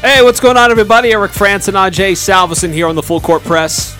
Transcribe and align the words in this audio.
Hey, 0.00 0.22
what's 0.22 0.38
going 0.38 0.56
on, 0.56 0.70
everybody? 0.70 1.12
Eric 1.12 1.32
Frandsen 1.32 1.68
and 1.68 1.76
AJ 1.94 2.12
Salvesen 2.12 2.72
here 2.72 2.86
on 2.86 2.94
the 2.94 3.02
Full 3.02 3.20
Court 3.20 3.42
Press. 3.42 3.94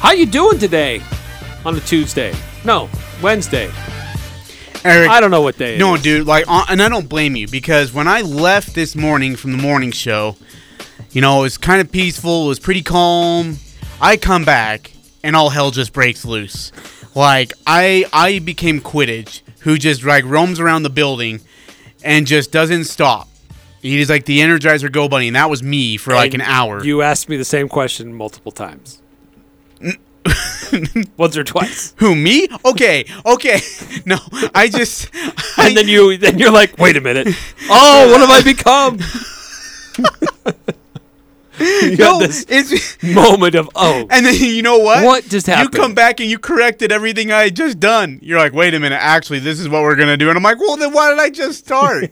How 0.00 0.12
you 0.12 0.26
doing 0.26 0.58
today 0.58 1.00
on 1.64 1.76
a 1.76 1.80
Tuesday? 1.80 2.34
No, 2.64 2.88
Wednesday. 3.22 3.70
Eric, 4.84 5.10
I 5.10 5.20
don't 5.20 5.30
know 5.30 5.42
what 5.42 5.56
day. 5.58 5.76
it 5.76 5.78
No, 5.78 5.94
is. 5.94 6.02
dude, 6.02 6.26
like, 6.26 6.44
uh, 6.48 6.64
and 6.68 6.82
I 6.82 6.88
don't 6.88 7.08
blame 7.08 7.36
you 7.36 7.46
because 7.46 7.92
when 7.92 8.08
I 8.08 8.22
left 8.22 8.74
this 8.74 8.96
morning 8.96 9.36
from 9.36 9.52
the 9.52 9.58
morning 9.58 9.92
show, 9.92 10.36
you 11.12 11.20
know, 11.20 11.38
it 11.40 11.42
was 11.42 11.58
kind 11.58 11.80
of 11.80 11.92
peaceful, 11.92 12.46
it 12.46 12.48
was 12.48 12.58
pretty 12.58 12.82
calm. 12.82 13.58
I 14.00 14.16
come 14.16 14.44
back 14.44 14.90
and 15.22 15.36
all 15.36 15.50
hell 15.50 15.70
just 15.70 15.92
breaks 15.92 16.24
loose. 16.24 16.72
Like, 17.14 17.52
I 17.66 18.06
I 18.12 18.38
became 18.40 18.80
Quidditch, 18.80 19.42
who 19.60 19.78
just 19.78 20.02
like 20.02 20.24
roams 20.24 20.58
around 20.58 20.82
the 20.82 20.90
building 20.90 21.40
and 22.02 22.26
just 22.26 22.50
doesn't 22.50 22.84
stop. 22.84 23.28
He's 23.80 24.10
like 24.10 24.26
the 24.26 24.40
Energizer 24.40 24.92
Go 24.92 25.08
Bunny, 25.08 25.28
and 25.28 25.36
that 25.36 25.48
was 25.48 25.62
me 25.62 25.96
for 25.96 26.14
like 26.14 26.34
an 26.34 26.42
hour. 26.42 26.84
You 26.84 27.02
asked 27.02 27.28
me 27.28 27.36
the 27.36 27.44
same 27.44 27.68
question 27.68 28.12
multiple 28.12 28.52
times. 28.52 29.00
Once 31.16 31.36
or 31.36 31.44
twice. 31.44 31.94
Who 31.96 32.14
me? 32.14 32.48
Okay, 32.64 33.06
okay. 33.26 33.60
No, 34.06 34.18
I 34.54 34.68
just. 34.68 35.10
I, 35.14 35.68
And 35.68 35.76
then 35.76 35.88
you 35.88 36.16
then 36.16 36.38
you're 36.38 36.50
like, 36.52 36.78
wait 36.78 36.96
a 36.96 37.00
minute. 37.00 37.28
Oh, 37.68 38.10
what 38.10 38.20
have 38.20 38.30
I 38.30 38.42
become? 38.42 38.98
you 41.60 41.96
no, 41.96 42.20
it's. 42.22 43.02
moment 43.02 43.54
of 43.54 43.68
oh. 43.74 44.06
And 44.10 44.24
then 44.24 44.34
you 44.34 44.62
know 44.62 44.78
what? 44.78 45.04
What 45.04 45.24
just 45.24 45.46
happened? 45.46 45.74
You 45.74 45.80
come 45.80 45.94
back 45.94 46.20
and 46.20 46.30
you 46.30 46.38
corrected 46.38 46.92
everything 46.92 47.30
I 47.32 47.44
had 47.44 47.56
just 47.56 47.78
done. 47.78 48.18
You're 48.22 48.38
like, 48.38 48.52
wait 48.52 48.74
a 48.74 48.80
minute, 48.80 49.00
actually, 49.00 49.40
this 49.40 49.60
is 49.60 49.68
what 49.68 49.82
we're 49.82 49.96
gonna 49.96 50.16
do. 50.16 50.28
And 50.28 50.36
I'm 50.36 50.42
like, 50.42 50.60
well, 50.60 50.76
then 50.76 50.92
why 50.92 51.10
did 51.10 51.18
I 51.18 51.30
just 51.30 51.58
start? 51.66 52.10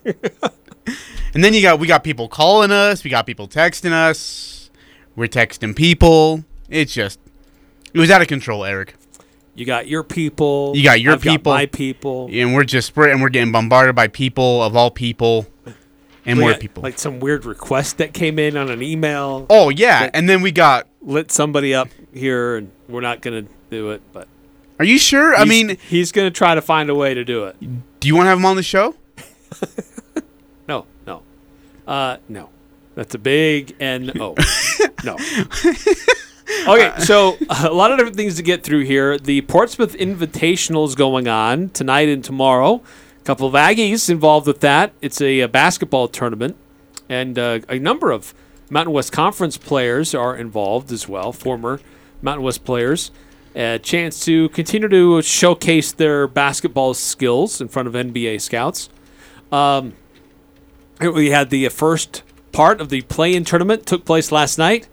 And 1.34 1.44
then 1.44 1.54
you 1.54 1.62
got 1.62 1.78
we 1.78 1.86
got 1.86 2.04
people 2.04 2.28
calling 2.28 2.70
us, 2.70 3.04
we 3.04 3.10
got 3.10 3.26
people 3.26 3.48
texting 3.48 3.92
us, 3.92 4.70
we're 5.16 5.28
texting 5.28 5.74
people. 5.74 6.44
It's 6.68 6.92
just, 6.92 7.18
it 7.94 7.98
was 7.98 8.10
out 8.10 8.20
of 8.20 8.28
control, 8.28 8.64
Eric. 8.64 8.94
You 9.54 9.64
got 9.64 9.88
your 9.88 10.04
people. 10.04 10.72
You 10.76 10.84
got 10.84 11.00
your 11.00 11.14
I've 11.14 11.22
people. 11.22 11.52
my 11.52 11.66
people. 11.66 12.28
And 12.30 12.54
we're 12.54 12.62
just 12.64 12.86
spread, 12.86 13.10
and 13.10 13.20
we're 13.20 13.28
getting 13.28 13.50
bombarded 13.50 13.96
by 13.96 14.06
people 14.06 14.62
of 14.62 14.76
all 14.76 14.90
people, 14.90 15.48
and 16.24 16.38
We 16.38 16.44
more 16.44 16.54
people. 16.54 16.82
Like 16.82 16.98
some 16.98 17.18
weird 17.18 17.44
request 17.44 17.98
that 17.98 18.12
came 18.14 18.38
in 18.38 18.56
on 18.56 18.70
an 18.70 18.82
email. 18.82 19.46
oh 19.50 19.70
yeah, 19.70 20.10
and 20.14 20.28
then 20.28 20.42
we 20.42 20.52
got. 20.52 20.86
Lit 21.00 21.32
somebody 21.32 21.74
up 21.74 21.88
here, 22.12 22.56
and 22.56 22.70
we're 22.88 23.00
not 23.00 23.20
gonna 23.20 23.46
do 23.70 23.90
it. 23.90 24.02
But 24.12 24.28
Are 24.78 24.84
you 24.84 24.98
sure? 24.98 25.34
I 25.34 25.44
mean, 25.44 25.76
he's 25.88 26.12
gonna 26.12 26.30
try 26.30 26.54
to 26.54 26.62
find 26.62 26.88
a 26.90 26.94
way 26.94 27.14
to 27.14 27.24
do 27.24 27.44
it. 27.44 27.56
do 27.98 28.06
you 28.06 28.14
want 28.14 28.26
to 28.26 28.30
have 28.30 28.38
him 28.38 28.46
on 28.46 28.56
the 28.56 28.62
show? 28.62 28.94
Uh, 31.88 32.18
no. 32.28 32.50
That's 32.94 33.14
a 33.14 33.18
big 33.18 33.74
N 33.80 34.12
O. 34.20 34.34
no. 35.04 35.16
Okay, 36.66 36.92
so 37.00 37.36
a 37.48 37.70
lot 37.70 37.92
of 37.92 37.98
different 37.98 38.16
things 38.16 38.36
to 38.36 38.42
get 38.42 38.62
through 38.62 38.84
here. 38.84 39.18
The 39.18 39.42
Portsmouth 39.42 39.94
Invitational 39.96 40.86
is 40.86 40.94
going 40.94 41.28
on 41.28 41.68
tonight 41.70 42.08
and 42.08 42.24
tomorrow. 42.24 42.82
A 43.20 43.24
couple 43.24 43.46
of 43.46 43.54
Aggies 43.54 44.10
involved 44.10 44.46
with 44.46 44.60
that. 44.60 44.92
It's 45.00 45.20
a, 45.20 45.42
uh 45.42 45.48
basketball 45.48 46.08
tournament, 46.08 46.56
and 47.08 47.38
uh, 47.38 47.60
a 47.68 47.78
number 47.78 48.10
of 48.10 48.34
Mountain 48.70 48.92
West 48.92 49.12
Conference 49.12 49.56
players 49.56 50.14
are 50.14 50.36
involved 50.36 50.90
as 50.90 51.08
well, 51.08 51.32
former 51.32 51.80
Mountain 52.20 52.44
West 52.44 52.64
players. 52.64 53.10
A 53.54 53.78
chance 53.78 54.24
to 54.24 54.48
continue 54.50 54.88
to 54.88 55.22
showcase 55.22 55.92
their 55.92 56.26
basketball 56.26 56.94
skills 56.94 57.60
in 57.60 57.68
front 57.68 57.88
of 57.88 57.94
NBA 57.94 58.40
scouts. 58.40 58.88
Um, 59.50 59.94
we 61.00 61.30
had 61.30 61.50
the 61.50 61.68
first 61.68 62.22
part 62.52 62.80
of 62.80 62.88
the 62.88 63.02
play-in 63.02 63.44
tournament 63.44 63.86
took 63.86 64.04
place 64.04 64.32
last 64.32 64.58
night. 64.58 64.88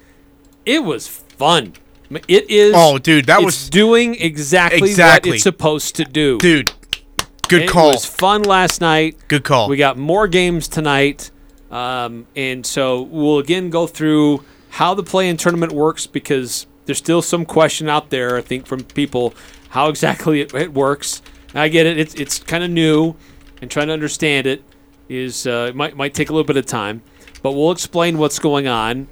It 0.65 0.83
was 0.83 1.07
fun. 1.07 1.73
It 2.27 2.49
is. 2.49 2.73
Oh, 2.75 2.97
dude, 2.97 3.25
that 3.25 3.43
was- 3.43 3.69
doing 3.69 4.15
exactly, 4.15 4.89
Exactly. 4.89 5.31
what 5.31 5.35
it's 5.35 5.43
supposed 5.43 5.95
to 5.95 6.05
do. 6.05 6.37
Dude, 6.37 6.71
good 7.47 7.63
it 7.63 7.69
call. 7.69 7.89
It 7.89 7.93
was 7.93 8.05
fun 8.05 8.43
last 8.43 8.79
night. 8.81 9.17
Good 9.27 9.43
call. 9.43 9.67
We 9.69 9.77
got 9.77 9.97
more 9.97 10.27
games 10.27 10.67
tonight, 10.67 11.31
um, 11.71 12.27
and 12.35 12.65
so 12.65 13.01
we'll 13.01 13.39
again 13.39 13.69
go 13.71 13.87
through 13.87 14.43
how 14.71 14.93
the 14.93 15.03
play-in 15.03 15.37
tournament 15.37 15.71
works 15.71 16.05
because 16.05 16.67
there's 16.85 16.97
still 16.99 17.21
some 17.23 17.45
question 17.45 17.89
out 17.89 18.11
there. 18.11 18.37
I 18.37 18.41
think 18.41 18.67
from 18.67 18.83
people 18.83 19.33
how 19.69 19.89
exactly 19.89 20.41
it, 20.41 20.53
it 20.53 20.73
works. 20.73 21.21
And 21.49 21.59
I 21.59 21.69
get 21.69 21.85
it. 21.87 21.97
It's 21.97 22.13
it's 22.15 22.37
kind 22.39 22.63
of 22.63 22.69
new, 22.69 23.15
and 23.61 23.71
trying 23.71 23.87
to 23.87 23.93
understand 23.93 24.45
it 24.45 24.61
is 25.09 25.45
uh, 25.47 25.71
might 25.75 25.95
might 25.95 26.13
take 26.13 26.29
a 26.29 26.33
little 26.33 26.45
bit 26.45 26.57
of 26.57 26.65
time, 26.65 27.01
but 27.41 27.51
we'll 27.51 27.71
explain 27.71 28.17
what's 28.17 28.39
going 28.39 28.67
on, 28.67 29.07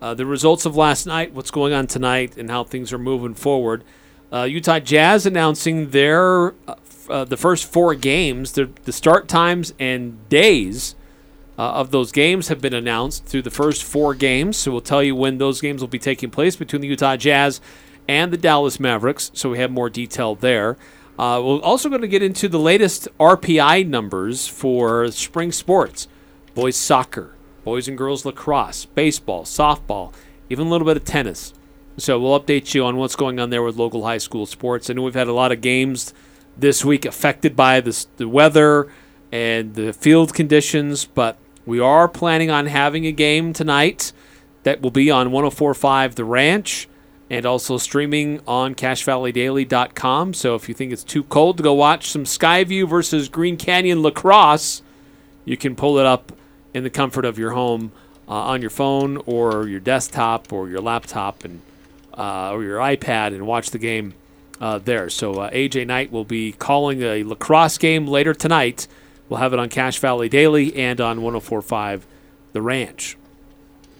uh, 0.00 0.14
the 0.14 0.26
results 0.26 0.66
of 0.66 0.76
last 0.76 1.06
night, 1.06 1.32
what's 1.32 1.50
going 1.50 1.72
on 1.72 1.86
tonight, 1.86 2.36
and 2.36 2.50
how 2.50 2.64
things 2.64 2.92
are 2.92 2.98
moving 2.98 3.34
forward. 3.34 3.84
Uh, 4.32 4.42
Utah 4.42 4.80
Jazz 4.80 5.24
announcing 5.24 5.90
their 5.90 6.54
uh, 6.66 6.74
uh, 7.08 7.24
the 7.24 7.36
first 7.36 7.70
four 7.70 7.94
games, 7.94 8.52
the, 8.52 8.70
the 8.84 8.92
start 8.92 9.28
times 9.28 9.72
and 9.78 10.28
days 10.28 10.94
uh, 11.58 11.62
of 11.62 11.90
those 11.90 12.12
games 12.12 12.48
have 12.48 12.60
been 12.60 12.74
announced 12.74 13.24
through 13.24 13.42
the 13.42 13.50
first 13.50 13.84
four 13.84 14.14
games. 14.14 14.56
So 14.56 14.72
we'll 14.72 14.80
tell 14.80 15.02
you 15.02 15.14
when 15.14 15.38
those 15.38 15.60
games 15.60 15.80
will 15.80 15.88
be 15.88 15.98
taking 15.98 16.30
place 16.30 16.56
between 16.56 16.82
the 16.82 16.88
Utah 16.88 17.16
Jazz 17.16 17.60
and 18.08 18.32
the 18.32 18.36
Dallas 18.36 18.78
Mavericks. 18.78 19.30
So 19.34 19.50
we 19.50 19.58
have 19.58 19.70
more 19.70 19.90
detail 19.90 20.34
there. 20.34 20.76
Uh, 21.18 21.40
we're 21.42 21.60
also 21.60 21.88
going 21.88 22.02
to 22.02 22.08
get 22.08 22.22
into 22.22 22.48
the 22.48 22.58
latest 22.58 23.08
RPI 23.18 23.88
numbers 23.88 24.46
for 24.46 25.10
spring 25.10 25.50
sports 25.50 26.08
boys 26.54 26.76
soccer, 26.76 27.34
boys 27.64 27.86
and 27.86 27.98
girls 27.98 28.24
lacrosse, 28.24 28.86
baseball, 28.86 29.44
softball, 29.44 30.12
even 30.48 30.66
a 30.66 30.70
little 30.70 30.86
bit 30.86 30.96
of 30.96 31.04
tennis. 31.04 31.52
So 31.98 32.18
we'll 32.18 32.38
update 32.38 32.74
you 32.74 32.84
on 32.84 32.96
what's 32.96 33.16
going 33.16 33.38
on 33.38 33.50
there 33.50 33.62
with 33.62 33.76
local 33.76 34.04
high 34.04 34.18
school 34.18 34.46
sports. 34.46 34.88
I 34.88 34.94
know 34.94 35.02
we've 35.02 35.14
had 35.14 35.28
a 35.28 35.32
lot 35.32 35.52
of 35.52 35.60
games 35.60 36.12
this 36.56 36.84
week 36.84 37.04
affected 37.04 37.56
by 37.56 37.80
this, 37.80 38.06
the 38.16 38.28
weather 38.28 38.90
and 39.32 39.74
the 39.74 39.92
field 39.92 40.34
conditions, 40.34 41.04
but 41.04 41.38
we 41.64 41.80
are 41.80 42.08
planning 42.08 42.50
on 42.50 42.66
having 42.66 43.06
a 43.06 43.12
game 43.12 43.52
tonight 43.52 44.12
that 44.62 44.82
will 44.82 44.90
be 44.90 45.10
on 45.10 45.30
1045 45.30 46.14
The 46.14 46.24
Ranch 46.24 46.88
and 47.28 47.44
also 47.44 47.76
streaming 47.78 48.40
on 48.46 48.74
CacheValleyDaily.com. 48.74 50.34
So 50.34 50.54
if 50.54 50.68
you 50.68 50.74
think 50.74 50.92
it's 50.92 51.04
too 51.04 51.24
cold 51.24 51.56
to 51.56 51.62
go 51.62 51.72
watch 51.72 52.10
some 52.10 52.24
Skyview 52.24 52.88
versus 52.88 53.28
Green 53.28 53.56
Canyon 53.56 54.02
lacrosse, 54.02 54.82
you 55.44 55.56
can 55.56 55.74
pull 55.74 55.98
it 55.98 56.06
up 56.06 56.32
in 56.72 56.84
the 56.84 56.90
comfort 56.90 57.24
of 57.24 57.38
your 57.38 57.52
home 57.52 57.92
uh, 58.28 58.32
on 58.32 58.60
your 58.60 58.70
phone 58.70 59.16
or 59.26 59.66
your 59.66 59.80
desktop 59.80 60.52
or 60.52 60.68
your 60.68 60.80
laptop 60.80 61.44
and 61.44 61.60
uh, 62.16 62.52
or 62.52 62.62
your 62.62 62.78
iPad 62.78 63.28
and 63.28 63.46
watch 63.46 63.70
the 63.70 63.78
game 63.78 64.14
uh, 64.60 64.78
there. 64.78 65.10
So 65.10 65.34
uh, 65.34 65.50
AJ 65.50 65.86
Knight 65.86 66.10
will 66.10 66.24
be 66.24 66.52
calling 66.52 67.02
a 67.02 67.24
lacrosse 67.24 67.78
game 67.78 68.06
later 68.06 68.32
tonight 68.32 68.86
We'll 69.28 69.40
have 69.40 69.52
it 69.52 69.58
on 69.58 69.68
Cache 69.68 69.98
Valley 69.98 70.28
Daily 70.28 70.74
and 70.76 71.00
on 71.00 71.20
104.5 71.20 72.02
The 72.52 72.62
Ranch. 72.62 73.16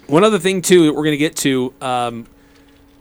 One 0.06 0.22
other 0.22 0.38
thing, 0.38 0.62
too, 0.62 0.87
that 0.87 0.93
we're 0.93 1.02
going 1.02 1.12
to 1.12 1.17
get 1.19 1.37
to 1.37 1.75
um, 1.81 2.26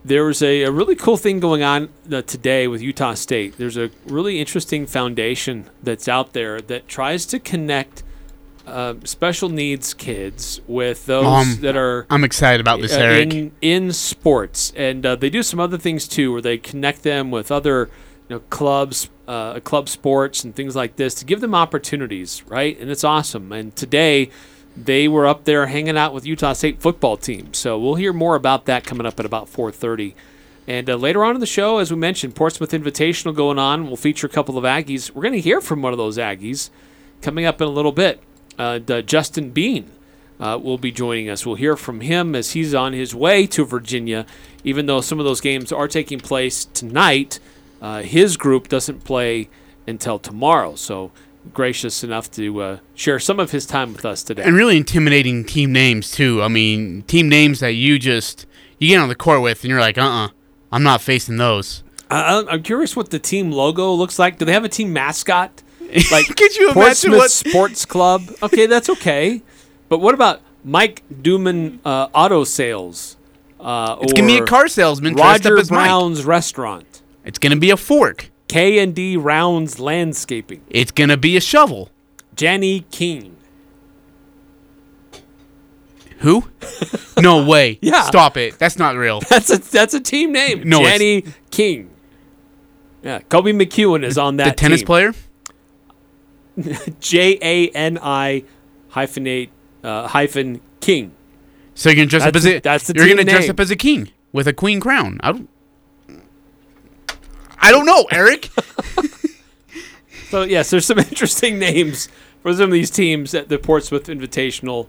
there 0.06 0.24
was 0.24 0.44
a, 0.44 0.62
a 0.62 0.72
really 0.72 0.96
cool 0.96 1.18
thing 1.18 1.40
going 1.40 1.64
on 1.64 1.90
uh, 2.12 2.22
today 2.22 2.68
with 2.68 2.80
Utah 2.80 3.16
State. 3.16 3.58
There's 3.58 3.76
a 3.76 3.90
really 4.06 4.40
interesting 4.40 4.86
foundation 4.86 5.68
that's 5.82 6.08
out 6.08 6.34
there 6.34 6.62
that 6.62 6.88
tries 6.88 7.26
to 7.28 7.40
connect 7.40 8.04
uh, 8.68 8.94
special 9.04 9.50
needs 9.50 9.96
kids 9.96 10.62
with 10.68 11.08
those 11.08 11.26
Um, 11.26 11.58
that 11.62 11.76
are 11.76 12.06
I'm 12.10 12.24
excited 12.24 12.62
about 12.62 12.82
this, 12.82 12.94
uh, 12.94 13.00
Eric. 13.00 13.34
in 13.34 13.52
in 13.62 13.92
sports, 13.94 14.72
and 14.76 15.06
uh, 15.06 15.16
they 15.16 15.30
do 15.30 15.42
some 15.44 15.60
other 15.60 15.78
things 15.78 16.08
too, 16.08 16.32
where 16.32 16.42
they 16.42 16.58
connect 16.58 17.02
them 17.04 17.32
with 17.32 17.52
other 17.52 17.90
you 18.30 18.36
know 18.36 18.40
clubs, 18.50 19.10
uh, 19.28 19.60
club 19.60 19.90
sports, 19.90 20.44
and 20.44 20.56
things 20.56 20.76
like 20.76 20.96
this 20.98 21.16
to 21.16 21.26
give 21.26 21.42
them 21.42 21.54
opportunities, 21.56 22.44
right? 22.48 22.80
And 22.80 22.90
it's 22.90 23.04
awesome. 23.04 23.52
And 23.52 23.76
today, 23.76 24.30
they 24.76 25.08
were 25.08 25.26
up 25.26 25.46
there 25.46 25.68
hanging 25.68 25.98
out 25.98 26.14
with 26.14 26.26
Utah 26.26 26.54
State 26.54 26.82
football 26.82 27.18
team. 27.18 27.54
So 27.54 27.80
we'll 27.80 27.96
hear 27.96 28.14
more 28.14 28.36
about 28.36 28.66
that 28.66 28.84
coming 28.84 29.06
up 29.06 29.20
at 29.20 29.26
about 29.26 29.48
4:30. 29.48 30.14
And 30.68 30.90
uh, 30.90 30.96
later 30.96 31.24
on 31.24 31.36
in 31.36 31.42
the 31.42 31.46
show, 31.46 31.78
as 31.78 31.92
we 31.92 31.98
mentioned, 31.98 32.36
Portsmouth 32.36 32.72
Invitational 32.72 33.36
going 33.36 33.60
on. 33.60 33.88
We'll 33.88 33.98
feature 33.98 34.28
a 34.28 34.30
couple 34.30 34.58
of 34.58 34.64
Aggies. 34.64 35.12
We're 35.12 35.22
going 35.22 35.34
to 35.34 35.40
hear 35.40 35.62
from 35.62 35.82
one 35.82 35.94
of 35.94 35.98
those 35.98 36.18
Aggies 36.18 36.72
coming 37.22 37.46
up 37.46 37.62
in 37.62 37.68
a 37.68 37.72
little 37.72 37.92
bit. 37.92 38.20
Uh, 38.58 38.80
Justin 38.80 39.52
Bean 39.52 39.92
uh, 40.40 40.60
will 40.62 40.78
be 40.78 40.92
joining 40.92 41.30
us. 41.30 41.46
We'll 41.46 41.56
hear 41.56 41.76
from 41.76 42.02
him 42.02 42.36
as 42.36 42.52
he's 42.52 42.74
on 42.74 42.94
his 42.94 43.14
way 43.14 43.46
to 43.48 43.64
Virginia. 43.64 44.26
Even 44.64 44.88
though 44.88 45.02
some 45.02 45.20
of 45.20 45.26
those 45.26 45.42
games 45.42 45.72
are 45.72 45.88
taking 45.88 46.20
place 46.20 46.66
tonight, 46.66 47.40
uh, 47.82 48.02
his 48.02 48.36
group 48.36 48.68
doesn't 48.68 49.04
play 49.04 49.50
until 49.88 50.18
tomorrow. 50.18 50.76
So 50.76 51.12
gracious 51.54 52.04
enough 52.04 52.30
to 52.32 52.62
uh, 52.62 52.78
share 52.96 53.20
some 53.20 53.40
of 53.40 53.52
his 53.52 53.66
time 53.66 53.94
with 53.94 54.06
us 54.06 54.24
today. 54.24 54.44
and 54.44 54.56
really 54.56 54.78
intimidating 54.78 55.44
team 55.44 55.72
names 55.72 56.12
too. 56.12 56.42
I 56.42 56.48
mean, 56.48 57.04
team 57.04 57.30
names 57.30 57.60
that 57.60 57.74
you 57.74 58.00
just 58.00 58.46
you 58.80 58.90
get 58.90 59.00
on 59.00 59.10
the 59.10 59.16
court 59.16 59.42
with, 59.42 59.64
and 59.64 59.70
you're 59.70 59.80
like, 59.80 59.98
uh, 59.98 60.02
uh-uh, 60.02 60.26
uh, 60.26 60.30
i 60.72 60.76
am 60.76 60.84
not 60.84 61.02
facing 61.02 61.38
those. 61.38 61.84
I, 62.10 62.44
I'm 62.50 62.64
curious 62.64 62.96
what 62.96 63.10
the 63.10 63.20
team 63.20 63.52
logo 63.52 63.92
looks 63.94 64.20
like. 64.20 64.38
Do 64.38 64.46
they 64.46 64.54
have 64.54 64.66
a 64.66 64.70
team 64.70 64.94
mascot? 64.94 65.62
Like, 66.12 66.26
Could 66.36 66.56
you 66.58 66.72
imagine 66.72 67.12
what- 67.12 67.32
Sports 67.32 67.86
Club? 67.86 68.24
Okay, 68.42 68.66
that's 68.66 68.90
okay. 68.90 69.44
But 69.88 70.00
what 70.00 70.14
about 70.16 70.42
Mike 70.64 71.04
Duman 71.14 71.80
uh, 71.86 72.10
Auto 72.14 72.44
Sales? 72.44 73.18
Uh, 73.60 73.98
It's 74.02 74.12
gonna 74.12 74.28
be 74.28 74.38
a 74.38 74.46
car 74.46 74.68
salesman 74.68 75.14
Roger 75.14 75.56
up 75.56 75.62
as 75.62 75.72
Mike. 75.72 75.86
Brown's 75.86 76.26
Restaurant. 76.26 77.02
It's 77.24 77.40
gonna 77.40 77.56
be 77.56 77.70
a 77.70 77.78
fork. 77.78 78.30
K 78.48 78.80
and 78.80 78.94
D 78.94 79.18
Rounds 79.18 79.80
Landscaping. 79.80 80.62
It's 80.70 80.92
gonna 80.92 81.18
be 81.18 81.36
a 81.38 81.42
shovel. 81.42 81.90
Jenny 82.36 82.82
King. 82.92 83.38
Who? 86.20 86.46
no 87.20 87.46
way. 87.46 87.78
Yeah. 87.82 88.04
Stop 88.04 88.38
it. 88.38 88.58
That's 88.58 88.78
not 88.78 88.96
real. 88.96 89.20
That's 89.30 89.50
a 89.52 89.58
that's 89.58 89.94
a 89.94 90.00
team 90.00 90.32
name. 90.32 90.68
No, 90.68 90.80
it's- 90.82 90.94
Jenny 90.94 91.24
King. 91.52 91.92
Yeah, 93.04 93.20
Kobe 93.20 93.52
McEwen 93.52 94.04
is 94.04 94.18
on 94.18 94.38
that 94.38 94.46
the 94.46 94.52
tennis 94.56 94.80
team. 94.80 94.88
player. 94.88 95.14
J 97.00 97.38
A 97.42 97.70
N 97.70 98.00
I 98.02 98.44
hyphenate 98.92 99.50
uh, 99.84 100.08
hyphen 100.08 100.62
King. 100.80 101.12
So 101.76 101.90
you're 101.90 101.98
gonna 101.98 102.08
dress 102.08 102.24
up 102.24 102.36
as 102.36 102.46
a. 102.48 102.60
that's 102.60 102.88
the 102.88 102.94
you're 102.96 103.08
gonna 103.08 103.24
dress 103.26 103.50
up 103.50 103.60
as 103.60 103.70
a 103.70 103.76
king 103.76 104.10
with 104.32 104.48
a 104.48 104.54
queen 104.54 104.80
crown. 104.80 105.20
I 105.22 105.34
don't. 105.34 105.50
I 107.66 107.72
don't 107.72 107.86
know, 107.86 108.06
Eric. 108.12 108.50
So 110.36 110.42
yes, 110.42 110.70
there's 110.70 110.86
some 110.86 111.00
interesting 111.00 111.60
names 111.60 112.10
for 112.42 112.52
some 112.54 112.66
of 112.66 112.72
these 112.72 112.90
teams 112.90 113.34
at 113.34 113.48
the 113.48 113.58
Portsmouth 113.58 114.08
Invitational. 114.08 114.88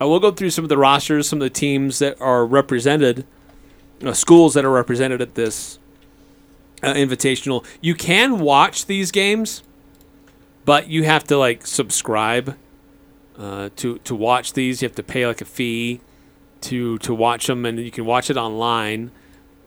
I 0.00 0.04
will 0.04 0.20
go 0.20 0.30
through 0.30 0.50
some 0.50 0.64
of 0.64 0.68
the 0.68 0.78
rosters, 0.78 1.28
some 1.28 1.38
of 1.38 1.42
the 1.42 1.50
teams 1.50 1.98
that 1.98 2.20
are 2.20 2.46
represented, 2.46 3.26
uh, 4.04 4.12
schools 4.12 4.54
that 4.54 4.64
are 4.64 4.70
represented 4.70 5.20
at 5.20 5.34
this 5.34 5.80
uh, 6.82 6.92
Invitational. 6.92 7.64
You 7.80 7.96
can 7.96 8.38
watch 8.38 8.86
these 8.86 9.10
games, 9.10 9.64
but 10.64 10.88
you 10.88 11.02
have 11.02 11.24
to 11.24 11.38
like 11.38 11.66
subscribe 11.66 12.56
uh, 13.36 13.70
to 13.74 13.98
to 13.98 14.14
watch 14.14 14.52
these. 14.52 14.80
You 14.80 14.86
have 14.88 14.96
to 14.96 15.02
pay 15.02 15.26
like 15.26 15.40
a 15.40 15.44
fee 15.46 16.00
to 16.60 16.98
to 16.98 17.14
watch 17.14 17.48
them, 17.48 17.64
and 17.64 17.80
you 17.80 17.90
can 17.90 18.04
watch 18.04 18.30
it 18.30 18.36
online. 18.36 19.10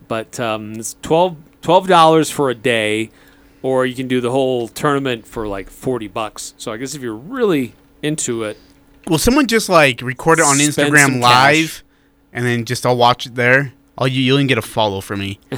But 0.07 0.39
um, 0.39 0.75
it's 0.75 0.93
12 1.61 1.87
dollars 1.87 2.29
for 2.29 2.49
a 2.49 2.55
day, 2.55 3.09
or 3.61 3.85
you 3.85 3.95
can 3.95 4.07
do 4.07 4.21
the 4.21 4.31
whole 4.31 4.67
tournament 4.67 5.25
for 5.27 5.47
like 5.47 5.69
forty 5.69 6.07
bucks. 6.07 6.53
So 6.57 6.71
I 6.71 6.77
guess 6.77 6.95
if 6.95 7.01
you're 7.01 7.15
really 7.15 7.73
into 8.01 8.43
it, 8.43 8.57
Will 9.07 9.17
someone 9.17 9.47
just 9.47 9.69
like 9.69 10.01
record 10.01 10.39
it 10.39 10.45
on 10.45 10.55
Spend 10.57 10.73
some 10.73 10.85
Instagram 10.91 11.21
cash. 11.21 11.21
live, 11.21 11.83
and 12.33 12.45
then 12.45 12.65
just 12.65 12.85
I'll 12.85 12.97
watch 12.97 13.25
it 13.25 13.35
there? 13.35 13.73
I'll 13.97 14.07
you 14.07 14.21
you'll 14.21 14.37
even 14.37 14.47
get 14.47 14.57
a 14.57 14.61
follow 14.61 15.01
for 15.01 15.17
me. 15.17 15.39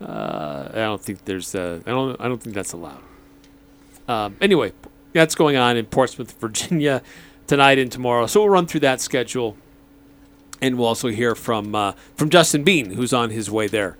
I 0.00 0.68
don't 0.74 1.00
think 1.00 1.24
there's 1.24 1.54
uh, 1.54 1.80
I 1.86 1.90
don't 1.90 2.20
I 2.20 2.28
don't 2.28 2.42
think 2.42 2.54
that's 2.54 2.72
allowed. 2.72 3.00
Um, 4.06 4.36
anyway, 4.40 4.72
that's 5.12 5.34
going 5.34 5.56
on 5.56 5.76
in 5.76 5.86
Portsmouth, 5.86 6.32
Virginia, 6.40 7.02
tonight 7.46 7.78
and 7.78 7.90
tomorrow. 7.90 8.26
So 8.26 8.40
we'll 8.40 8.50
run 8.50 8.66
through 8.66 8.80
that 8.80 9.00
schedule, 9.00 9.56
and 10.60 10.76
we'll 10.76 10.88
also 10.88 11.08
hear 11.08 11.34
from 11.34 11.74
uh, 11.74 11.92
from 12.16 12.28
Justin 12.28 12.64
Bean, 12.64 12.90
who's 12.90 13.12
on 13.12 13.30
his 13.30 13.50
way 13.50 13.66
there. 13.66 13.96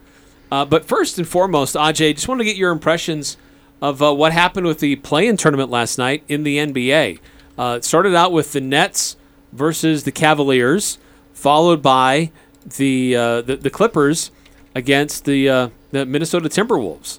Uh, 0.55 0.65
but 0.65 0.85
first 0.85 1.19
and 1.19 1.27
foremost, 1.27 1.75
Ajay, 1.75 2.15
just 2.15 2.29
want 2.29 2.39
to 2.39 2.45
get 2.45 2.55
your 2.55 2.71
impressions 2.71 3.37
of 3.83 4.01
uh, 4.01 4.15
what 4.15 4.33
happened 4.33 4.65
with 4.65 4.79
the 4.79 4.95
play-in 4.95 5.37
tournament 5.37 5.69
last 5.69 5.99
night 5.99 6.23
in 6.29 6.45
the 6.45 6.59
NBA. 6.59 7.19
Uh, 7.59 7.75
it 7.79 7.85
started 7.85 8.15
out 8.15 8.31
with 8.31 8.53
the 8.53 8.61
Nets 8.61 9.17
versus 9.51 10.05
the 10.05 10.13
Cavaliers, 10.13 10.99
followed 11.33 11.83
by 11.83 12.31
the 12.77 13.17
uh, 13.17 13.43
the, 13.43 13.57
the 13.57 13.69
Clippers 13.69 14.31
against 14.77 15.25
the 15.25 15.49
uh, 15.49 15.69
the 15.91 16.07
Minnesota 16.07 16.49
Timberwolves, 16.49 17.19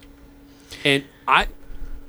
and 0.82 1.04
I 1.28 1.48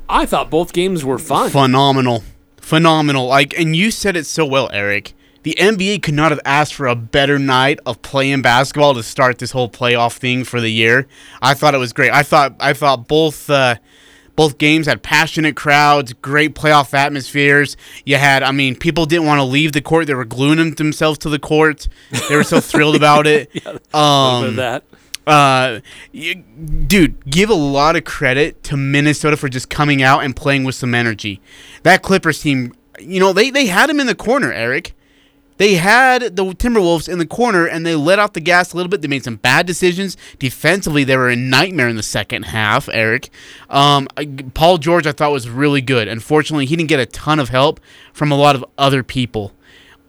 I 0.08 0.26
thought 0.26 0.50
both 0.50 0.72
games 0.72 1.04
were 1.04 1.20
fun. 1.20 1.50
Phenomenal, 1.50 2.24
phenomenal. 2.56 3.28
Like, 3.28 3.54
and 3.60 3.76
you 3.76 3.92
said 3.92 4.16
it 4.16 4.28
so 4.28 4.46
well, 4.46 4.70
Eric. 4.72 5.12
The 5.48 5.56
NBA 5.58 6.04
could 6.04 6.14
not 6.14 6.34
have 6.34 6.42
asked 6.44 6.74
for 6.74 6.88
a 6.88 6.96
better 6.96 7.40
night 7.40 7.80
of 7.86 8.02
playing 8.02 8.42
basketball 8.42 8.94
to 8.96 9.02
start 9.02 9.38
this 9.38 9.52
whole 9.52 9.70
playoff 9.70 10.18
thing 10.18 10.44
for 10.44 10.60
the 10.60 10.68
year. 10.68 11.08
I 11.42 11.54
thought 11.54 11.74
it 11.74 11.78
was 11.78 11.94
great. 11.94 12.12
I 12.12 12.22
thought 12.22 12.56
I 12.60 12.74
thought 12.74 13.08
both 13.08 13.50
uh, 13.50 13.76
both 14.36 14.58
games 14.58 14.88
had 14.88 15.04
passionate 15.04 15.56
crowds, 15.56 16.12
great 16.12 16.54
playoff 16.54 16.94
atmospheres. 16.94 17.78
You 18.06 18.18
had, 18.18 18.44
I 18.44 18.52
mean, 18.52 18.76
people 18.76 19.06
didn't 19.06 19.26
want 19.26 19.40
to 19.40 19.46
leave 19.46 19.72
the 19.72 19.80
court; 19.80 20.08
they 20.08 20.16
were 20.16 20.26
gluing 20.26 20.72
themselves 20.74 21.18
to 21.20 21.30
the 21.30 21.40
court. 21.40 21.88
They 22.28 22.36
were 22.36 22.44
so 22.44 22.60
thrilled 22.60 22.98
about 22.98 23.26
it. 23.26 23.50
Bit 23.54 23.96
Um, 23.96 24.58
that. 24.58 24.84
uh, 25.26 25.80
you, 26.12 26.36
dude, 26.36 27.26
give 27.30 27.50
a 27.50 27.56
lot 27.56 27.96
of 27.96 28.04
credit 28.04 28.64
to 28.66 28.76
Minnesota 28.76 29.38
for 29.38 29.48
just 29.48 29.70
coming 29.70 30.04
out 30.04 30.26
and 30.26 30.36
playing 30.36 30.66
with 30.66 30.76
some 30.76 30.94
energy. 30.94 31.40
That 31.84 32.04
Clippers 32.04 32.42
team, 32.42 32.74
you 33.00 33.22
know, 33.22 33.32
they, 33.32 33.50
they 33.50 33.68
had 33.68 33.90
him 33.90 34.02
in 34.02 34.08
the 34.08 34.14
corner, 34.16 34.52
Eric. 34.52 34.94
They 35.58 35.76
had 35.76 36.36
the 36.36 36.46
Timberwolves 36.46 37.10
in 37.10 37.20
the 37.20 37.26
corner 37.26 37.66
and 37.66 37.86
they 37.86 37.96
let 37.96 38.20
off 38.20 38.34
the 38.34 38.40
gas 38.40 38.74
a 38.74 38.78
little 38.78 38.90
bit. 38.90 39.02
They 39.02 39.08
made 39.08 39.24
some 39.24 39.38
bad 39.38 39.66
decisions. 39.66 40.18
Defensively, 40.40 41.04
they 41.04 41.18
were 41.18 41.30
a 41.30 41.36
nightmare 41.36 41.88
in 41.88 41.96
the 41.96 42.04
second 42.04 42.44
half, 42.44 42.88
Eric. 42.92 43.30
Um, 43.70 44.08
Paul 44.54 44.78
George, 44.78 45.08
I 45.08 45.12
thought, 45.12 45.32
was 45.32 45.50
really 45.50 45.82
good. 45.82 46.08
Unfortunately, 46.08 46.66
he 46.66 46.76
didn't 46.76 46.90
get 46.90 47.00
a 47.00 47.06
ton 47.06 47.40
of 47.40 47.50
help 47.50 47.80
from 48.14 48.32
a 48.32 48.36
lot 48.36 48.56
of 48.56 48.64
other 48.78 49.04
people. 49.04 49.54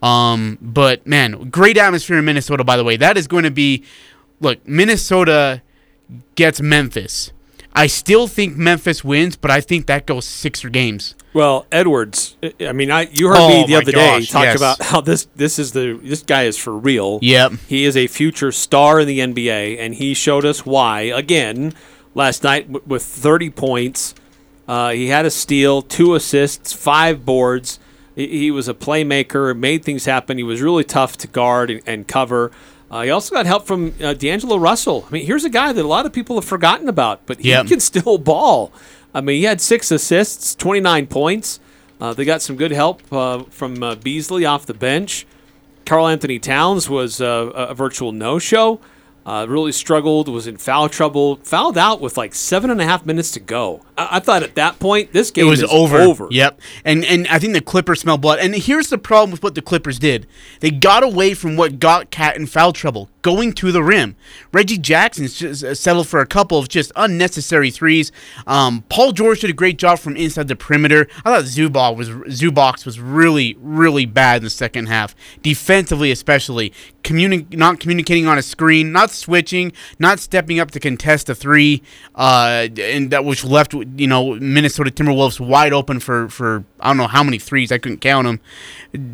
Um, 0.01 0.57
but 0.61 1.05
man, 1.05 1.49
great 1.49 1.77
atmosphere 1.77 2.17
in 2.17 2.25
Minnesota, 2.25 2.63
by 2.63 2.77
the 2.77 2.83
way. 2.83 2.95
That 2.97 3.17
is 3.17 3.27
going 3.27 3.43
to 3.43 3.51
be 3.51 3.83
look, 4.39 4.65
Minnesota 4.67 5.61
gets 6.35 6.61
Memphis. 6.61 7.31
I 7.73 7.87
still 7.87 8.27
think 8.27 8.57
Memphis 8.57 9.03
wins, 9.03 9.35
but 9.35 9.51
I 9.51 9.61
think 9.61 9.85
that 9.87 10.05
goes 10.05 10.25
six 10.25 10.65
or 10.65 10.69
games. 10.69 11.15
Well, 11.33 11.65
Edwards. 11.71 12.35
I- 12.59 12.71
mean, 12.73 12.89
I 12.91 13.07
you 13.13 13.27
heard 13.27 13.37
Oh, 13.37 13.47
me 13.49 13.65
the 13.67 13.75
other 13.75 13.91
day 13.91 14.19
gosh, 14.19 14.29
talk 14.29 14.43
yes. 14.43 14.57
about 14.57 14.81
how 14.81 15.01
this 15.01 15.27
this 15.35 15.59
is 15.59 15.71
the 15.73 15.99
this 16.03 16.23
guy 16.23 16.43
is 16.43 16.57
for 16.57 16.75
real. 16.77 17.19
Yep. 17.21 17.53
He 17.67 17.85
is 17.85 17.95
a 17.95 18.07
future 18.07 18.51
star 18.51 18.99
in 18.99 19.07
the 19.07 19.19
NBA, 19.19 19.77
and 19.79 19.93
he 19.95 20.13
showed 20.13 20.43
us 20.45 20.65
why 20.65 21.01
again 21.01 21.73
last 22.15 22.43
night 22.43 22.67
w- 22.71 22.83
with 22.87 23.03
30 23.03 23.51
points. 23.51 24.15
Uh, 24.67 24.89
he 24.91 25.07
had 25.07 25.25
a 25.25 25.31
steal, 25.31 25.81
two 25.81 26.15
assists, 26.15 26.73
five 26.73 27.25
boards. 27.25 27.79
He, 28.15 28.27
he 28.27 28.51
was 28.51 28.67
a 28.67 28.73
playmaker, 28.73 29.55
made 29.57 29.83
things 29.85 30.05
happen. 30.05 30.37
He 30.37 30.43
was 30.43 30.61
really 30.61 30.83
tough 30.83 31.15
to 31.17 31.27
guard 31.27 31.69
and, 31.69 31.81
and 31.85 32.07
cover. 32.07 32.51
Uh, 32.91 33.03
he 33.03 33.09
also 33.11 33.33
got 33.35 33.45
help 33.45 33.65
from 33.67 33.93
uh, 34.01 34.13
D'Angelo 34.13 34.57
Russell. 34.57 35.05
I 35.07 35.11
mean, 35.11 35.25
here's 35.25 35.45
a 35.45 35.49
guy 35.49 35.71
that 35.71 35.83
a 35.85 35.87
lot 35.87 36.05
of 36.05 36.13
people 36.13 36.35
have 36.37 36.45
forgotten 36.45 36.89
about, 36.89 37.25
but 37.27 37.39
he 37.39 37.49
Yep. 37.49 37.67
can 37.67 37.79
still 37.79 38.17
ball. 38.17 38.71
I 39.13 39.21
mean, 39.21 39.37
he 39.37 39.43
had 39.43 39.61
six 39.61 39.91
assists, 39.91 40.55
29 40.55 41.07
points. 41.07 41.59
Uh, 42.01 42.13
they 42.13 42.25
got 42.25 42.41
some 42.41 42.55
good 42.55 42.71
help 42.71 43.01
uh, 43.13 43.43
from 43.49 43.83
uh, 43.83 43.95
Beasley 43.95 44.45
off 44.45 44.65
the 44.65 44.73
bench. 44.73 45.27
Karl-Anthony 45.85 46.39
Towns 46.39 46.89
was 46.89 47.19
uh, 47.21 47.51
a 47.55 47.67
a 47.67 47.73
virtual 47.73 48.11
no 48.11 48.39
show. 48.39 48.79
Uh, 49.25 49.45
really 49.47 49.71
struggled, 49.71 50.27
was 50.27 50.47
in 50.47 50.57
foul 50.57 50.89
trouble, 50.89 51.35
fouled 51.43 51.77
out 51.77 52.01
with 52.01 52.17
like 52.17 52.33
seven 52.33 52.71
and 52.71 52.81
a 52.81 52.83
half 52.85 53.05
minutes 53.05 53.29
to 53.31 53.39
go. 53.39 53.81
I, 53.95 54.07
I 54.13 54.19
thought 54.19 54.41
at 54.41 54.55
that 54.55 54.79
point 54.79 55.13
this 55.13 55.29
It 55.29 55.35
game 55.35 55.47
was 55.47 55.61
is 55.61 55.69
over. 55.71 55.97
over. 55.97 56.27
Yep. 56.31 56.59
And 56.83 57.05
and 57.05 57.27
I 57.27 57.37
think 57.37 57.53
the 57.53 57.61
Clippers 57.61 57.99
smell 58.01 58.17
blood. 58.17 58.39
And 58.39 58.55
here's 58.55 58.87
the 58.89 58.97
problem 58.97 59.29
with 59.29 59.43
what 59.43 59.53
the 59.53 59.61
Clippers 59.61 59.99
did. 59.99 60.25
They 60.61 60.71
got 60.71 61.03
away 61.03 61.35
from 61.35 61.57
what 61.57 61.77
got 61.79 62.09
Cat 62.09 62.37
in 62.37 62.47
foul 62.47 62.73
trouble, 62.73 63.09
going 63.21 63.53
to 63.53 63.71
the 63.71 63.83
rim. 63.83 64.15
Reggie 64.51 64.79
Jackson 64.79 65.27
settled 65.27 66.07
for 66.07 66.21
a 66.21 66.25
couple 66.25 66.57
of 66.57 66.67
just 66.67 66.91
unnecessary 66.95 67.69
threes. 67.69 68.11
Um, 68.47 68.83
Paul 68.89 69.11
George 69.11 69.41
did 69.41 69.51
a 69.51 69.53
great 69.53 69.77
job 69.77 69.99
from 69.99 70.15
inside 70.15 70.47
the 70.47 70.55
perimeter. 70.55 71.07
I 71.23 71.35
thought 71.35 71.43
Zubac 71.43 71.95
was 71.95 72.09
Zubac 72.09 72.83
was 72.85 72.99
really 72.99 73.57
really 73.61 74.05
bad 74.07 74.37
in 74.37 74.43
the 74.45 74.49
second 74.49 74.87
half, 74.87 75.13
defensively 75.43 76.09
especially. 76.09 76.73
Communi- 77.03 77.55
not 77.55 77.79
communicating 77.79 78.27
on 78.27 78.37
a 78.37 78.41
screen, 78.41 78.91
not 78.91 79.08
switching, 79.11 79.71
not 79.99 80.19
stepping 80.19 80.59
up 80.59 80.71
to 80.71 80.79
contest 80.79 81.29
a 81.29 81.35
three, 81.35 81.81
uh, 82.15 82.67
and 82.79 83.11
that 83.11 83.25
which 83.25 83.43
left 83.43 83.73
you 83.73 84.07
know 84.07 84.35
Minnesota 84.35 84.91
Timberwolves 84.91 85.39
wide 85.39 85.73
open 85.73 85.99
for 85.99 86.29
for 86.29 86.63
I 86.79 86.89
don't 86.89 86.97
know 86.97 87.07
how 87.07 87.23
many 87.23 87.39
threes 87.39 87.71
I 87.71 87.77
couldn't 87.77 87.99
count 87.99 88.25
them. 88.25 88.39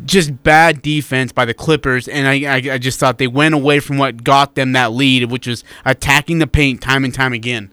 Just 0.06 0.42
bad 0.42 0.82
defense 0.82 1.32
by 1.32 1.44
the 1.44 1.54
Clippers, 1.54 2.08
and 2.08 2.26
I, 2.26 2.56
I 2.56 2.74
I 2.74 2.78
just 2.78 2.98
thought 2.98 3.18
they 3.18 3.26
went 3.26 3.54
away 3.54 3.80
from 3.80 3.98
what 3.98 4.24
got 4.24 4.54
them 4.54 4.72
that 4.72 4.92
lead, 4.92 5.30
which 5.30 5.46
was 5.46 5.64
attacking 5.84 6.38
the 6.38 6.46
paint 6.46 6.80
time 6.80 7.04
and 7.04 7.14
time 7.14 7.32
again. 7.32 7.70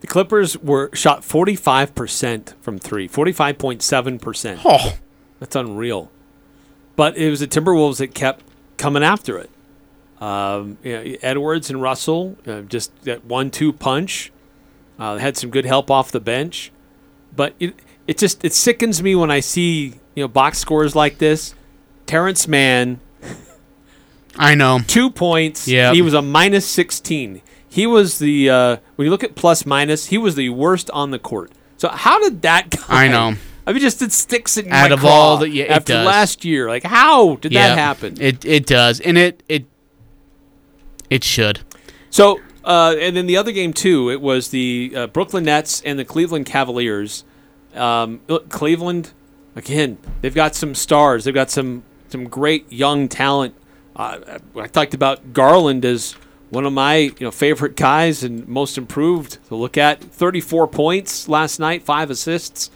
The 0.00 0.08
Clippers 0.08 0.58
were 0.58 0.90
shot 0.92 1.22
45% 1.22 2.52
from 2.60 2.78
3, 2.78 3.08
45.7%. 3.08 4.60
Oh, 4.62 4.98
That's 5.40 5.56
unreal. 5.56 6.10
But 6.94 7.16
it 7.16 7.30
was 7.30 7.40
the 7.40 7.46
Timberwolves 7.46 7.96
that 7.96 8.14
kept 8.14 8.44
coming 8.76 9.02
after 9.02 9.38
it. 9.38 9.48
Um, 10.24 10.78
you 10.82 10.92
know, 10.92 11.16
Edwards 11.22 11.70
and 11.70 11.82
Russell, 11.82 12.36
uh, 12.46 12.62
just 12.62 12.94
that 13.04 13.24
one-two 13.24 13.72
punch. 13.72 14.32
Uh, 14.98 15.16
had 15.18 15.36
some 15.36 15.50
good 15.50 15.64
help 15.66 15.90
off 15.90 16.12
the 16.12 16.20
bench, 16.20 16.70
but 17.34 17.54
it 17.58 17.74
it 18.06 18.16
just 18.16 18.44
it 18.44 18.52
sickens 18.52 19.02
me 19.02 19.14
when 19.16 19.30
I 19.30 19.40
see 19.40 19.94
you 20.14 20.22
know 20.24 20.28
box 20.28 20.58
scores 20.58 20.94
like 20.94 21.18
this. 21.18 21.54
Terance 22.06 22.46
Mann, 22.46 23.00
I 24.36 24.54
know. 24.54 24.80
two 24.86 25.10
points. 25.10 25.66
Yeah, 25.68 25.92
he 25.92 26.00
was 26.02 26.14
a 26.14 26.22
minus 26.22 26.64
sixteen. 26.66 27.42
He 27.68 27.86
was 27.88 28.18
the 28.20 28.48
uh, 28.50 28.76
when 28.96 29.06
you 29.06 29.10
look 29.10 29.24
at 29.24 29.34
plus 29.34 29.66
minus, 29.66 30.06
he 30.06 30.18
was 30.18 30.36
the 30.36 30.50
worst 30.50 30.90
on 30.90 31.10
the 31.10 31.18
court. 31.18 31.50
So 31.76 31.88
how 31.88 32.20
did 32.22 32.42
that 32.42 32.70
guy? 32.88 33.04
I 33.06 33.08
know. 33.08 33.34
I 33.66 33.72
mean, 33.72 33.80
just 33.80 34.00
it 34.00 34.12
sticks 34.12 34.56
in 34.56 34.70
Out 34.70 34.90
my 34.90 34.94
of 34.96 35.04
all 35.04 35.38
the- 35.38 35.48
yeah, 35.48 35.64
after 35.64 35.94
does. 35.94 36.06
last 36.06 36.44
year. 36.44 36.68
Like, 36.68 36.84
how 36.84 37.36
did 37.36 37.50
Yeah, 37.52 37.68
that 37.70 37.78
happen? 37.78 38.16
It 38.20 38.44
it 38.44 38.66
does, 38.66 39.00
and 39.00 39.16
it 39.18 39.42
it 39.48 39.64
it 41.10 41.24
should. 41.24 41.60
So, 42.10 42.40
uh, 42.64 42.94
and 42.98 43.16
then 43.16 43.26
the 43.26 43.36
other 43.36 43.52
game 43.52 43.72
too, 43.72 44.10
it 44.10 44.20
was 44.20 44.48
the 44.48 44.92
uh, 44.94 45.06
Brooklyn 45.08 45.44
Nets 45.44 45.82
and 45.82 45.98
the 45.98 46.04
Cleveland 46.04 46.46
Cavaliers. 46.46 47.24
Um, 47.74 48.20
look, 48.28 48.48
Cleveland, 48.48 49.12
again, 49.56 49.98
they've 50.20 50.34
got 50.34 50.54
some 50.54 50.74
stars. 50.74 51.24
They've 51.24 51.34
got 51.34 51.50
some 51.50 51.82
some 52.08 52.28
great 52.28 52.72
young 52.72 53.08
talent. 53.08 53.54
Uh, 53.96 54.38
I 54.56 54.66
talked 54.68 54.94
about 54.94 55.32
Garland 55.32 55.84
as 55.84 56.14
one 56.50 56.64
of 56.64 56.72
my 56.72 56.96
you 56.96 57.14
know 57.20 57.30
favorite 57.30 57.76
guys 57.76 58.22
and 58.22 58.46
most 58.46 58.78
improved 58.78 59.38
to 59.48 59.56
look 59.56 59.76
at. 59.76 60.00
Thirty 60.00 60.40
four 60.40 60.68
points 60.68 61.28
last 61.28 61.58
night, 61.58 61.82
five 61.82 62.10
assists, 62.10 62.70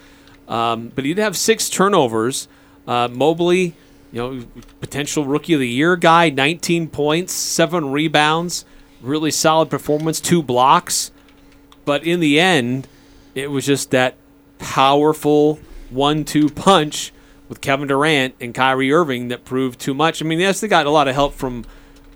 um, 0.49 0.91
but 0.95 1.05
he 1.05 1.15
did 1.15 1.23
have 1.23 1.37
six 1.37 1.71
turnovers. 1.71 2.49
Uh, 2.87 3.07
Mobley, 3.09 3.75
you 4.13 4.19
know, 4.21 4.45
potential 4.81 5.25
rookie 5.25 5.55
of 5.55 5.61
the 5.61 5.69
year 5.69 5.97
guy, 5.97 6.31
19 6.31 6.89
points, 6.89 7.33
seven 7.33 7.93
rebounds, 7.93 8.65
really 9.03 9.31
solid 9.31 9.69
performance, 9.71 10.21
two 10.21 10.43
blocks. 10.43 11.11
But 11.85 12.05
in 12.05 12.21
the 12.21 12.39
end, 12.41 12.87
it 13.35 13.51
was 13.51 13.67
just 13.67 13.91
that 13.91 14.17
powerful 14.59 15.59
one-two 15.91 16.49
punch 16.51 17.13
with 17.49 17.61
Kevin 17.61 17.89
Durant 17.89 18.35
and 18.41 18.55
Kyrie 18.55 18.93
Irving 18.93 19.29
that 19.29 19.45
proved 19.45 19.81
too 19.81 19.95
much. 19.95 20.23
I 20.23 20.27
mean, 20.27 20.39
yes, 20.39 20.61
they 20.61 20.69
got 20.69 20.87
a 20.87 20.91
lot 20.91 21.09
of 21.09 21.15
help 21.15 21.35
from 21.35 21.65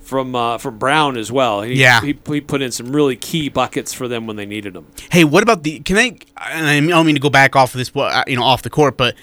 from 0.02 0.34
uh, 0.34 0.58
from 0.58 0.78
Brown 0.78 1.16
as 1.16 1.32
well. 1.32 1.62
He, 1.62 1.74
Yeah. 1.74 2.00
he, 2.02 2.18
he 2.26 2.40
put 2.42 2.60
in 2.60 2.70
some 2.70 2.94
really 2.94 3.16
key 3.16 3.48
buckets 3.48 3.94
for 3.94 4.08
them 4.08 4.26
when 4.26 4.36
they 4.36 4.44
needed 4.44 4.74
them. 4.74 4.86
Hey, 5.10 5.24
what 5.24 5.42
about 5.42 5.62
the? 5.62 5.78
Can 5.80 5.96
I? 5.96 6.18
And 6.50 6.66
I 6.66 6.80
don't 6.80 7.06
mean 7.06 7.14
to 7.14 7.20
go 7.20 7.30
back 7.30 7.56
off 7.56 7.74
of 7.74 7.78
this, 7.78 7.90
uh, 7.96 8.24
you 8.26 8.36
know, 8.36 8.42
off 8.42 8.60
the 8.62 8.68
court, 8.70 8.96
but 8.98 9.14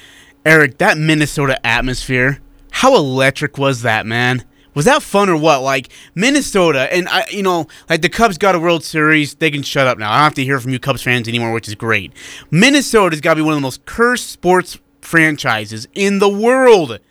Eric, 0.46 0.80
that 0.80 0.98
Minnesota 0.98 1.64
atmosphere, 1.66 2.40
how 2.80 2.96
electric 2.96 3.58
was 3.58 3.82
that, 3.82 4.06
man? 4.06 4.42
Was 4.74 4.86
that 4.86 5.04
fun 5.04 5.28
or 5.28 5.36
what? 5.36 5.62
Like 5.62 5.90
Minnesota, 6.16 6.88
and 6.94 7.10
I, 7.10 7.26
you 7.30 7.44
know, 7.44 7.68
like 7.90 8.02
the 8.02 8.08
Cubs 8.08 8.38
got 8.38 8.56
a 8.56 8.60
World 8.60 8.86
Series, 8.86 9.36
they 9.36 9.52
can 9.52 9.64
shut 9.64 9.86
up 9.86 9.98
now. 9.98 10.10
I 10.10 10.16
don't 10.16 10.24
have 10.24 10.34
to 10.36 10.46
hear 10.46 10.62
from 10.62 10.72
you 10.72 10.80
Cubs 10.80 11.02
fans 11.02 11.28
anymore, 11.28 11.52
which 11.52 11.68
is 11.68 11.76
great. 11.76 12.14
Minnesota's 12.52 13.20
got 13.20 13.34
to 13.34 13.36
be 13.36 13.42
one 13.42 13.52
of 13.52 13.58
the 13.58 13.62
most 13.62 13.84
cursed 13.84 14.30
sports 14.30 14.80
franchises 15.02 15.90
in 15.94 16.20
the 16.20 16.30
world. 16.30 17.02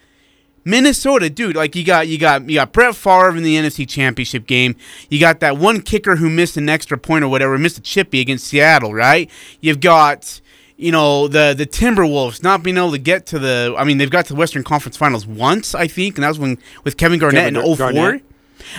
Minnesota, 0.65 1.29
dude, 1.29 1.55
like 1.55 1.77
you 1.77 1.85
got 1.85 2.09
you 2.09 2.17
got 2.17 2.49
you 2.49 2.55
got 2.55 2.73
Brett 2.73 2.97
Favre 2.97 3.37
in 3.37 3.43
the 3.43 3.57
NFC 3.57 3.87
Championship 3.87 4.47
game. 4.47 4.75
You 5.11 5.21
got 5.21 5.41
that 5.41 5.59
one 5.59 5.83
kicker 5.83 6.17
who 6.17 6.31
missed 6.31 6.57
an 6.57 6.71
extra 6.71 6.97
point 6.97 7.25
or 7.25 7.29
whatever, 7.29 7.59
missed 7.59 7.77
a 7.77 7.83
chippy 7.83 8.21
against 8.21 8.47
Seattle, 8.47 8.95
right? 8.95 9.31
You've 9.61 9.81
got 9.81 10.41
you 10.79 10.93
know 10.93 11.29
the 11.29 11.55
the 11.59 11.67
Timberwolves 11.67 12.43
not 12.43 12.63
being 12.63 12.79
able 12.79 12.93
to 12.93 12.99
get 12.99 13.27
to 13.27 13.39
the. 13.39 13.75
I 13.77 13.85
mean, 13.85 13.99
they've 13.99 14.09
got 14.09 14.27
to 14.27 14.33
the 14.33 14.39
Western 14.39 14.63
Conference 14.63 14.97
Finals 14.97 15.27
once, 15.27 15.75
I 15.75 15.89
think, 15.89 16.17
and 16.17 16.25
that 16.25 16.29
was 16.29 16.39
when 16.39 16.57
with 16.85 16.97
Kevin 16.97 17.19
Garnett 17.19 17.53
Kevin 17.53 17.57
in 17.57 17.77
04. 17.77 17.93
Garnett. 17.93 18.25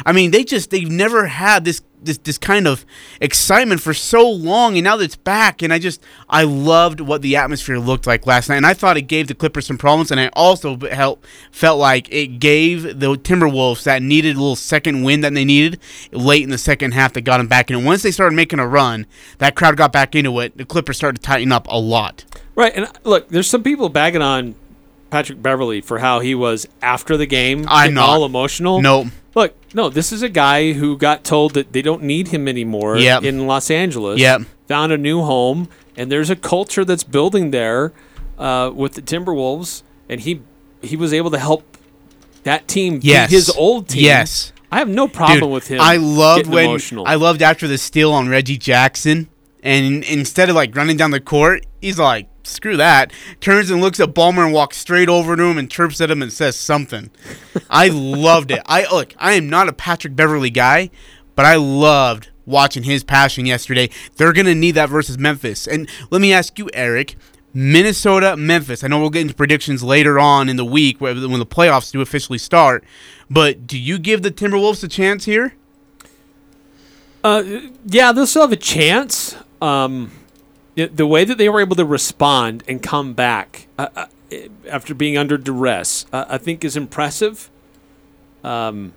I 0.06 0.14
mean, 0.14 0.32
they 0.32 0.44
just 0.44 0.72
they've 0.72 0.90
never 0.90 1.28
had 1.28 1.66
this 1.66 1.82
this 2.02 2.18
this 2.20 2.38
kind 2.38 2.68
of 2.68 2.86
excitement 3.22 3.82
for 3.82 3.94
so 3.94 4.30
long, 4.30 4.76
and 4.76 4.84
now 4.84 4.98
that 4.98 5.06
it's 5.06 5.16
back, 5.16 5.62
and 5.62 5.74
I 5.74 5.80
just 5.80 6.02
I 6.30 6.44
loved 6.44 7.00
what 7.00 7.22
the 7.22 7.36
atmosphere 7.36 7.78
looked 7.78 8.08
like 8.08 8.26
last 8.28 8.50
night, 8.50 8.58
and 8.58 8.66
I 8.66 8.74
thought 8.74 8.98
it 8.98 9.04
gave 9.04 9.28
the 9.28 9.36
Clippers 9.36 9.66
some 9.68 9.78
problems, 9.78 10.12
and 10.12 10.20
I 10.20 10.28
also 10.34 10.76
b- 10.76 10.90
help, 10.90 11.26
felt 11.52 11.80
like 11.80 12.08
it 12.12 12.40
gave 12.40 13.00
the 13.00 13.16
Timberwolves 13.16 13.84
that 13.84 14.02
needed 14.02 14.36
a 14.36 14.40
little 14.40 14.56
second 14.56 15.04
win 15.04 15.22
that 15.22 15.34
they 15.34 15.46
needed 15.46 15.80
late 16.12 16.44
in 16.44 16.50
the 16.50 16.58
second 16.58 16.94
half 16.94 17.14
that 17.14 17.22
got 17.22 17.38
them 17.38 17.48
back 17.48 17.70
in. 17.70 17.78
And 17.78 17.86
once 17.86 18.04
they 18.04 18.12
started 18.12 18.36
making 18.36 18.60
a 18.60 18.68
run, 18.68 19.06
that 19.40 19.56
crowd 19.56 19.78
got 19.78 19.92
back 19.92 20.16
into 20.16 20.40
it. 20.40 20.58
The 20.58 20.66
Clippers 20.66 20.98
started 20.98 21.22
to 21.22 21.26
tighten 21.26 21.52
up 21.52 21.68
a 21.70 21.80
lot. 21.80 22.26
Right, 22.56 22.74
and 22.76 22.86
uh, 22.86 22.92
look, 23.04 23.30
there's 23.30 23.50
some 23.50 23.64
people 23.64 23.90
bagging 23.90 24.22
on 24.22 24.56
Patrick 25.10 25.42
Beverley 25.42 25.82
for 25.82 26.00
how 26.00 26.20
he 26.20 26.36
was 26.36 26.68
after 26.82 27.18
the 27.18 27.26
game, 27.26 27.66
I'm 27.68 27.94
not. 27.94 28.10
all 28.10 28.26
emotional. 28.26 28.82
Nope. 28.82 29.08
No, 29.74 29.90
this 29.90 30.12
is 30.12 30.22
a 30.24 30.30
guy 30.30 30.74
who 30.74 30.98
got 30.98 31.24
told 31.24 31.54
that 31.54 31.74
they 31.74 31.82
don't 31.82 32.04
need 32.04 32.30
him 32.30 32.48
anymore 32.48 32.98
Yep. 32.98 33.24
in 33.24 33.46
Los 33.48 33.70
Angeles. 33.70 34.20
Yep. 34.20 34.42
Found 34.68 34.92
a 34.92 34.98
new 34.98 35.22
home, 35.22 35.70
and 35.96 36.12
there's 36.12 36.30
a 36.30 36.36
culture 36.36 36.84
that's 36.86 37.04
building 37.04 37.52
there 37.52 37.94
uh, 38.38 38.72
with 38.74 38.94
the 38.94 39.02
Timberwolves, 39.02 39.84
and 40.08 40.22
he 40.22 40.42
he 40.82 40.96
was 40.96 41.14
able 41.14 41.30
to 41.32 41.38
help 41.40 41.78
that 42.44 42.68
team 42.68 43.00
beat 43.00 43.30
his 43.30 43.50
old 43.50 43.90
team. 43.90 44.04
Yes. 44.06 44.54
I 44.72 44.78
have 44.80 44.88
no 44.90 45.08
problem 45.08 45.40
Dude, 45.40 45.50
with 45.52 45.68
him. 45.68 45.82
I 45.82 45.98
loved 45.98 46.48
when 46.48 46.66
emotional. 46.66 47.06
I 47.08 47.16
loved 47.16 47.42
after 47.42 47.68
the 47.68 47.78
steal 47.78 48.12
on 48.14 48.30
Reggie 48.30 48.58
Jackson, 48.58 49.28
and 49.64 50.04
instead 50.04 50.50
of 50.50 50.56
like 50.56 50.76
running 50.76 50.96
down 50.96 51.12
the 51.12 51.20
court, 51.20 51.66
he's 51.82 51.98
like, 52.00 52.28
"Screw 52.50 52.78
that!" 52.78 53.12
Turns 53.40 53.70
and 53.70 53.82
looks 53.82 54.00
at 54.00 54.14
Ballmer 54.14 54.46
and 54.46 54.54
walks 54.54 54.78
straight 54.78 55.10
over 55.10 55.36
to 55.36 55.44
him 55.44 55.58
and 55.58 55.70
chirps 55.70 56.02
at 56.02 56.12
him 56.12 56.22
and 56.22 56.32
says 56.32 56.56
something. 56.56 57.10
I 57.70 57.88
loved 57.90 58.52
it. 58.52 58.62
I 58.66 58.90
look, 58.92 59.14
I 59.18 59.34
am 59.34 59.50
not 59.50 59.70
a 59.70 59.74
Patrick 59.74 60.16
Beverley 60.16 60.50
guy, 60.50 60.90
but 61.36 61.46
I 61.46 61.56
loved 61.56 62.30
watching 62.46 62.84
his 62.84 63.04
passion 63.04 63.46
yesterday. 63.46 63.90
They're 64.18 64.34
gonna 64.34 64.56
need 64.56 64.72
that 64.72 64.90
versus 64.90 65.18
Memphis. 65.18 65.68
And 65.68 65.90
let 66.10 66.22
me 66.22 66.34
ask 66.34 66.58
you, 66.58 66.70
Eric. 66.74 67.16
Minnesota, 67.54 68.38
Memphis. 68.38 68.84
I 68.84 68.88
know 68.88 69.00
we'll 69.00 69.10
get 69.10 69.24
into 69.24 69.34
predictions 69.34 69.82
later 69.82 70.20
on 70.20 70.50
in 70.50 70.56
the 70.56 70.66
week 70.66 71.02
when 71.02 71.20
the 71.20 71.46
playoffs 71.46 71.92
do 71.92 72.00
officially 72.00 72.38
start. 72.38 72.84
But 73.30 73.66
do 73.66 73.78
you 73.78 73.98
give 73.98 74.22
the 74.22 74.32
Timberwolves 74.32 74.84
a 74.84 74.88
chance 74.88 75.26
here? 75.26 75.56
Uh, 77.24 77.44
yeah, 77.86 78.12
they'll 78.12 78.28
still 78.28 78.44
have 78.44 78.52
a 78.52 78.56
chance. 78.56 79.36
Um, 79.62 80.12
the, 80.88 81.08
way 81.08 81.24
that 81.26 81.38
they 81.38 81.50
were 81.50 81.62
able 81.62 81.76
to 81.76 81.86
respond 81.86 82.64
and 82.68 82.82
come 82.82 83.14
back 83.14 83.68
uh, 83.78 83.88
uh, 83.96 84.06
after 84.70 84.94
being 84.94 85.18
under 85.18 85.38
duress, 85.38 86.06
uh, 86.14 86.26
I 86.30 86.38
think, 86.38 86.64
is 86.64 86.76
impressive. 86.78 87.50
Um, 88.44 88.94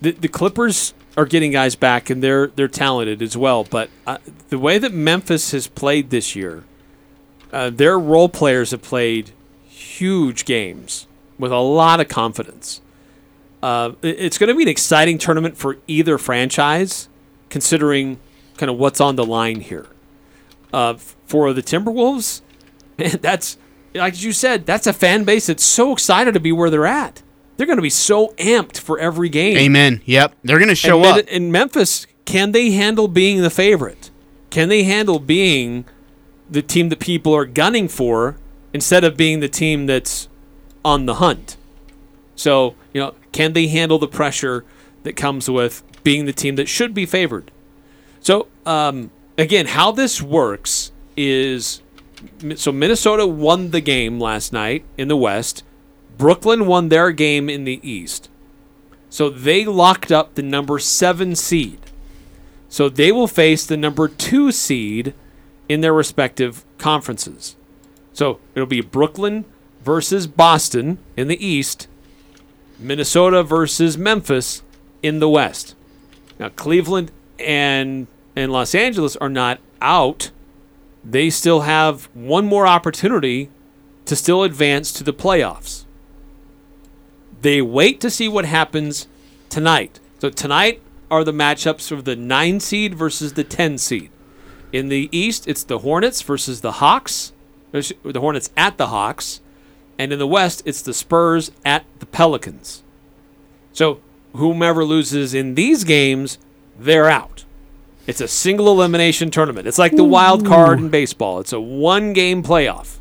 the 0.00 0.12
the 0.12 0.28
Clippers 0.28 0.94
are 1.16 1.24
getting 1.26 1.52
guys 1.52 1.76
back, 1.76 2.10
and 2.10 2.22
they're 2.22 2.48
they're 2.48 2.68
talented 2.68 3.22
as 3.22 3.36
well. 3.36 3.64
But 3.64 3.88
uh, 4.06 4.18
the 4.48 4.58
way 4.58 4.78
that 4.78 4.92
Memphis 4.92 5.52
has 5.52 5.66
played 5.68 6.10
this 6.10 6.34
year, 6.34 6.64
uh, 7.52 7.70
their 7.70 7.98
role 7.98 8.28
players 8.28 8.72
have 8.72 8.82
played 8.82 9.30
huge 9.68 10.44
games 10.44 11.06
with 11.38 11.52
a 11.52 11.58
lot 11.58 12.00
of 12.00 12.08
confidence. 12.08 12.80
Uh, 13.62 13.92
it- 14.02 14.16
it's 14.18 14.38
going 14.38 14.48
to 14.48 14.54
be 14.54 14.62
an 14.62 14.68
exciting 14.68 15.18
tournament 15.18 15.56
for 15.56 15.78
either 15.86 16.18
franchise, 16.18 17.08
considering 17.48 18.18
kind 18.56 18.68
of 18.70 18.76
what's 18.78 19.00
on 19.00 19.16
the 19.16 19.24
line 19.24 19.60
here. 19.60 19.86
Uh, 20.74 20.94
for 21.26 21.52
the 21.52 21.62
Timberwolves, 21.62 22.42
man, 22.98 23.18
that's 23.20 23.58
like 23.94 24.20
you 24.22 24.32
said, 24.32 24.66
that's 24.66 24.86
a 24.86 24.92
fan 24.92 25.24
base 25.24 25.46
that's 25.46 25.64
so 25.64 25.92
excited 25.92 26.34
to 26.34 26.40
be 26.40 26.52
where 26.52 26.70
they're 26.70 26.86
at. 26.86 27.22
They're 27.56 27.66
going 27.66 27.78
to 27.78 27.82
be 27.82 27.90
so 27.90 28.28
amped 28.38 28.78
for 28.78 28.98
every 28.98 29.28
game. 29.28 29.56
Amen. 29.56 30.02
Yep. 30.04 30.34
They're 30.42 30.58
going 30.58 30.68
to 30.68 30.74
show 30.74 30.98
and 31.04 31.20
up. 31.20 31.28
In 31.28 31.52
Memphis, 31.52 32.08
can 32.24 32.50
they 32.50 32.72
handle 32.72 33.06
being 33.06 33.42
the 33.42 33.50
favorite? 33.50 34.10
Can 34.50 34.68
they 34.68 34.82
handle 34.82 35.20
being 35.20 35.84
the 36.50 36.62
team 36.62 36.88
that 36.88 36.98
people 36.98 37.34
are 37.34 37.44
gunning 37.44 37.88
for 37.88 38.36
instead 38.72 39.04
of 39.04 39.16
being 39.16 39.40
the 39.40 39.48
team 39.48 39.86
that's 39.86 40.28
on 40.84 41.06
the 41.06 41.14
hunt. 41.14 41.56
So, 42.36 42.74
you 42.92 43.00
know, 43.00 43.14
can 43.32 43.52
they 43.52 43.68
handle 43.68 43.98
the 43.98 44.08
pressure 44.08 44.64
that 45.04 45.14
comes 45.14 45.48
with 45.48 45.82
being 46.02 46.26
the 46.26 46.32
team 46.32 46.56
that 46.56 46.68
should 46.68 46.92
be 46.92 47.06
favored? 47.06 47.50
So, 48.20 48.48
um, 48.66 49.10
again, 49.36 49.66
how 49.66 49.92
this 49.92 50.20
works 50.22 50.92
is 51.16 51.82
so 52.56 52.72
Minnesota 52.72 53.26
won 53.26 53.70
the 53.70 53.80
game 53.80 54.18
last 54.18 54.52
night 54.52 54.84
in 54.96 55.08
the 55.08 55.16
West. 55.16 55.62
Brooklyn 56.16 56.66
won 56.66 56.88
their 56.88 57.10
game 57.10 57.48
in 57.48 57.64
the 57.64 57.80
East. 57.88 58.28
So 59.10 59.30
they 59.30 59.64
locked 59.64 60.10
up 60.10 60.34
the 60.34 60.42
number 60.42 60.78
seven 60.78 61.36
seed. 61.36 61.78
So 62.68 62.88
they 62.88 63.12
will 63.12 63.28
face 63.28 63.66
the 63.66 63.76
number 63.76 64.08
two 64.08 64.50
seed 64.50 65.14
in 65.68 65.80
their 65.80 65.92
respective 65.92 66.64
conferences. 66.78 67.56
So 68.12 68.40
it'll 68.54 68.66
be 68.66 68.80
Brooklyn 68.80 69.44
versus 69.82 70.26
Boston 70.26 70.98
in 71.16 71.28
the 71.28 71.44
East, 71.44 71.88
Minnesota 72.78 73.42
versus 73.42 73.98
Memphis 73.98 74.62
in 75.02 75.20
the 75.20 75.28
West. 75.28 75.74
Now 76.38 76.48
Cleveland 76.48 77.12
and 77.38 78.06
and 78.36 78.52
Los 78.52 78.74
Angeles 78.74 79.16
are 79.16 79.28
not 79.28 79.60
out. 79.80 80.30
They 81.04 81.30
still 81.30 81.62
have 81.62 82.08
one 82.14 82.46
more 82.46 82.66
opportunity 82.66 83.50
to 84.06 84.16
still 84.16 84.42
advance 84.42 84.92
to 84.92 85.04
the 85.04 85.12
playoffs. 85.12 85.84
They 87.42 87.60
wait 87.60 88.00
to 88.00 88.10
see 88.10 88.28
what 88.28 88.44
happens 88.44 89.06
tonight. 89.50 90.00
So 90.18 90.30
tonight 90.30 90.80
are 91.10 91.24
the 91.24 91.32
matchups 91.32 91.92
of 91.92 92.04
the 92.04 92.16
9 92.16 92.60
seed 92.60 92.94
versus 92.94 93.34
the 93.34 93.44
10 93.44 93.78
seed. 93.78 94.10
In 94.72 94.88
the 94.88 95.08
East, 95.12 95.46
it's 95.46 95.62
the 95.62 95.80
Hornets 95.80 96.22
versus 96.22 96.60
the 96.62 96.72
Hawks. 96.72 97.32
The 97.72 98.20
Hornets 98.20 98.50
at 98.56 98.78
the 98.78 98.86
Hawks. 98.86 99.40
And 99.98 100.12
in 100.12 100.18
the 100.18 100.26
West, 100.26 100.62
it's 100.64 100.82
the 100.82 100.94
Spurs 100.94 101.52
at 101.64 101.84
the 102.00 102.06
Pelicans. 102.06 102.82
So 103.72 104.00
whomever 104.32 104.84
loses 104.84 105.34
in 105.34 105.54
these 105.54 105.84
games, 105.84 106.38
they're 106.78 107.10
out. 107.10 107.33
It's 108.06 108.20
a 108.20 108.28
single 108.28 108.68
elimination 108.68 109.30
tournament. 109.30 109.66
It's 109.66 109.78
like 109.78 109.96
the 109.96 110.04
wild 110.04 110.44
card 110.46 110.78
in 110.78 110.90
baseball. 110.90 111.40
It's 111.40 111.52
a 111.52 111.60
one 111.60 112.12
game 112.12 112.42
playoff. 112.42 112.98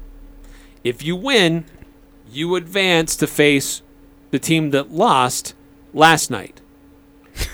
If 0.84 1.04
you 1.04 1.16
win, 1.16 1.66
you 2.30 2.56
advance 2.56 3.16
to 3.18 3.28
face 3.28 3.82
the 4.32 4.40
team 4.40 4.72
that 4.72 4.92
lost 4.92 5.56
last 5.94 6.32
night. 6.32 6.62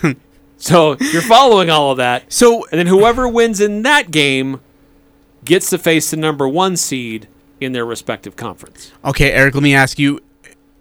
so 0.58 0.96
you're 1.00 1.22
following 1.22 1.70
all 1.70 1.92
of 1.92 1.98
that. 1.98 2.32
So 2.32 2.66
And 2.72 2.80
then 2.80 2.88
whoever 2.88 3.28
wins 3.28 3.60
in 3.60 3.82
that 3.84 4.12
game 4.12 4.62
gets 5.44 5.70
to 5.72 5.78
face 5.78 6.12
the 6.12 6.18
number 6.18 6.48
one 6.48 6.78
seed 6.78 7.28
in 7.60 7.72
their 7.72 7.86
respective 7.86 8.36
conference. 8.36 8.92
Okay, 9.04 9.32
Eric, 9.32 9.56
let 9.56 9.64
me 9.64 9.74
ask 9.74 10.00
you: 10.00 10.20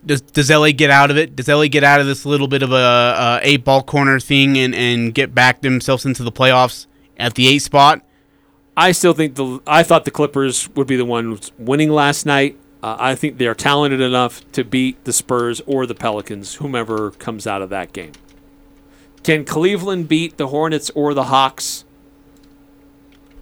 Does 0.08 0.22
does 0.22 0.48
LA 0.48 0.72
get 0.72 0.90
out 0.90 1.10
of 1.10 1.18
it? 1.18 1.36
Does 1.36 1.48
LA 1.48 1.66
get 1.66 1.84
out 1.84 2.00
of 2.00 2.06
this 2.06 2.24
little 2.24 2.48
bit 2.48 2.62
of 2.62 2.72
a, 2.72 2.74
a 2.74 3.40
eight 3.42 3.62
ball 3.62 3.82
corner 3.82 4.18
thing 4.18 4.56
and 4.56 4.74
and 4.74 5.14
get 5.14 5.34
back 5.34 5.60
themselves 5.60 6.06
into 6.06 6.22
the 6.22 6.32
playoffs 6.32 6.86
at 7.18 7.34
the 7.34 7.46
eight 7.46 7.58
spot? 7.58 8.02
I 8.74 8.92
still 8.92 9.12
think 9.12 9.34
the 9.34 9.60
I 9.66 9.82
thought 9.82 10.06
the 10.06 10.10
Clippers 10.10 10.70
would 10.70 10.86
be 10.86 10.96
the 10.96 11.04
ones 11.04 11.52
winning 11.58 11.90
last 11.90 12.24
night. 12.24 12.58
Uh, 12.82 12.96
I 12.98 13.16
think 13.16 13.36
they 13.36 13.46
are 13.46 13.54
talented 13.54 14.00
enough 14.00 14.50
to 14.52 14.64
beat 14.64 15.04
the 15.04 15.12
Spurs 15.12 15.60
or 15.66 15.84
the 15.84 15.94
Pelicans, 15.94 16.54
whomever 16.54 17.10
comes 17.10 17.46
out 17.46 17.60
of 17.60 17.68
that 17.68 17.92
game. 17.92 18.12
Can 19.22 19.44
Cleveland 19.44 20.08
beat 20.08 20.38
the 20.38 20.48
Hornets 20.48 20.90
or 20.94 21.12
the 21.12 21.24
Hawks? 21.24 21.84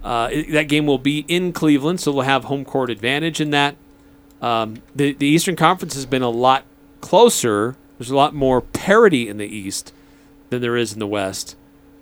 Uh, 0.03 0.29
that 0.49 0.67
game 0.67 0.85
will 0.85 0.97
be 0.97 1.23
in 1.29 1.53
Cleveland, 1.53 2.01
so 2.01 2.11
they'll 2.11 2.21
have 2.21 2.45
home 2.45 2.65
court 2.65 2.89
advantage 2.89 3.39
in 3.39 3.51
that. 3.51 3.77
Um, 4.41 4.81
the 4.95 5.13
the 5.13 5.25
Eastern 5.27 5.55
Conference 5.55 5.93
has 5.95 6.05
been 6.05 6.21
a 6.21 6.29
lot 6.29 6.63
closer. 7.01 7.75
There's 7.97 8.11
a 8.11 8.15
lot 8.15 8.33
more 8.33 8.61
parity 8.61 9.27
in 9.27 9.37
the 9.37 9.47
East 9.47 9.93
than 10.49 10.61
there 10.61 10.77
is 10.77 10.93
in 10.93 10.99
the 10.99 11.07
West. 11.07 11.55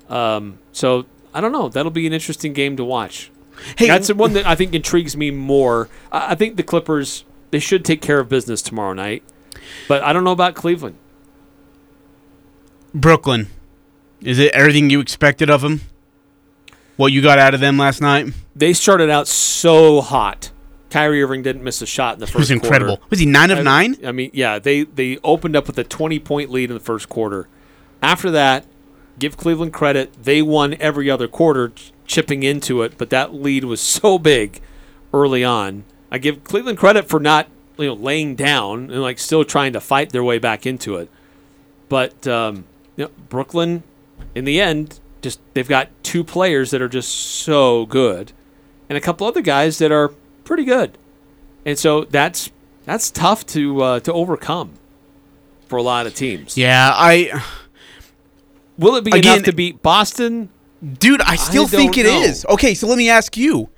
Um, 0.09 0.59
so 0.71 1.05
I 1.33 1.41
don't 1.41 1.51
know. 1.51 1.69
That'll 1.69 1.91
be 1.91 2.07
an 2.07 2.13
interesting 2.13 2.53
game 2.53 2.75
to 2.77 2.83
watch. 2.83 3.31
Hey, 3.77 3.87
That's 3.87 4.07
the 4.07 4.15
one 4.15 4.33
that 4.33 4.45
I 4.45 4.55
think 4.55 4.73
intrigues 4.73 5.15
me 5.15 5.31
more. 5.31 5.89
I 6.11 6.31
I 6.31 6.35
think 6.35 6.57
the 6.57 6.63
Clippers 6.63 7.23
they 7.51 7.59
should 7.59 7.85
take 7.85 8.01
care 8.01 8.19
of 8.19 8.27
business 8.27 8.61
tomorrow 8.61 8.93
night, 8.93 9.23
but 9.87 10.03
I 10.03 10.11
don't 10.11 10.23
know 10.23 10.31
about 10.31 10.55
Cleveland. 10.55 10.97
Brooklyn, 12.93 13.47
is 14.21 14.39
it 14.39 14.53
everything 14.53 14.89
you 14.89 14.99
expected 14.99 15.49
of 15.49 15.61
them? 15.61 15.81
What 16.97 17.11
you 17.11 17.21
got 17.21 17.39
out 17.39 17.53
of 17.53 17.59
them 17.59 17.77
last 17.77 18.01
night? 18.01 18.27
They 18.55 18.73
started 18.73 19.09
out 19.09 19.27
so 19.27 20.01
hot. 20.01 20.51
Kyrie 20.95 21.21
Irving 21.21 21.41
didn't 21.43 21.61
miss 21.61 21.81
a 21.81 21.85
shot 21.85 22.13
in 22.13 22.19
the 22.21 22.25
first. 22.25 22.35
It 22.35 22.39
was 22.39 22.51
incredible. 22.51 22.95
quarter. 22.95 23.09
Was 23.09 23.19
he 23.19 23.25
nine 23.25 23.51
of 23.51 23.59
I- 23.59 23.63
nine? 23.63 23.97
I 24.05 24.13
mean, 24.13 24.29
yeah, 24.33 24.59
they 24.59 24.83
they 24.83 25.17
opened 25.25 25.53
up 25.57 25.67
with 25.67 25.77
a 25.77 25.83
20 25.83 26.19
point 26.19 26.49
lead 26.49 26.69
in 26.69 26.73
the 26.73 26.79
first 26.79 27.09
quarter. 27.09 27.49
After 28.01 28.31
that, 28.31 28.65
give 29.19 29.35
Cleveland 29.35 29.73
credit, 29.73 30.13
they 30.23 30.41
won 30.41 30.73
every 30.79 31.09
other 31.09 31.27
quarter 31.27 31.67
ch- 31.67 31.91
chipping 32.05 32.43
into 32.43 32.81
it, 32.81 32.97
but 32.97 33.09
that 33.09 33.33
lead 33.33 33.65
was 33.65 33.81
so 33.99 34.17
big 34.17 34.61
early 35.13 35.43
on. 35.43 35.83
I 36.09 36.17
give 36.17 36.45
Cleveland 36.45 36.77
credit 36.77 37.09
for 37.09 37.19
not, 37.19 37.49
you 37.77 37.87
know, 37.87 37.93
laying 37.93 38.35
down 38.35 38.89
and 38.89 39.01
like 39.01 39.19
still 39.19 39.43
trying 39.43 39.73
to 39.73 39.81
fight 39.81 40.11
their 40.11 40.23
way 40.23 40.39
back 40.39 40.65
into 40.65 40.95
it. 40.95 41.09
But 41.89 42.25
um, 42.25 42.63
you 42.95 43.03
know, 43.03 43.11
Brooklyn 43.27 43.83
in 44.33 44.45
the 44.45 44.61
end 44.61 45.01
just 45.21 45.41
they've 45.53 45.67
got 45.67 45.89
two 46.03 46.23
players 46.23 46.71
that 46.71 46.81
are 46.81 46.87
just 46.87 47.09
so 47.09 47.85
good 47.85 48.31
and 48.87 48.97
a 48.97 49.01
couple 49.01 49.27
other 49.27 49.41
guys 49.41 49.77
that 49.79 49.91
are 49.91 50.13
pretty 50.45 50.63
good. 50.63 50.97
And 51.65 51.77
so 51.77 52.05
that's 52.05 52.51
that's 52.85 53.11
tough 53.11 53.45
to 53.47 53.81
uh, 53.81 53.99
to 54.01 54.13
overcome 54.13 54.73
for 55.67 55.77
a 55.77 55.81
lot 55.83 56.05
of 56.07 56.13
teams. 56.15 56.57
Yeah, 56.57 56.91
I, 56.93 57.43
Will 58.77 58.95
it 58.95 59.03
be 59.03 59.11
Again- 59.17 59.33
enough 59.33 59.45
to 59.45 59.53
beat 59.53 59.81
Boston? 59.81 60.49
dude, 60.99 61.21
I 61.21 61.35
still 61.35 61.63
I 61.63 61.67
think 61.67 61.97
it 61.97 62.03
don't 62.03 62.23
is. 62.23 62.45
Okay, 62.47 62.75
so 62.75 62.87
let 62.87 62.97
me 62.97 63.09
ask 63.09 63.35
you: 63.35 63.69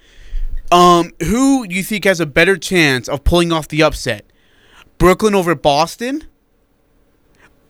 Um, 0.72 1.12
who 1.22 1.66
do 1.68 1.74
you 1.76 1.84
think 1.84 2.04
has 2.04 2.20
a 2.20 2.26
better 2.26 2.58
chance 2.58 3.08
of 3.08 3.24
pulling 3.24 3.52
off 3.52 3.68
the 3.70 3.82
upset? 3.84 4.26
Brooklyn 4.98 5.34
over 5.36 5.56
Boston, 5.56 6.24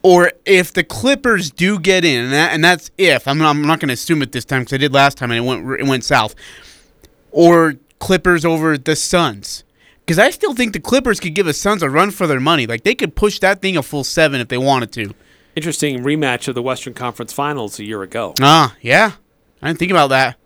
or 0.01 0.31
if 0.45 0.73
the 0.73 0.83
Clippers 0.83 1.51
do 1.51 1.77
get 1.77 2.05
in, 2.05 2.23
and, 2.25 2.33
that, 2.33 2.53
and 2.53 2.63
that's 2.63 2.89
if 2.97 3.27
I'm 3.27 3.37
not, 3.37 3.49
I'm 3.49 3.61
not 3.61 3.79
going 3.79 3.89
to 3.89 3.93
assume 3.93 4.21
it 4.23 4.31
this 4.31 4.45
time 4.45 4.61
because 4.61 4.73
I 4.73 4.77
did 4.77 4.93
last 4.93 5.17
time 5.17 5.29
and 5.31 5.37
it 5.37 5.47
went 5.47 5.79
it 5.79 5.85
went 5.85 6.03
south, 6.05 6.33
or 7.31 7.75
Clippers 7.99 8.45
over 8.45 8.77
the 8.77 8.95
Suns. 8.95 9.63
Because 10.05 10.19
I 10.19 10.29
still 10.29 10.53
think 10.53 10.73
the 10.73 10.79
Clippers 10.79 11.19
could 11.19 11.33
give 11.35 11.45
the 11.45 11.53
Suns 11.53 11.83
a 11.83 11.89
run 11.89 12.11
for 12.11 12.27
their 12.27 12.39
money. 12.39 12.65
Like 12.65 12.83
they 12.83 12.95
could 12.95 13.15
push 13.15 13.39
that 13.39 13.61
thing 13.61 13.75
a 13.75 13.83
full 13.83 14.03
seven 14.03 14.39
if 14.39 14.47
they 14.47 14.57
wanted 14.57 14.91
to. 14.93 15.13
Interesting 15.55 16.03
rematch 16.03 16.47
of 16.47 16.55
the 16.55 16.61
Western 16.61 16.93
Conference 16.93 17.33
Finals 17.33 17.79
a 17.79 17.83
year 17.83 18.03
ago. 18.03 18.33
Ah, 18.39 18.75
yeah. 18.81 19.13
I 19.61 19.67
didn't 19.67 19.79
think 19.79 19.91
about 19.91 20.07
that. 20.09 20.37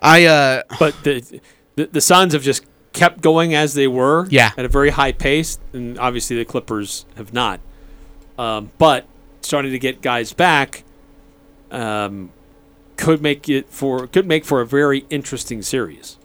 I 0.00 0.24
uh 0.26 0.62
But 0.78 0.94
the, 1.02 1.40
the 1.76 1.86
the 1.86 2.00
Suns 2.00 2.32
have 2.32 2.42
just 2.42 2.64
kept 2.92 3.20
going 3.20 3.54
as 3.54 3.74
they 3.74 3.86
were, 3.86 4.26
Yeah. 4.30 4.50
at 4.56 4.64
a 4.64 4.68
very 4.68 4.90
high 4.90 5.12
pace, 5.12 5.58
and 5.72 5.98
obviously 5.98 6.36
the 6.36 6.44
Clippers 6.44 7.04
have 7.16 7.32
not. 7.32 7.60
Um, 8.38 8.70
but 8.78 9.06
starting 9.42 9.72
to 9.72 9.78
get 9.78 10.00
guys 10.00 10.32
back 10.32 10.84
um, 11.70 12.30
could 12.98 13.22
make 13.22 13.48
it 13.48 13.70
for 13.70 14.06
could 14.06 14.26
make 14.26 14.44
for 14.44 14.60
a 14.60 14.66
very 14.66 15.06
interesting 15.08 15.62
series. 15.62 16.18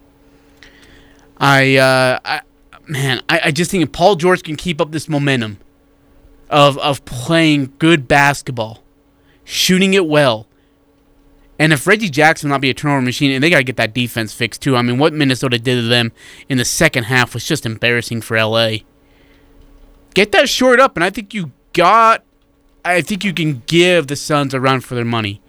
I 1.37 1.77
uh 1.77 2.19
I, 2.25 2.41
man, 2.87 3.21
I, 3.29 3.41
I 3.45 3.51
just 3.51 3.71
think 3.71 3.83
if 3.83 3.91
Paul 3.93 4.15
George 4.15 4.43
can 4.43 4.57
keep 4.57 4.81
up 4.81 4.91
this 4.91 5.07
momentum 5.07 5.59
of 6.49 6.77
of 6.79 7.05
playing 7.05 7.73
good 7.79 8.07
basketball, 8.09 8.83
shooting 9.45 9.93
it 9.93 10.05
well. 10.07 10.47
And 11.59 11.71
if 11.71 11.85
Reggie 11.85 12.09
Jackson 12.09 12.49
not 12.49 12.61
be 12.61 12.71
a 12.71 12.73
turnover 12.73 13.03
machine, 13.03 13.31
and 13.31 13.43
they 13.43 13.49
got 13.49 13.57
to 13.57 13.63
get 13.63 13.77
that 13.77 13.93
defense 13.93 14.33
fixed 14.33 14.61
too. 14.61 14.75
I 14.75 14.81
mean, 14.81 14.97
what 14.97 15.13
Minnesota 15.13 15.59
did 15.59 15.75
to 15.75 15.87
them 15.87 16.11
in 16.49 16.57
the 16.57 16.65
second 16.65 17.05
half 17.05 17.35
was 17.35 17.45
just 17.45 17.65
embarrassing 17.65 18.21
for 18.21 18.35
LA. 18.43 18.77
Get 20.15 20.31
that 20.31 20.49
short 20.49 20.79
up, 20.79 20.97
and 20.97 21.03
I 21.03 21.11
think 21.11 21.33
you 21.33 21.51
got. 21.73 22.23
I 22.83 23.01
think 23.01 23.23
you 23.23 23.33
can 23.33 23.61
give 23.67 24.07
the 24.07 24.15
Suns 24.15 24.53
a 24.53 24.59
run 24.59 24.81
for 24.81 24.95
their 24.95 25.05
money. 25.05 25.41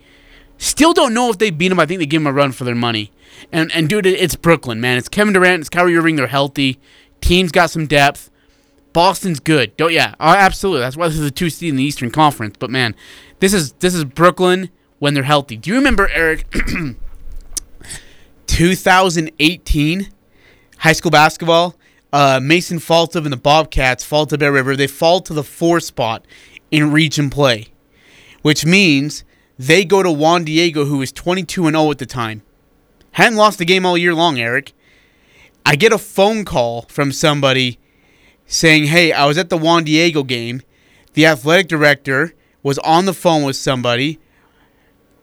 Still 0.59 0.93
don't 0.93 1.14
know 1.14 1.31
if 1.31 1.38
they 1.38 1.51
beat 1.51 1.69
them. 1.69 1.81
I 1.81 1.87
think 1.87 1.99
they 1.99 2.07
give 2.07 2.23
them 2.23 2.27
a 2.27 2.33
run 2.33 2.53
for 2.53 2.64
their 2.64 2.75
money. 2.75 3.12
And 3.53 3.71
and 3.73 3.88
dude, 3.88 4.07
it's 4.07 4.37
Brooklyn, 4.37 4.81
man. 4.81 4.99
It's 4.99 5.09
Kevin 5.09 5.35
Durant. 5.35 5.61
It's 5.61 5.69
Kyrie 5.69 5.97
Irving. 5.97 6.17
They're 6.17 6.27
healthy. 6.27 6.81
Team's 7.21 7.53
got 7.53 7.71
some 7.71 7.87
depth. 7.87 8.31
Boston's 8.93 9.40
good. 9.40 9.77
Don't 9.77 9.93
yeah, 9.93 10.14
oh, 10.21 10.33
absolutely. 10.33 10.81
That's 10.81 10.97
why 10.97 11.09
this 11.09 11.19
is 11.19 11.27
a 11.27 11.31
two 11.31 11.51
seed 11.51 11.71
in 11.71 11.77
the 11.77 11.83
Eastern 11.83 12.11
Conference. 12.11 12.57
But 12.59 12.71
man, 12.71 12.95
this 13.40 13.53
is 13.53 13.73
this 13.75 13.95
is 13.95 14.05
Brooklyn 14.05 14.71
when 15.01 15.14
they're 15.14 15.25
healthy. 15.25 15.57
Do 15.57 15.71
you 15.71 15.77
remember 15.77 16.09
Eric? 16.09 16.47
2018 18.47 20.12
high 20.79 20.93
school 20.93 21.11
basketball. 21.11 21.75
Uh, 22.12 22.38
Mason 22.40 22.79
Falslev 22.79 23.25
and 23.25 23.33
the 23.33 23.37
Bobcats 23.37 24.05
fall 24.05 24.27
to 24.27 24.38
Bear 24.38 24.53
River. 24.53 24.77
They 24.77 24.87
fall 24.87 25.21
to 25.23 25.33
the 25.35 25.43
four 25.43 25.81
spot 25.81 26.25
in 26.71 26.93
region 26.93 27.29
play, 27.31 27.67
which 28.43 28.64
means 28.64 29.25
they 29.59 29.85
go 29.85 30.03
to 30.03 30.11
Juan 30.11 30.45
Diego, 30.45 30.85
who 30.85 30.99
was 30.99 31.12
22 31.12 31.67
and 31.67 31.77
0 31.77 31.90
at 31.90 31.99
the 31.99 32.07
time. 32.07 32.43
Hadn't 33.12 33.37
lost 33.37 33.61
a 33.61 33.64
game 33.64 33.87
all 33.87 33.97
year 33.97 34.14
long, 34.14 34.38
Eric. 34.38 34.73
I 35.64 35.77
get 35.77 35.93
a 35.93 35.99
phone 35.99 36.45
call 36.45 36.83
from 36.83 37.12
somebody 37.12 37.79
saying, 38.47 38.85
Hey, 38.85 39.12
I 39.12 39.27
was 39.27 39.38
at 39.38 39.51
the 39.51 39.57
Juan 39.57 39.85
Diego 39.85 40.23
game. 40.23 40.62
The 41.14 41.27
athletic 41.27 41.69
director 41.69 42.35
was 42.62 42.79
on 42.81 43.05
the 43.05 43.14
phone 43.14 43.45
with 43.45 43.57
somebody 43.57 44.19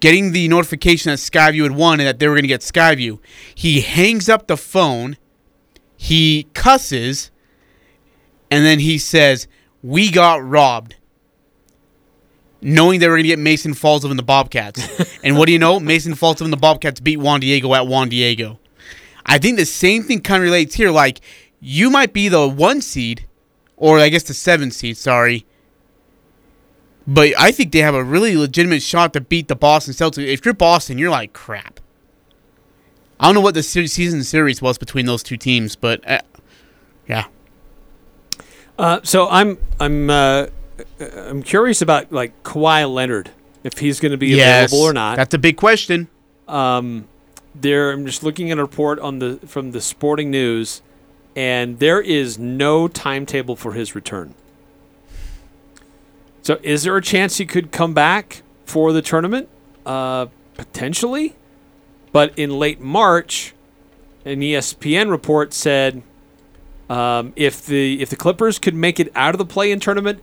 getting 0.02 0.32
the 0.32 0.48
notification 0.50 1.12
that 1.12 1.20
Skyview 1.20 1.63
had 1.63 1.72
won 1.72 2.00
and 2.00 2.08
that 2.08 2.20
they 2.20 2.28
were 2.28 2.34
going 2.34 2.44
to 2.44 2.48
get 2.50 2.62
Skyview. 2.62 3.20
He 3.56 3.82
hangs 3.82 4.28
up 4.28 4.48
the 4.48 4.58
phone, 4.58 5.15
he 5.96 6.48
cusses, 6.54 7.32
and 8.50 8.65
then 8.65 8.80
he 8.80 8.98
says, 8.98 9.48
We 9.82 10.12
got 10.12 10.44
robbed. 10.44 10.96
Knowing 12.62 13.00
they 13.00 13.08
were 13.08 13.15
going 13.15 13.24
to 13.24 13.30
get 13.30 13.39
Mason 13.39 13.74
Falslev 13.74 14.12
and 14.12 14.19
the 14.19 14.24
Bobcats. 14.24 15.19
and 15.24 15.38
what 15.38 15.47
do 15.47 15.54
you 15.54 15.60
know? 15.60 15.80
Mason 15.80 16.13
Falslev 16.13 16.41
and 16.41 16.54
the 16.54 16.58
Bobcats 16.58 17.00
beat 17.00 17.17
Juan 17.17 17.39
Diego 17.39 17.74
at 17.74 17.88
Juan 17.88 18.10
Diego. 18.10 18.60
I 19.26 19.38
think 19.38 19.58
the 19.58 19.65
same 19.65 20.04
thing 20.04 20.21
kind 20.21 20.41
of 20.41 20.43
relates 20.43 20.76
here. 20.76 20.91
Like, 20.91 21.21
you 21.60 21.89
might 21.89 22.13
be 22.13 22.28
the 22.28 22.47
one 22.47 22.82
seed, 22.82 23.26
or 23.78 24.00
I 24.00 24.10
guess 24.10 24.24
the 24.24 24.34
seven 24.34 24.71
seed, 24.71 24.97
sorry. 24.97 25.45
But 27.08 27.34
I 27.39 27.52
think 27.52 27.71
they 27.71 27.80
have 27.80 27.95
a 27.95 28.04
really 28.04 28.38
legitimate 28.38 28.84
shot 28.84 29.13
to 29.13 29.21
beat 29.21 29.47
the 29.47 29.56
Boston 29.56 29.93
Celtics. 29.93 30.28
If 30.28 30.45
you're 30.45 30.54
Boston, 30.54 30.97
you're 30.97 31.10
like, 31.10 31.34
crap. 31.34 31.80
I 33.19 33.26
don't 33.26 33.36
know 33.36 33.41
what 33.41 33.54
the 33.54 33.63
season 33.63 34.24
series 34.24 34.62
was 34.62 34.78
between 34.78 35.06
those 35.06 35.21
two 35.21 35.38
teams, 35.38 35.76
but 35.76 36.08
uh, 36.10 36.21
yeah. 37.08 37.26
Uh, 38.80 39.00
so 39.04 39.30
I'm 39.30 39.60
I'm 39.80 40.10
uh, 40.10 40.47
I'm 41.00 41.44
curious 41.44 41.82
about 41.82 42.12
like 42.12 42.44
Kawhi 42.44 42.91
Leonard 42.91 43.32
if 43.63 43.78
he's 43.80 44.00
going 44.00 44.12
to 44.12 44.17
be 44.17 44.28
Yes, 44.28 44.72
available 44.72 44.88
or 44.89 44.94
not. 44.94 45.17
That's 45.17 45.34
a 45.34 45.38
big 45.39 45.58
question. 45.58 46.08
there 46.48 47.91
I'm 47.91 48.06
just 48.06 48.24
looking 48.24 48.52
at 48.52 48.58
a 48.58 48.62
report 48.62 49.00
on 49.00 49.20
the 49.20 49.39
from 49.46 49.72
the 49.72 49.82
Sporting 49.82 50.32
News, 50.32 50.82
and 51.36 51.80
there 51.80 52.02
is 52.02 52.38
no 52.39 52.88
timetable 52.88 53.56
for 53.56 53.74
his 53.74 53.96
return. 53.96 54.34
So, 56.44 56.60
is 56.63 56.84
there 56.84 56.98
a 56.98 57.02
chance 57.02 57.38
he 57.38 57.46
could 57.46 57.72
come 57.72 57.94
back 57.94 58.41
for 58.65 58.91
the 58.94 59.02
tournament? 59.02 59.48
Uh, 59.86 60.28
potentially, 60.56 61.36
but 62.12 62.38
in 62.38 62.58
late 62.58 62.80
March, 62.80 63.54
an 64.26 64.41
ESPN 64.41 65.10
report 65.10 65.54
said 65.54 66.02
um, 66.89 67.34
if 67.36 67.65
the 67.65 68.02
if 68.02 68.10
the 68.10 68.15
Clippers 68.15 68.60
could 68.60 68.76
make 68.76 69.00
it 69.00 69.12
out 69.15 69.34
of 69.34 69.38
the 69.39 69.46
play-in 69.46 69.80
tournament, 69.80 70.20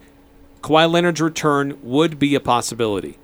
Kawhi 0.63 0.91
Leonard's 0.91 1.21
return 1.21 1.79
would 1.83 2.19
be 2.19 2.35
a 2.35 2.41
possibility. 2.41 3.19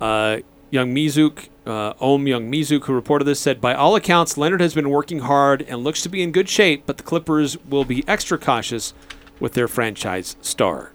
Uh, 0.00 0.38
Youngmisuk, 0.72 1.48
uh, 1.66 1.94
Ohm 2.00 2.24
Youngmisuk, 2.24 2.84
who 2.84 2.92
reported 2.92 3.24
this, 3.24 3.40
said, 3.40 3.60
By 3.60 3.74
all 3.74 3.96
accounts, 3.96 4.36
Leonard 4.36 4.60
has 4.60 4.74
been 4.74 4.90
working 4.90 5.20
hard 5.20 5.62
and 5.62 5.82
looks 5.82 6.02
to 6.02 6.08
be 6.08 6.22
in 6.22 6.32
good 6.32 6.48
shape, 6.48 6.84
but 6.86 6.96
the 6.96 7.02
Clippers 7.02 7.56
will 7.64 7.84
be 7.84 8.06
extra 8.06 8.38
cautious 8.38 8.94
with 9.40 9.54
their 9.54 9.68
franchise 9.68 10.36
star. 10.40 10.92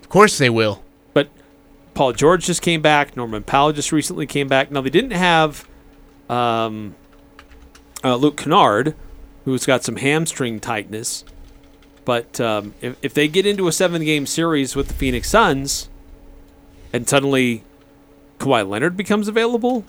Of 0.00 0.08
course 0.08 0.38
they 0.38 0.50
will. 0.50 0.82
But 1.14 1.28
Paul 1.94 2.12
George 2.12 2.46
just 2.46 2.62
came 2.62 2.80
back. 2.82 3.16
Norman 3.16 3.42
Powell 3.42 3.72
just 3.72 3.92
recently 3.92 4.26
came 4.26 4.48
back. 4.48 4.70
Now, 4.70 4.80
they 4.80 4.90
didn't 4.90 5.12
have 5.12 5.68
um, 6.28 6.94
uh, 8.04 8.16
Luke 8.16 8.36
Kennard, 8.36 8.94
who's 9.44 9.66
got 9.66 9.84
some 9.84 9.96
hamstring 9.96 10.60
tightness. 10.60 11.24
But 12.04 12.40
um, 12.40 12.74
if, 12.80 12.96
if 13.02 13.14
they 13.14 13.28
get 13.28 13.46
into 13.46 13.68
a 13.68 13.72
seven 13.72 14.04
game 14.04 14.26
series 14.26 14.74
with 14.74 14.88
the 14.88 14.94
Phoenix 14.94 15.28
Suns 15.30 15.88
and 16.92 17.08
suddenly 17.08 17.64
Kawhi 18.38 18.68
Leonard 18.68 18.96
becomes 18.96 19.28
available, 19.28 19.84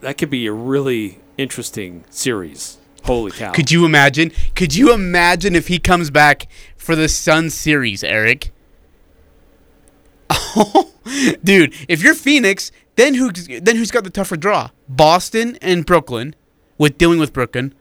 that 0.00 0.16
could 0.18 0.30
be 0.30 0.46
a 0.46 0.52
really 0.52 1.18
interesting 1.36 2.04
series. 2.10 2.78
Holy 3.04 3.30
cow. 3.30 3.52
Could 3.52 3.70
you 3.70 3.84
imagine? 3.84 4.32
Could 4.54 4.74
you 4.74 4.92
imagine 4.92 5.54
if 5.54 5.68
he 5.68 5.78
comes 5.78 6.10
back 6.10 6.48
for 6.76 6.96
the 6.96 7.08
Sun 7.08 7.50
series, 7.50 8.02
Eric? 8.02 8.50
Dude, 11.44 11.72
if 11.88 12.02
you're 12.02 12.14
Phoenix, 12.14 12.72
then 12.96 13.14
who 13.14 13.30
then 13.30 13.76
who's 13.76 13.92
got 13.92 14.04
the 14.04 14.10
tougher 14.10 14.36
draw? 14.36 14.70
Boston 14.88 15.56
and 15.62 15.86
Brooklyn 15.86 16.34
with 16.78 16.98
dealing 16.98 17.20
with 17.20 17.32
Brooklyn 17.32 17.74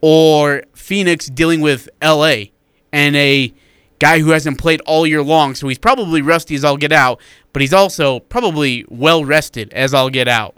or 0.00 0.62
Phoenix 0.74 1.26
dealing 1.26 1.60
with 1.60 1.88
LA 2.02 2.44
and 2.92 3.16
a 3.16 3.52
guy 3.98 4.20
who 4.20 4.30
hasn't 4.30 4.58
played 4.58 4.80
all 4.82 5.06
year 5.06 5.22
long, 5.22 5.54
so 5.54 5.68
he's 5.68 5.78
probably 5.78 6.22
rusty 6.22 6.54
as 6.54 6.64
I'll 6.64 6.76
get 6.76 6.92
out, 6.92 7.20
but 7.52 7.62
he's 7.62 7.72
also 7.72 8.20
probably 8.20 8.84
well 8.88 9.24
rested 9.24 9.72
as 9.72 9.92
I'll 9.92 10.10
get 10.10 10.28
out. 10.28 10.56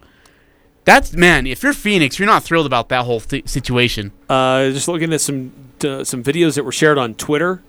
That's 0.85 1.13
man, 1.13 1.47
if 1.47 1.63
you're 1.63 1.73
Phoenix, 1.73 2.19
you're 2.19 2.27
not 2.27 2.43
thrilled 2.43 2.67
about 2.67 2.89
that 2.89 3.05
whole 3.05 3.21
th- 3.21 3.49
situation. 3.49 4.13
Uh, 4.29 4.71
just 4.71 4.89
looking 4.89 5.13
at 5.13 5.21
some 5.21 5.53
uh, 5.85 6.05
some 6.05 6.23
videos 6.23 6.55
that 6.55 6.65
were 6.65 6.73
shared 6.73 6.99
on 6.99 7.15
Twitter 7.15 7.63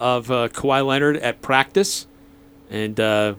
of 0.00 0.30
uh, 0.30 0.48
Kawhi 0.48 0.84
Leonard 0.84 1.16
at 1.18 1.42
practice, 1.42 2.06
and 2.70 2.98
uh, 2.98 3.34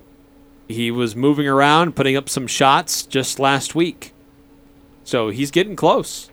he 0.68 0.92
was 0.92 1.16
moving 1.16 1.48
around, 1.48 1.96
putting 1.96 2.16
up 2.16 2.30
some 2.30 2.48
shots 2.48 3.04
just 3.04 3.40
last 3.40 3.76
week. 3.76 4.14
So 5.04 5.30
he's 5.30 5.52
getting 5.52 5.76
close. 5.76 6.30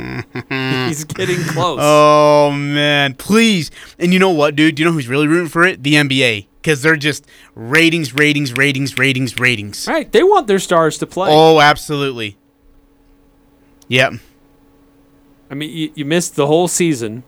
he's 0.88 1.04
getting 1.04 1.42
close. 1.44 1.78
Oh 1.82 2.50
man, 2.52 3.14
please! 3.14 3.70
And 3.98 4.12
you 4.12 4.18
know 4.18 4.30
what, 4.30 4.56
dude? 4.56 4.74
Do 4.74 4.82
you 4.82 4.88
know 4.88 4.92
who's 4.92 5.08
really 5.08 5.26
rooting 5.26 5.48
for 5.48 5.64
it? 5.64 5.82
The 5.82 5.94
NBA, 5.94 6.46
because 6.62 6.82
they're 6.82 6.96
just 6.96 7.26
ratings, 7.54 8.14
ratings, 8.14 8.52
ratings, 8.56 8.98
ratings, 8.98 9.38
ratings. 9.38 9.86
right, 9.86 10.10
they 10.10 10.22
want 10.22 10.46
their 10.46 10.58
stars 10.58 10.98
to 10.98 11.06
play. 11.06 11.28
Oh, 11.30 11.60
absolutely. 11.60 12.36
Yep. 13.88 14.14
I 15.50 15.54
mean, 15.54 15.70
you, 15.76 15.92
you 15.96 16.04
missed 16.04 16.36
the 16.36 16.46
whole 16.46 16.68
season, 16.68 17.24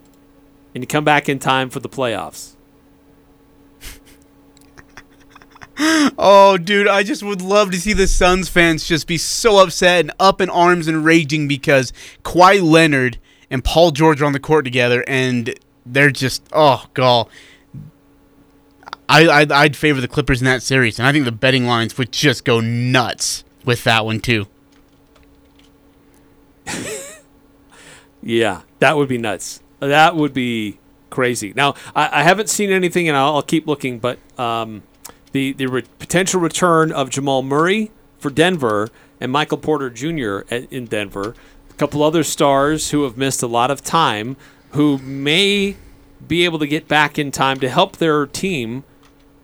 and 0.74 0.82
you 0.82 0.86
come 0.86 1.04
back 1.04 1.28
in 1.28 1.38
time 1.38 1.70
for 1.70 1.80
the 1.80 1.88
playoffs. 1.88 2.54
Oh, 5.78 6.58
dude, 6.58 6.86
I 6.88 7.02
just 7.02 7.22
would 7.22 7.40
love 7.40 7.70
to 7.70 7.80
see 7.80 7.92
the 7.92 8.06
Suns 8.06 8.48
fans 8.48 8.86
just 8.86 9.06
be 9.06 9.18
so 9.18 9.62
upset 9.62 10.00
and 10.00 10.12
up 10.20 10.40
in 10.40 10.50
arms 10.50 10.86
and 10.88 11.04
raging 11.04 11.48
because 11.48 11.92
Kawhi 12.24 12.62
Leonard 12.62 13.18
and 13.50 13.64
Paul 13.64 13.90
George 13.90 14.20
are 14.22 14.26
on 14.26 14.32
the 14.32 14.40
court 14.40 14.64
together, 14.64 15.04
and 15.06 15.54
they're 15.84 16.10
just 16.10 16.42
oh 16.52 16.86
god. 16.94 17.28
I 19.08 19.28
I'd, 19.28 19.52
I'd 19.52 19.76
favor 19.76 20.00
the 20.00 20.08
Clippers 20.08 20.40
in 20.40 20.44
that 20.46 20.62
series, 20.62 20.98
and 20.98 21.08
I 21.08 21.12
think 21.12 21.24
the 21.24 21.32
betting 21.32 21.66
lines 21.66 21.96
would 21.98 22.12
just 22.12 22.44
go 22.44 22.60
nuts 22.60 23.44
with 23.64 23.84
that 23.84 24.04
one 24.04 24.20
too. 24.20 24.46
Yeah, 28.22 28.62
that 28.78 28.96
would 28.96 29.08
be 29.08 29.18
nuts. 29.18 29.60
That 29.80 30.14
would 30.14 30.32
be 30.32 30.78
crazy. 31.10 31.52
Now, 31.56 31.74
I, 31.94 32.20
I 32.20 32.22
haven't 32.22 32.48
seen 32.48 32.70
anything, 32.70 33.08
and 33.08 33.16
I'll, 33.16 33.36
I'll 33.36 33.42
keep 33.42 33.66
looking, 33.66 33.98
but 33.98 34.18
um, 34.38 34.84
the 35.32 35.52
the 35.52 35.66
re- 35.66 35.84
potential 35.98 36.40
return 36.40 36.92
of 36.92 37.10
Jamal 37.10 37.42
Murray 37.42 37.90
for 38.18 38.30
Denver 38.30 38.88
and 39.20 39.32
Michael 39.32 39.58
Porter 39.58 39.90
Jr. 39.90 40.40
At, 40.50 40.72
in 40.72 40.86
Denver, 40.86 41.34
a 41.70 41.74
couple 41.74 42.02
other 42.02 42.22
stars 42.22 42.90
who 42.90 43.04
have 43.04 43.16
missed 43.16 43.42
a 43.42 43.46
lot 43.46 43.70
of 43.70 43.82
time, 43.82 44.36
who 44.70 44.98
may 44.98 45.76
be 46.26 46.44
able 46.44 46.58
to 46.58 46.66
get 46.66 46.88
back 46.88 47.18
in 47.18 47.30
time 47.30 47.58
to 47.60 47.68
help 47.68 47.96
their 47.96 48.26
team 48.26 48.84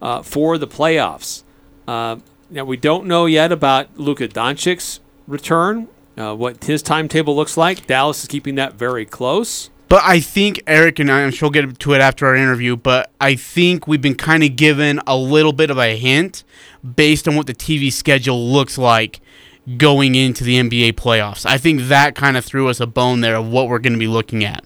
uh, 0.00 0.22
for 0.22 0.58
the 0.58 0.66
playoffs. 0.66 1.42
Uh, 1.86 2.16
now 2.50 2.64
we 2.64 2.76
don't 2.76 3.06
know 3.06 3.26
yet 3.26 3.52
about 3.52 3.98
Luka 3.98 4.28
Doncic's 4.28 5.00
return. 5.26 5.88
Uh, 6.16 6.34
what 6.34 6.64
his 6.64 6.82
timetable 6.82 7.36
looks 7.36 7.56
like. 7.56 7.86
Dallas 7.86 8.22
is 8.22 8.28
keeping 8.28 8.56
that 8.56 8.74
very 8.74 9.04
close. 9.04 9.70
But 9.88 10.02
I 10.04 10.20
think 10.20 10.62
Eric 10.66 10.98
and 10.98 11.10
I, 11.10 11.22
I'm 11.22 11.30
sure 11.30 11.46
we'll 11.46 11.62
get 11.62 11.78
to 11.78 11.94
it 11.94 12.00
after 12.00 12.26
our 12.26 12.36
interview, 12.36 12.76
but 12.76 13.10
I 13.20 13.34
think 13.36 13.86
we've 13.86 14.02
been 14.02 14.14
kind 14.14 14.42
of 14.42 14.54
given 14.56 15.00
a 15.06 15.16
little 15.16 15.52
bit 15.52 15.70
of 15.70 15.78
a 15.78 15.96
hint 15.96 16.44
based 16.96 17.26
on 17.26 17.36
what 17.36 17.46
the 17.46 17.54
TV 17.54 17.90
schedule 17.90 18.48
looks 18.50 18.76
like 18.76 19.20
going 19.76 20.14
into 20.14 20.44
the 20.44 20.58
NBA 20.58 20.92
playoffs. 20.92 21.46
I 21.46 21.58
think 21.58 21.82
that 21.82 22.14
kind 22.14 22.36
of 22.36 22.44
threw 22.44 22.68
us 22.68 22.80
a 22.80 22.86
bone 22.86 23.22
there 23.22 23.36
of 23.36 23.48
what 23.48 23.68
we're 23.68 23.78
going 23.78 23.94
to 23.94 23.98
be 23.98 24.06
looking 24.08 24.44
at. 24.44 24.64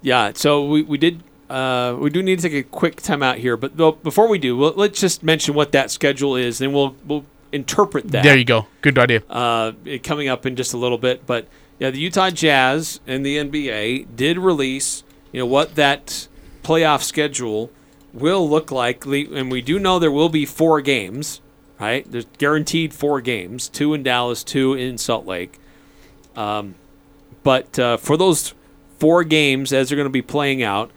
Yeah, 0.00 0.32
so 0.34 0.64
we, 0.64 0.82
we 0.82 0.96
did 0.96 1.22
uh, 1.50 1.96
we 1.98 2.10
do 2.10 2.22
need 2.22 2.38
to 2.40 2.48
take 2.48 2.66
a 2.66 2.68
quick 2.68 2.96
time 3.00 3.22
out 3.22 3.38
here, 3.38 3.56
but 3.56 3.76
though, 3.76 3.92
before 3.92 4.28
we 4.28 4.38
do, 4.38 4.56
we'll, 4.56 4.74
let's 4.74 5.00
just 5.00 5.22
mention 5.22 5.54
what 5.54 5.72
that 5.72 5.90
schedule 5.90 6.36
is, 6.36 6.60
and 6.60 6.74
we'll 6.74 6.94
we'll 7.06 7.24
interpret 7.52 8.08
that. 8.08 8.22
There 8.22 8.36
you 8.36 8.44
go. 8.44 8.66
Good 8.82 8.98
idea. 8.98 9.22
uh, 9.30 9.72
coming 10.02 10.28
up 10.28 10.44
in 10.44 10.56
just 10.56 10.74
a 10.74 10.76
little 10.76 10.98
bit. 10.98 11.26
But 11.26 11.48
yeah, 11.78 11.90
the 11.90 11.98
Utah 11.98 12.30
Jazz 12.30 13.00
and 13.06 13.24
the 13.24 13.36
NBA 13.36 14.16
did 14.16 14.38
release, 14.38 15.04
you 15.32 15.40
know, 15.40 15.46
what 15.46 15.76
that 15.76 16.28
playoff 16.62 17.02
schedule 17.02 17.70
will 18.12 18.48
look 18.48 18.70
like, 18.70 19.04
and 19.06 19.50
we 19.50 19.62
do 19.62 19.78
know 19.78 19.98
there 19.98 20.10
will 20.10 20.28
be 20.28 20.44
four 20.44 20.80
games, 20.80 21.40
right? 21.78 22.10
There's 22.10 22.26
guaranteed 22.38 22.92
four 22.92 23.20
games: 23.20 23.68
two 23.68 23.94
in 23.94 24.02
Dallas, 24.02 24.42
two 24.42 24.74
in 24.74 24.98
Salt 24.98 25.26
Lake. 25.26 25.58
Um, 26.34 26.74
but 27.42 27.78
uh, 27.78 27.96
for 27.96 28.16
those 28.16 28.54
four 28.98 29.24
games, 29.24 29.72
as 29.72 29.88
they're 29.88 29.96
going 29.96 30.06
to 30.06 30.10
be 30.10 30.22
playing 30.22 30.62
out, 30.62 30.90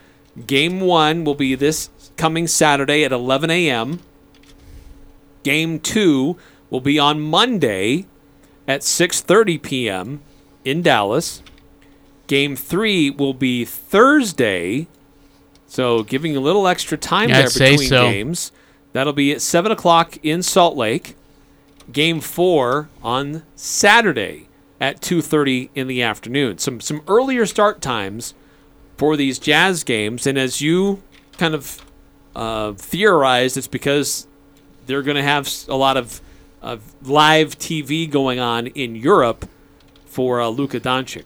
game 0.47 0.79
one 0.81 1.23
will 1.23 1.35
be 1.35 1.55
this 1.55 1.89
coming 2.17 2.47
Saturday 2.47 3.03
at 3.03 3.11
11 3.11 3.49
a.m. 3.51 3.99
Game 5.43 5.79
two 5.79 6.37
will 6.69 6.81
be 6.81 6.97
on 6.97 7.19
Monday 7.21 8.05
at 8.67 8.81
6:30 8.81 9.61
p.m. 9.61 10.21
in 10.65 10.81
Dallas. 10.81 11.41
Game 12.27 12.55
three 12.55 13.09
will 13.09 13.33
be 13.33 13.65
Thursday, 13.65 14.87
so 15.67 16.03
giving 16.03 16.35
a 16.35 16.39
little 16.39 16.67
extra 16.67 16.97
time 16.97 17.29
Yeah, 17.29 17.47
there 17.47 17.47
I'd 17.47 17.53
between 17.71 17.89
so. 17.89 18.09
games. 18.09 18.51
That'll 18.93 19.13
be 19.13 19.31
at 19.31 19.41
seven 19.41 19.71
o'clock 19.71 20.17
in 20.23 20.41
Salt 20.43 20.75
Lake. 20.77 21.15
Game 21.91 22.21
four 22.21 22.89
on 23.03 23.43
Saturday 23.55 24.47
at 24.79 25.01
2:30 25.01 25.69
in 25.75 25.87
the 25.87 26.01
afternoon. 26.01 26.57
Some 26.57 26.79
some 26.79 27.01
earlier 27.07 27.45
start 27.45 27.81
times 27.81 28.33
for 28.97 29.17
these 29.17 29.39
Jazz 29.39 29.83
games, 29.83 30.25
and 30.25 30.37
as 30.37 30.61
you 30.61 31.01
kind 31.37 31.53
of 31.53 31.83
uh, 32.35 32.73
theorized, 32.73 33.57
it's 33.57 33.67
because 33.67 34.27
they're 34.85 35.01
going 35.01 35.17
to 35.17 35.23
have 35.23 35.49
a 35.67 35.75
lot 35.75 35.97
of, 35.97 36.21
of 36.61 36.81
live 37.03 37.57
TV 37.57 38.09
going 38.09 38.39
on 38.39 38.67
in 38.67 38.95
Europe 38.95 39.47
for 40.11 40.41
uh, 40.41 40.49
Luka 40.49 40.79
Doncic, 40.79 41.23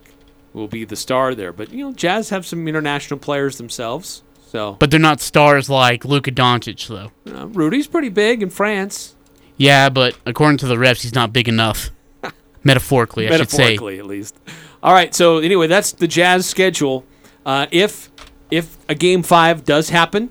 who 0.54 0.60
will 0.60 0.67
be 0.67 0.86
the 0.86 0.95
star 0.95 1.34
there. 1.34 1.52
But 1.52 1.71
you 1.74 1.84
know, 1.86 1.91
Jazz 1.93 2.30
have 2.30 2.45
some 2.45 2.67
international 2.67 3.19
players 3.19 3.58
themselves, 3.58 4.21
so 4.48 4.78
But 4.80 4.91
they're 4.91 5.00
not 5.00 5.19
stars 5.21 5.69
like 5.69 6.06
Luka 6.06 6.32
Doncic, 6.32 6.88
though. 6.88 7.12
uh, 7.36 7.48
Rudy's 7.48 7.88
pretty 7.88 8.10
big 8.10 8.43
in 8.43 8.50
France. 8.52 9.15
Yeah, 9.58 9.89
but 9.89 10.15
according 10.26 10.58
to 10.60 10.67
the 10.67 10.76
refs, 10.76 11.02
he's 11.02 11.15
not 11.15 11.34
big 11.34 11.48
enough. 11.50 11.89
Metaphorically, 12.63 13.28
I 13.28 13.38
should 13.38 13.50
say. 13.50 13.58
metaphorically 13.69 14.00
at 14.00 14.06
least. 14.06 14.38
All 14.84 14.93
right, 14.93 15.15
so 15.15 15.38
anyway, 15.39 15.65
that's 15.67 15.91
the 15.93 16.08
Jazz 16.08 16.45
schedule. 16.45 17.06
Uh, 17.45 17.65
if 17.71 18.12
if 18.52 18.78
a 18.88 18.93
game 18.93 19.24
five 19.24 19.63
does 19.65 19.89
happen, 19.89 20.30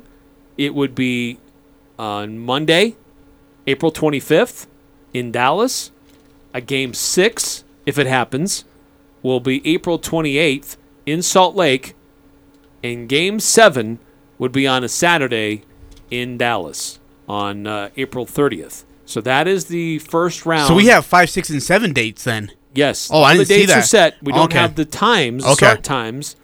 it 0.57 0.75
would 0.75 0.95
be 0.95 1.39
on 1.99 2.39
Monday, 2.39 2.95
April 3.67 3.91
25th, 3.91 4.67
in 5.13 5.33
Dallas. 5.33 5.91
A 6.53 6.61
game 6.61 6.95
six, 6.95 7.64
if 7.87 7.99
it 7.99 8.07
happens, 8.07 8.65
will 9.23 9.41
be 9.41 9.67
April 9.67 9.99
28th 9.99 10.77
in 11.07 11.23
Salt 11.23 11.55
Lake, 11.57 11.95
and 12.83 13.09
game 13.09 13.41
seven 13.41 13.99
would 14.39 14.53
be 14.53 14.67
on 14.67 14.85
a 14.85 14.89
Saturday 14.89 15.63
in 16.11 16.37
Dallas 16.37 16.99
on 17.29 17.67
uh, 17.67 17.91
April 17.97 18.27
30th. 18.27 18.85
So 19.07 19.21
that 19.23 19.47
is 19.49 19.67
the 19.67 19.99
first 20.01 20.47
round. 20.47 20.69
So 20.69 20.75
we 20.75 20.87
have 20.87 21.05
five, 21.05 21.31
six, 21.31 21.51
and 21.51 21.63
seven 21.63 21.93
dates 21.93 22.25
then. 22.25 22.51
Yes. 22.75 23.09
Oh, 23.13 23.23
I 23.23 23.35
didn't 23.35 23.49
the 23.49 23.55
see 23.55 23.61
dates 23.67 23.73
are 23.73 23.83
set. 23.83 24.17
We 24.23 24.33
don't 24.33 24.45
Okay. 24.51 24.59
have 24.59 24.75
the 24.75 24.85
times, 24.85 25.45
Okay. 25.45 25.55
start 25.55 25.83
times 25.85 26.37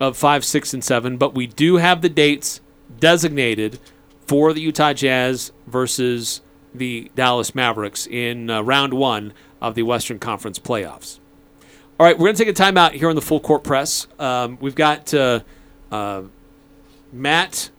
of 0.00 0.16
five, 0.16 0.44
six, 0.44 0.72
and 0.72 0.82
seven, 0.82 1.16
but 1.16 1.34
we 1.34 1.46
do 1.46 1.76
have 1.76 2.02
the 2.02 2.08
dates 2.08 2.60
designated 3.00 3.78
for 4.26 4.52
the 4.52 4.60
Utah 4.60 4.92
Jazz 4.92 5.52
versus 5.66 6.40
the 6.74 7.10
Dallas 7.14 7.54
Mavericks 7.54 8.06
in 8.06 8.48
uh, 8.50 8.62
round 8.62 8.94
one 8.94 9.32
of 9.60 9.74
the 9.74 9.82
Western 9.82 10.18
Conference 10.18 10.58
playoffs. 10.58 11.18
All 11.98 12.06
right, 12.06 12.16
we're 12.16 12.26
going 12.26 12.36
to 12.36 12.44
take 12.44 12.58
a 12.58 12.62
timeout 12.62 12.92
here 12.92 13.08
on 13.08 13.16
the 13.16 13.22
full 13.22 13.40
court 13.40 13.64
press. 13.64 14.06
Um, 14.18 14.56
we've 14.60 14.76
got 14.76 15.12
uh, 15.12 15.40
uh, 15.90 16.22
Matt 17.12 17.70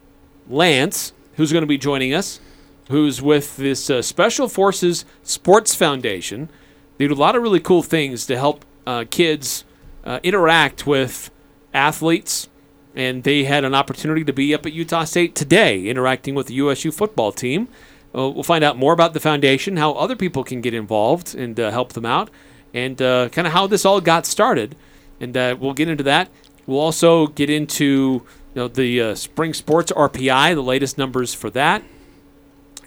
Lance, 0.49 1.13
who's 1.35 1.53
going 1.53 1.63
to 1.63 1.67
be 1.67 1.77
joining 1.77 2.13
us, 2.13 2.41
who's 2.89 3.21
with 3.21 3.55
this 3.55 3.89
uh, 3.89 4.01
Special 4.01 4.49
Forces 4.49 5.05
Sports 5.23 5.73
Foundation. 5.73 6.49
They 6.97 7.07
do 7.07 7.13
a 7.13 7.15
lot 7.15 7.35
of 7.35 7.43
really 7.43 7.61
cool 7.61 7.81
things 7.81 8.25
to 8.25 8.37
help 8.37 8.65
uh, 8.85 9.05
kids 9.09 9.63
uh, 10.03 10.19
interact 10.23 10.85
with 10.85 11.31
athletes. 11.73 12.49
And 12.95 13.23
they 13.23 13.45
had 13.45 13.63
an 13.63 13.73
opportunity 13.73 14.25
to 14.25 14.33
be 14.33 14.53
up 14.53 14.65
at 14.65 14.73
Utah 14.73 15.05
State 15.05 15.35
today 15.35 15.87
interacting 15.87 16.35
with 16.35 16.47
the 16.47 16.55
USU 16.55 16.91
football 16.91 17.31
team. 17.31 17.69
Uh, 18.15 18.29
we'll 18.29 18.43
find 18.43 18.63
out 18.63 18.77
more 18.77 18.93
about 18.93 19.13
the 19.13 19.19
foundation, 19.19 19.77
how 19.77 19.93
other 19.93 20.15
people 20.15 20.43
can 20.43 20.61
get 20.61 20.73
involved 20.73 21.35
and 21.35 21.59
uh, 21.59 21.69
help 21.71 21.93
them 21.93 22.05
out, 22.05 22.29
and 22.73 23.01
uh, 23.01 23.29
kind 23.29 23.45
of 23.45 23.53
how 23.53 23.67
this 23.67 23.85
all 23.85 24.01
got 24.01 24.25
started. 24.25 24.75
And 25.19 25.35
uh, 25.37 25.55
we'll 25.59 25.73
get 25.73 25.87
into 25.89 26.03
that. 26.05 26.29
We'll 26.65 26.79
also 26.79 27.27
get 27.27 27.49
into 27.49 27.85
you 27.85 28.23
know, 28.55 28.67
the 28.67 29.01
uh, 29.01 29.15
spring 29.15 29.53
sports 29.53 29.91
RPI, 29.91 30.55
the 30.55 30.63
latest 30.63 30.97
numbers 30.97 31.33
for 31.33 31.49
that. 31.51 31.83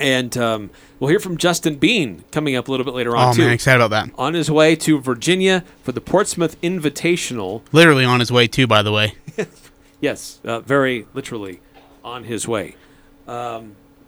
And 0.00 0.36
um, 0.36 0.70
we'll 0.98 1.10
hear 1.10 1.20
from 1.20 1.36
Justin 1.36 1.76
Bean 1.76 2.24
coming 2.32 2.56
up 2.56 2.66
a 2.66 2.70
little 2.70 2.84
bit 2.84 2.94
later 2.94 3.14
on, 3.16 3.28
Oh 3.28 3.32
too. 3.34 3.42
man, 3.42 3.52
excited 3.52 3.80
about 3.84 3.90
that. 4.08 4.12
On 4.18 4.34
his 4.34 4.50
way 4.50 4.74
to 4.76 4.98
Virginia 5.00 5.64
for 5.82 5.92
the 5.92 6.00
Portsmouth 6.00 6.60
Invitational. 6.62 7.62
Literally 7.70 8.04
on 8.04 8.18
his 8.18 8.32
way 8.32 8.48
too, 8.48 8.66
by 8.66 8.82
the 8.82 8.90
way. 8.92 9.14
Yes, 10.02 10.40
uh, 10.44 10.58
very 10.58 11.06
literally 11.14 11.60
on 12.02 12.24
his 12.24 12.48
way. 12.48 12.74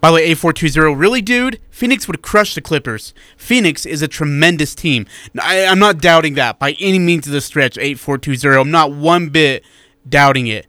By 0.04 0.10
the 0.10 0.16
way, 0.16 0.34
A420, 0.34 1.00
really, 1.00 1.22
dude? 1.22 1.58
Phoenix 1.70 2.06
would 2.06 2.20
crush 2.20 2.54
the 2.54 2.60
Clippers. 2.60 3.14
Phoenix 3.38 3.86
is 3.86 4.02
a 4.02 4.06
tremendous 4.06 4.74
team. 4.74 5.06
I, 5.40 5.54
am 5.54 5.78
not 5.78 5.96
doubting 5.96 6.34
that 6.34 6.58
by 6.58 6.72
any 6.72 6.98
means 6.98 7.26
of 7.26 7.32
the 7.32 7.40
stretch, 7.40 7.78
8420. 7.78 8.60
I'm 8.60 8.70
not 8.70 8.92
one 8.92 9.30
bit 9.30 9.64
doubting 10.06 10.46
it. 10.46 10.66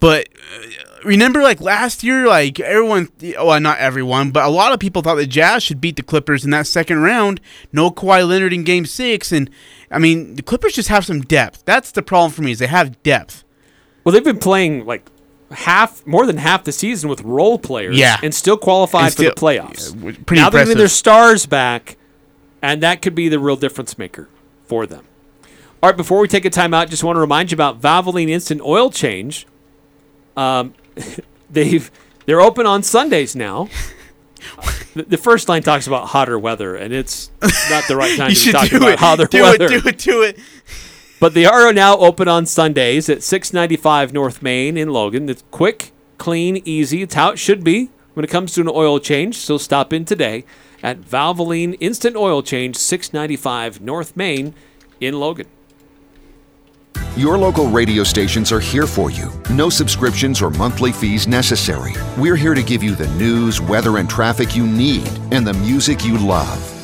But 0.00 0.30
uh, 0.56 0.66
remember, 1.04 1.42
like 1.42 1.60
last 1.60 2.02
year, 2.02 2.26
like 2.26 2.58
everyone, 2.58 3.10
well, 3.20 3.60
not 3.60 3.76
everyone, 3.80 4.30
but 4.30 4.46
a 4.46 4.48
lot 4.48 4.72
of 4.72 4.80
people 4.80 5.02
thought 5.02 5.16
the 5.16 5.26
Jazz 5.26 5.62
should 5.62 5.82
beat 5.82 5.96
the 5.96 6.02
Clippers 6.02 6.46
in 6.46 6.50
that 6.52 6.66
second 6.66 7.02
round. 7.02 7.38
No 7.74 7.90
Kawhi 7.90 8.26
Leonard 8.26 8.54
in 8.54 8.64
game 8.64 8.86
six. 8.86 9.30
And, 9.30 9.50
I 9.90 9.98
mean, 9.98 10.36
the 10.36 10.42
Clippers 10.42 10.72
just 10.72 10.88
have 10.88 11.04
some 11.04 11.20
depth. 11.20 11.66
That's 11.66 11.92
the 11.92 12.00
problem 12.00 12.32
for 12.32 12.40
me, 12.40 12.52
is 12.52 12.60
they 12.60 12.66
have 12.66 13.02
depth. 13.02 13.44
Well, 14.04 14.14
they've 14.14 14.24
been 14.24 14.38
playing 14.38 14.86
like 14.86 15.10
half, 15.50 16.06
more 16.06 16.26
than 16.26 16.36
half 16.38 16.64
the 16.64 16.72
season 16.72 17.08
with 17.10 17.22
role 17.22 17.58
players, 17.58 17.96
Yeah. 17.96 18.18
and 18.22 18.34
still 18.34 18.56
qualified 18.56 19.04
And 19.04 19.12
still- 19.12 19.30
for 19.30 19.34
the 19.34 19.40
playoffs. 19.40 19.94
yeah, 19.94 20.12
pretty 20.26 20.40
now 20.42 20.50
they're 20.50 20.64
getting 20.64 20.78
their 20.78 20.88
stars 20.88 21.46
back, 21.46 21.96
and 22.62 22.82
that 22.82 23.02
could 23.02 23.14
be 23.14 23.28
the 23.28 23.38
real 23.38 23.56
difference 23.56 23.98
maker 23.98 24.28
for 24.66 24.86
them. 24.86 25.04
All 25.82 25.88
right, 25.88 25.96
before 25.96 26.20
we 26.20 26.28
take 26.28 26.44
a 26.44 26.50
timeout, 26.50 26.90
just 26.90 27.02
want 27.02 27.16
to 27.16 27.20
remind 27.20 27.50
you 27.50 27.56
about 27.56 27.80
Valvoline 27.80 28.28
Instant 28.28 28.60
Oil 28.60 28.90
Change. 28.90 29.46
Um, 30.36 30.74
they've 31.50 31.90
they're 32.26 32.40
open 32.40 32.66
on 32.66 32.82
Sundays 32.82 33.34
now. 33.36 33.68
The, 34.94 35.02
the 35.04 35.18
first 35.18 35.48
line 35.48 35.62
talks 35.62 35.86
about 35.86 36.08
hotter 36.08 36.36
weather, 36.36 36.74
and 36.74 36.92
it's 36.92 37.30
not 37.70 37.84
the 37.86 37.94
right 37.96 38.10
time 38.16 38.30
to 38.30 38.34
be 38.34 38.34
should 38.34 38.52
talking 38.52 38.70
do 38.70 38.76
about 38.78 38.88
it. 38.94 38.98
hotter 38.98 39.26
Do 39.26 39.42
weather. 39.42 39.68
Do 39.68 39.74
it, 39.76 39.82
do 39.82 39.88
it, 39.88 39.98
do 39.98 40.22
it. 40.22 40.38
But 41.20 41.34
they 41.34 41.44
are 41.44 41.70
now 41.74 41.98
open 41.98 42.28
on 42.28 42.46
Sundays 42.46 43.10
at 43.10 43.22
695 43.22 44.14
North 44.14 44.40
Main 44.40 44.78
in 44.78 44.88
Logan. 44.88 45.28
It's 45.28 45.44
quick, 45.50 45.92
clean, 46.16 46.62
easy. 46.64 47.02
It's 47.02 47.14
how 47.14 47.32
it 47.32 47.38
should 47.38 47.62
be 47.62 47.90
when 48.14 48.24
it 48.24 48.30
comes 48.30 48.54
to 48.54 48.62
an 48.62 48.68
oil 48.68 48.98
change. 48.98 49.36
So 49.36 49.58
stop 49.58 49.92
in 49.92 50.06
today 50.06 50.46
at 50.82 51.02
Valvoline 51.02 51.76
Instant 51.78 52.16
Oil 52.16 52.42
Change, 52.42 52.74
695 52.74 53.82
North 53.82 54.16
Main 54.16 54.54
in 54.98 55.20
Logan. 55.20 55.46
Your 57.16 57.36
local 57.36 57.68
radio 57.68 58.02
stations 58.02 58.50
are 58.50 58.60
here 58.60 58.86
for 58.86 59.10
you. 59.10 59.30
No 59.50 59.68
subscriptions 59.68 60.40
or 60.40 60.48
monthly 60.48 60.90
fees 60.90 61.28
necessary. 61.28 61.92
We're 62.16 62.36
here 62.36 62.54
to 62.54 62.62
give 62.62 62.82
you 62.82 62.94
the 62.94 63.08
news, 63.18 63.60
weather, 63.60 63.98
and 63.98 64.08
traffic 64.08 64.56
you 64.56 64.66
need 64.66 65.06
and 65.30 65.46
the 65.46 65.52
music 65.54 66.02
you 66.02 66.16
love. 66.16 66.79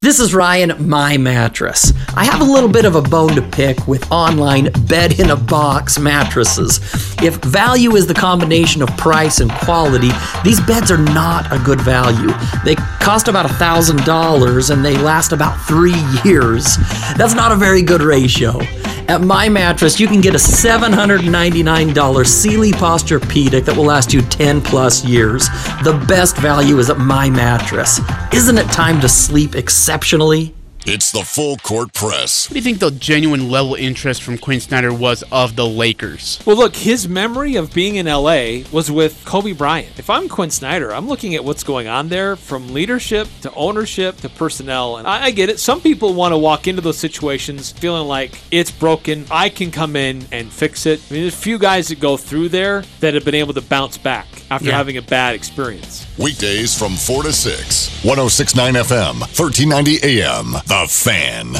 This 0.00 0.20
is 0.20 0.32
Ryan, 0.32 0.88
my 0.88 1.16
mattress. 1.16 1.92
I 2.14 2.24
have 2.24 2.40
a 2.40 2.44
little 2.44 2.68
bit 2.68 2.84
of 2.84 2.94
a 2.94 3.02
bone 3.02 3.34
to 3.34 3.42
pick 3.42 3.88
with 3.88 4.12
online 4.12 4.70
bed 4.86 5.18
in 5.18 5.30
a 5.30 5.36
box 5.36 5.98
mattresses. 5.98 6.78
If 7.20 7.42
value 7.42 7.96
is 7.96 8.06
the 8.06 8.14
combination 8.14 8.80
of 8.80 8.96
price 8.96 9.40
and 9.40 9.50
quality, 9.50 10.10
these 10.44 10.60
beds 10.60 10.92
are 10.92 11.02
not 11.02 11.52
a 11.52 11.58
good 11.58 11.80
value. 11.80 12.32
They 12.64 12.76
cost 13.00 13.26
about 13.26 13.50
$1,000 13.50 14.70
and 14.70 14.84
they 14.84 14.96
last 14.98 15.32
about 15.32 15.60
three 15.66 16.00
years. 16.24 16.76
That's 17.16 17.34
not 17.34 17.50
a 17.50 17.56
very 17.56 17.82
good 17.82 18.02
ratio. 18.02 18.60
At 19.08 19.22
My 19.22 19.48
Mattress, 19.48 19.98
you 19.98 20.06
can 20.06 20.20
get 20.20 20.34
a 20.34 20.38
$799 20.38 22.26
Sealy 22.26 22.72
Posturepedic 22.72 23.64
that 23.64 23.74
will 23.74 23.86
last 23.86 24.12
you 24.12 24.20
10 24.20 24.60
plus 24.60 25.02
years. 25.02 25.48
The 25.82 25.94
best 26.06 26.36
value 26.36 26.78
is 26.78 26.90
at 26.90 26.98
My 26.98 27.30
Mattress. 27.30 28.02
Isn't 28.34 28.58
it 28.58 28.66
time 28.66 29.00
to 29.00 29.08
sleep 29.08 29.54
exceptionally? 29.88 30.54
It's 30.84 31.12
the 31.12 31.22
full 31.22 31.56
court 31.56 31.94
press. 31.94 32.46
What 32.46 32.52
do 32.52 32.58
you 32.58 32.62
think 32.62 32.78
the 32.78 32.90
genuine 32.90 33.48
level 33.48 33.74
interest 33.74 34.22
from 34.22 34.36
Quin 34.36 34.60
Snyder 34.60 34.92
was 34.92 35.24
of 35.32 35.56
the 35.56 35.66
Lakers? 35.66 36.38
Well, 36.44 36.58
look, 36.58 36.76
his 36.76 37.08
memory 37.08 37.56
of 37.56 37.72
being 37.72 37.96
in 37.96 38.04
LA 38.04 38.64
was 38.70 38.90
with 38.90 39.24
Kobe 39.24 39.52
Bryant. 39.52 39.98
If 39.98 40.10
I'm 40.10 40.28
Quin 40.28 40.50
Snyder, 40.50 40.92
I'm 40.92 41.08
looking 41.08 41.34
at 41.34 41.42
what's 41.42 41.64
going 41.64 41.88
on 41.88 42.10
there 42.10 42.36
from 42.36 42.74
leadership 42.74 43.28
to 43.40 43.52
ownership 43.54 44.18
to 44.18 44.28
personnel. 44.28 44.98
And 44.98 45.08
I, 45.08 45.24
I 45.24 45.30
get 45.30 45.48
it. 45.48 45.58
Some 45.58 45.80
people 45.80 46.12
want 46.12 46.32
to 46.32 46.38
walk 46.38 46.68
into 46.68 46.82
those 46.82 46.98
situations 46.98 47.72
feeling 47.72 48.06
like 48.06 48.38
it's 48.50 48.70
broken. 48.70 49.24
I 49.30 49.48
can 49.48 49.70
come 49.70 49.96
in 49.96 50.26
and 50.32 50.52
fix 50.52 50.84
it. 50.84 51.00
I 51.08 51.14
mean, 51.14 51.22
there's 51.22 51.34
a 51.34 51.38
few 51.38 51.58
guys 51.58 51.88
that 51.88 51.98
go 51.98 52.18
through 52.18 52.50
there 52.50 52.82
that 53.00 53.14
have 53.14 53.24
been 53.24 53.34
able 53.34 53.54
to 53.54 53.62
bounce 53.62 53.96
back 53.96 54.26
after 54.50 54.68
Yeah. 54.68 54.76
having 54.76 54.96
a 54.96 55.02
bad 55.02 55.34
experience. 55.34 56.06
Weekdays 56.18 56.76
from 56.78 56.94
4 56.96 57.22
to 57.24 57.32
6. 57.32 57.90
1069 58.04 58.74
FM, 58.76 59.20
1390 59.36 59.98
AM. 60.02 60.52
The 60.66 60.86
Fan. 60.88 61.56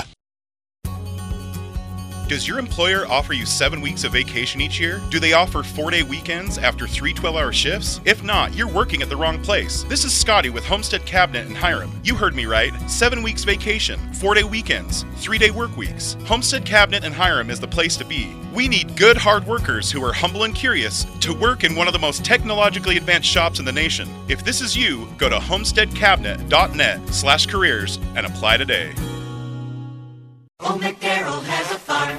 Does 2.29 2.47
your 2.47 2.59
employer 2.59 3.07
offer 3.07 3.33
you 3.33 3.47
seven 3.47 3.81
weeks 3.81 4.05
of 4.05 4.13
vacation 4.13 4.61
each 4.61 4.79
year? 4.79 5.01
Do 5.09 5.19
they 5.19 5.33
offer 5.33 5.63
four 5.63 5.91
day 5.91 6.03
weekends 6.03 6.59
after 6.59 6.87
three 6.87 7.15
12 7.15 7.35
hour 7.35 7.55
shifts? 7.55 8.03
If 8.05 8.23
not, 8.23 8.55
you're 8.55 8.69
working 8.69 9.01
at 9.01 9.09
the 9.09 9.17
wrong 9.17 9.43
place. 9.43 9.85
This 9.85 10.05
is 10.05 10.15
Scotty 10.15 10.51
with 10.51 10.63
Homestead 10.63 11.07
Cabinet 11.07 11.47
in 11.47 11.55
Hiram. 11.55 11.91
You 12.05 12.15
heard 12.15 12.35
me 12.35 12.45
right. 12.45 12.79
Seven 12.91 13.23
weeks 13.23 13.45
vacation, 13.45 13.99
four 14.13 14.35
day 14.35 14.45
weekends, 14.45 15.07
three 15.17 15.39
day 15.39 15.51
work 15.51 15.75
weeks. 15.75 16.19
Homestead 16.27 16.67
Cabinet 16.67 17.03
in 17.03 17.15
Hiram 17.15 17.49
is 17.49 17.61
the 17.61 17.67
place 17.67 17.97
to 17.97 18.05
be. 18.05 18.37
We 18.53 18.69
need 18.69 18.95
good, 18.95 19.17
hard 19.17 19.47
workers 19.47 19.91
who 19.91 20.05
are 20.05 20.13
humble 20.13 20.45
and 20.45 20.55
curious 20.55 21.05
to 21.21 21.33
work 21.33 21.65
in 21.65 21.75
one 21.75 21.87
of 21.87 21.95
the 21.95 21.99
most 21.99 22.27
technologically 22.27 22.99
advanced 22.99 23.31
shops 23.31 23.59
in 23.59 23.65
the 23.65 23.73
nation. 23.73 24.07
If 24.29 24.45
this 24.45 24.61
is 24.61 24.77
you, 24.77 25.09
go 25.17 25.31
to 25.31 25.37
homesteadcabinet.net 25.37 27.09
slash 27.09 27.47
careers 27.47 27.99
and 28.17 28.27
apply 28.27 28.59
today. 28.59 28.93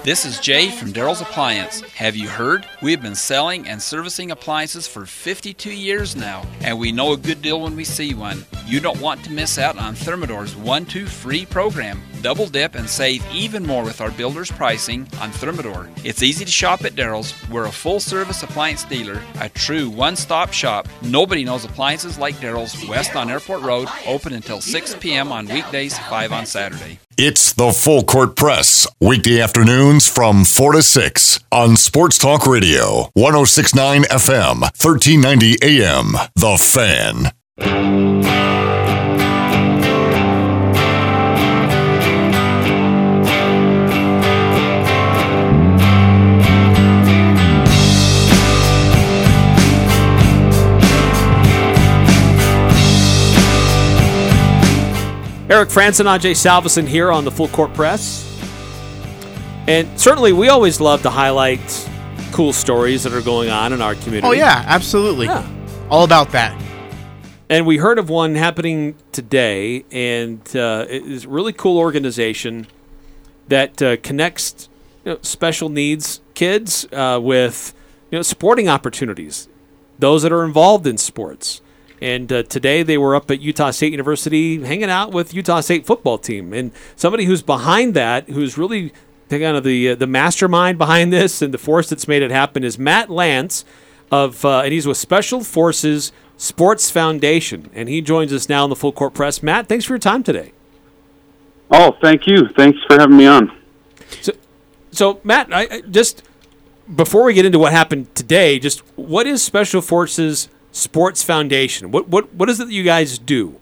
This 0.04 0.24
is 0.24 0.40
Jay 0.40 0.70
from 0.72 0.94
Daryl's 0.94 1.20
Appliance. 1.20 1.82
Have 1.82 2.16
you 2.16 2.30
heard? 2.30 2.66
We 2.82 2.92
have 2.92 3.02
been 3.02 3.14
selling 3.14 3.68
and 3.68 3.82
servicing 3.82 4.32
appliances 4.32 4.88
for 4.88 5.06
52 5.06 5.70
years 5.72 6.16
now, 6.16 6.46
and 6.62 6.80
we 6.80 6.94
know 6.94 7.12
a 7.12 7.18
good 7.18 7.42
deal 7.42 7.60
when 7.60 7.76
we 7.76 7.84
see 7.84 8.14
one. 8.14 8.46
You 8.66 8.80
don't 8.80 9.02
want 9.02 9.24
to 9.26 9.32
miss 9.32 9.58
out 9.58 9.78
on 9.78 9.94
Thermador's 9.94 10.56
1 10.56 10.86
2 10.86 11.06
free 11.06 11.46
program. 11.46 12.02
Double 12.22 12.48
dip 12.48 12.76
and 12.76 12.90
save 12.90 13.26
even 13.32 13.66
more 13.66 13.84
with 13.84 14.02
our 14.02 14.12
builder's 14.12 14.52
pricing 14.52 15.02
on 15.22 15.32
Thermador. 15.32 15.90
It's 16.04 16.22
easy 16.22 16.44
to 16.44 16.52
shop 16.52 16.84
at 16.84 16.94
Daryl's. 16.94 17.34
We're 17.50 17.66
a 17.66 17.72
full 17.72 18.02
service 18.02 18.44
appliance 18.44 18.84
dealer, 18.84 19.22
a 19.40 19.48
true 19.50 19.90
one 19.90 20.16
stop 20.16 20.52
shop. 20.52 20.88
Nobody 21.02 21.46
knows 21.46 21.64
appliances 21.64 22.18
like 22.18 22.36
Daryl's 22.36 22.86
west 22.88 23.16
on 23.16 23.30
Airport 23.30 23.62
Road, 23.62 23.88
open 24.06 24.34
until 24.34 24.60
6 24.60 24.96
p.m. 24.96 25.32
on 25.32 25.48
weekdays, 25.48 25.98
5 25.98 26.34
on 26.34 26.46
Saturday. 26.46 27.00
It's 27.18 27.54
the 27.54 27.72
full 27.72 28.04
court 28.04 28.36
press. 28.36 28.88
Weekday 29.02 29.42
afternoons 29.42 30.10
from 30.10 30.46
4 30.46 30.74
to 30.74 30.84
6 30.84 31.40
on 31.52 31.78
Sports 31.78 32.18
Talk 32.18 32.46
Radio. 32.46 33.10
1069 33.14 34.04
FM, 34.04 34.62
1390 34.62 35.58
AM. 35.62 36.14
The 36.36 36.58
Fan. 36.58 38.79
Eric 55.50 55.70
Frandsen 55.70 56.02
and 56.02 56.22
Ajay 56.22 56.36
Salvesen 56.36 56.88
here 56.88 57.12
on 57.12 57.26
the 57.26 57.32
Full 57.32 57.48
Court 57.48 57.74
Press. 57.74 58.24
And 59.68 60.00
certainly, 60.00 60.32
we 60.32 60.50
always 60.50 60.80
love 60.80 61.02
to 61.02 61.10
highlight 61.10 61.60
cool 62.32 62.54
stories 62.54 63.02
that 63.04 63.14
are 63.14 63.22
going 63.22 63.50
on 63.50 63.74
in 63.74 63.82
our 63.82 63.96
community. 63.96 64.28
Oh 64.28 64.32
yeah, 64.32 64.64
absolutely. 64.68 65.26
Yeah. 65.26 65.48
All 65.90 66.04
about 66.04 66.32
that. 66.34 66.60
And 67.50 67.66
we 67.66 67.78
heard 67.78 67.98
of 67.98 68.12
one 68.12 68.36
happening 68.36 68.94
today, 69.12 69.86
and 69.92 70.40
uh, 70.56 70.86
it 70.88 71.04
is 71.04 71.26
a 71.26 71.30
really 71.30 71.52
cool 71.54 71.80
organization 71.80 72.68
that 73.48 73.82
uh, 73.82 73.98
connects 73.98 74.70
you 75.04 75.14
know, 75.14 75.20
special 75.24 75.70
needs 75.70 76.22
kids 76.36 76.86
uh, 76.94 77.20
with 77.20 77.74
you 78.12 78.20
know 78.20 78.22
sporting 78.22 78.70
opportunities, 78.70 79.50
those 79.98 80.22
that 80.22 80.32
are 80.32 80.46
involved 80.46 80.86
in 80.86 81.00
sports. 81.00 81.62
And 82.02 82.32
uh, 82.32 82.44
today 82.44 82.84
they 82.84 82.98
were 82.98 83.16
up 83.16 83.30
at 83.30 83.42
Utah 83.42 83.72
State 83.72 83.92
University 83.92 84.64
hanging 84.64 84.90
out 84.90 85.12
with 85.12 85.34
Utah 85.34 85.62
State 85.62 85.86
football 85.86 86.18
team, 86.18 86.54
and 86.54 86.72
somebody 86.96 87.26
who's 87.26 87.42
behind 87.42 87.94
that, 87.96 88.30
who's 88.30 88.58
really 88.58 88.94
kind 89.30 89.58
of 89.58 89.64
the 89.64 89.90
uh, 89.90 89.96
the 89.96 90.08
mastermind 90.08 90.78
behind 90.78 91.12
this 91.12 91.42
and 91.42 91.54
the 91.54 91.58
force 91.58 91.90
that's 91.90 92.08
made 92.08 92.22
it 92.22 92.32
happen, 92.32 92.64
is 92.64 92.80
Matt 92.80 93.10
Lance 93.10 93.66
of, 94.12 94.44
uh, 94.44 94.62
and 94.62 94.74
he's 94.74 94.88
with 94.88 94.98
Special 94.98 95.44
Forces 95.44 96.12
Sports 96.38 96.90
Foundation, 96.90 97.70
and 97.74 97.90
he 97.90 98.02
joins 98.02 98.32
us 98.32 98.50
now 98.50 98.64
in 98.64 98.70
the 98.70 98.76
full 98.76 98.92
court 98.92 99.14
press. 99.14 99.44
Matt, 99.44 99.68
thanks 99.68 99.86
for 99.86 99.94
your 99.94 100.00
time 100.00 100.24
today. 100.24 100.54
Oh, 101.70 101.96
thank 102.02 102.26
you. 102.26 102.48
Thanks 102.56 102.80
for 102.88 103.00
having 103.00 103.18
me 103.18 103.28
on. 103.28 103.56
So, 104.22 104.32
so 104.92 105.22
Matt, 105.24 105.54
I, 105.54 105.68
I 105.70 105.82
just 105.82 106.24
before 106.96 107.24
we 107.24 107.34
get 107.34 107.46
into 107.46 107.60
what 107.60 107.72
happened 107.72 108.14
today, 108.16 108.58
just 108.58 108.80
what 108.96 109.28
is 109.28 109.44
Special 109.44 109.82
Forces 109.82 110.50
Sports 110.72 111.24
Foundation? 111.24 111.92
What 111.92 112.08
what 112.08 112.34
what 112.34 112.50
is 112.50 112.60
it 112.60 112.68
that 112.68 112.74
you 112.74 112.84
guys 112.84 113.18
do? 113.18 113.60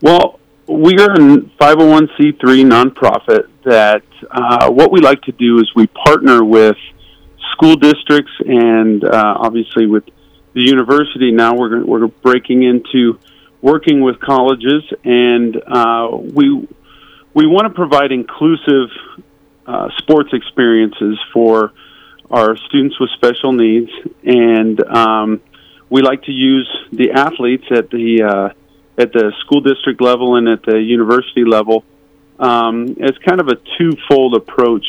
Well, 0.00 0.38
we 0.66 0.98
are 0.98 1.12
a 1.12 1.16
501c3 1.16 2.38
nonprofit 2.40 3.48
that 3.64 4.02
uh, 4.30 4.70
what 4.70 4.92
we 4.92 5.00
like 5.00 5.22
to 5.22 5.32
do 5.32 5.58
is 5.58 5.70
we 5.74 5.86
partner 5.88 6.44
with 6.44 6.76
school 7.52 7.74
districts 7.74 8.32
and 8.46 9.02
uh, 9.04 9.34
obviously 9.38 9.86
with 9.86 10.04
the 10.54 10.60
university. 10.60 11.32
Now 11.32 11.54
we're 11.54 11.84
we're 11.84 12.06
breaking 12.06 12.62
into 12.62 13.18
working 13.60 14.00
with 14.00 14.20
colleges, 14.20 14.84
and 15.04 15.56
uh, 15.66 16.08
we 16.12 16.68
we 17.34 17.46
want 17.46 17.66
to 17.66 17.74
provide 17.74 18.12
inclusive 18.12 18.90
uh, 19.66 19.88
sports 19.98 20.30
experiences 20.32 21.18
for 21.32 21.72
our 22.30 22.56
students 22.56 22.98
with 23.00 23.10
special 23.10 23.52
needs, 23.52 23.90
and 24.22 24.80
um, 24.84 25.40
we 25.90 26.02
like 26.02 26.24
to 26.24 26.32
use 26.32 26.68
the 26.92 27.12
athletes 27.12 27.64
at 27.70 27.90
the 27.90 28.22
uh, 28.22 29.00
at 29.00 29.12
the 29.12 29.32
school 29.40 29.60
district 29.60 30.00
level 30.00 30.36
and 30.36 30.48
at 30.48 30.62
the 30.62 30.78
university 30.78 31.44
level. 31.44 31.84
Um, 32.38 32.96
as 33.00 33.18
kind 33.18 33.40
of 33.40 33.48
a 33.48 33.56
twofold 33.78 34.34
approach 34.34 34.86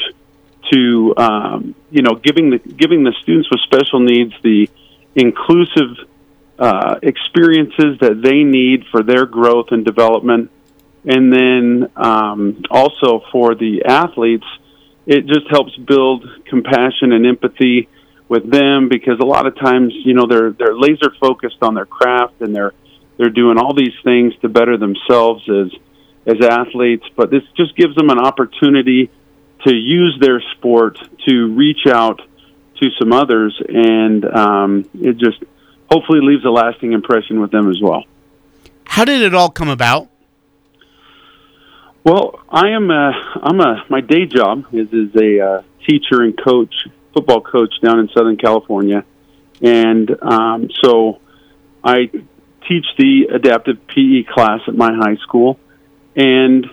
to 0.72 1.14
um, 1.18 1.76
you 1.90 2.02
know 2.02 2.16
giving 2.16 2.52
the 2.52 2.60
giving 2.60 3.04
the 3.04 3.14
students 3.22 3.50
with 3.50 3.62
special 3.62 4.00
needs 4.00 4.34
the 4.44 4.70
inclusive 5.16 6.08
uh, 6.58 7.00
experiences 7.02 7.98
that 8.02 8.22
they 8.22 8.44
need 8.44 8.86
for 8.92 9.02
their 9.02 9.26
growth 9.26 9.68
and 9.72 9.86
development, 9.86 10.52
and 11.06 11.32
then 11.32 11.90
um, 11.96 12.62
also 12.70 13.24
for 13.32 13.56
the 13.56 13.86
athletes, 13.86 14.46
it 15.08 15.26
just 15.26 15.50
helps 15.50 15.76
build 15.78 16.28
compassion 16.46 17.14
and 17.14 17.26
empathy 17.26 17.88
with 18.30 18.50
them 18.50 18.88
because 18.88 19.20
a 19.20 19.26
lot 19.26 19.46
of 19.46 19.58
times 19.58 19.94
you 20.06 20.13
know 20.13 20.28
they're 20.28 20.52
they're 20.52 20.78
laser 20.78 21.12
focused 21.20 21.62
on 21.62 21.74
their 21.74 21.86
craft 21.86 22.42
and 22.42 22.56
they're 22.56 22.74
they're 23.18 23.30
doing 23.30 23.58
all 23.58 23.74
these 23.74 23.96
things 24.04 24.34
to 24.42 24.48
better 24.48 24.78
themselves 24.78 25.44
as 25.50 25.72
as 26.26 26.46
athletes, 26.46 27.06
but 27.15 27.32
this 27.32 27.44
just 27.58 27.76
gives 27.76 27.96
them 27.96 28.10
an 28.10 28.20
opportunity 28.20 29.10
to 29.65 29.76
use 29.76 30.18
their 30.22 30.42
sport 30.56 31.00
to 31.28 31.54
reach 31.54 31.88
out 31.88 32.22
to 32.80 32.89
some 32.98 33.12
others, 33.12 33.60
and 33.68 34.26
um, 34.26 34.89
it 34.94 35.18
just 35.18 35.44
hopefully 35.92 36.20
leaves 36.22 36.46
a 36.46 36.50
lasting 36.50 36.94
impression 36.94 37.42
with 37.42 37.52
them 37.52 37.70
as 37.70 37.82
well. 37.82 38.04
How 38.86 39.06
did 39.06 39.22
it 39.22 39.34
all 39.34 39.50
come 39.50 39.70
about? 39.70 40.08
Well, 42.04 42.39
I 42.50 42.70
am 42.70 42.89
a, 42.89 43.12
I'm 43.44 43.60
a 43.60 43.86
my 43.89 44.02
day 44.02 44.26
job 44.26 44.65
is 44.72 44.88
is 44.94 45.15
a 45.15 45.39
uh, 45.39 45.62
teacher 45.88 46.22
and 46.22 46.38
coach, 46.42 46.74
football 47.19 47.41
coach 47.41 47.73
down 47.82 47.99
in 47.99 48.10
Southern 48.10 48.38
California, 48.38 49.03
and 49.62 50.10
um, 50.21 50.69
so 50.84 51.19
I 51.84 52.10
teach 52.67 52.86
the 52.97 53.29
adaptive 53.34 53.86
PE 53.88 54.23
class 54.23 54.62
at 54.67 54.75
my 54.75 54.91
high 54.93 55.17
school, 55.23 55.60
and 56.15 56.65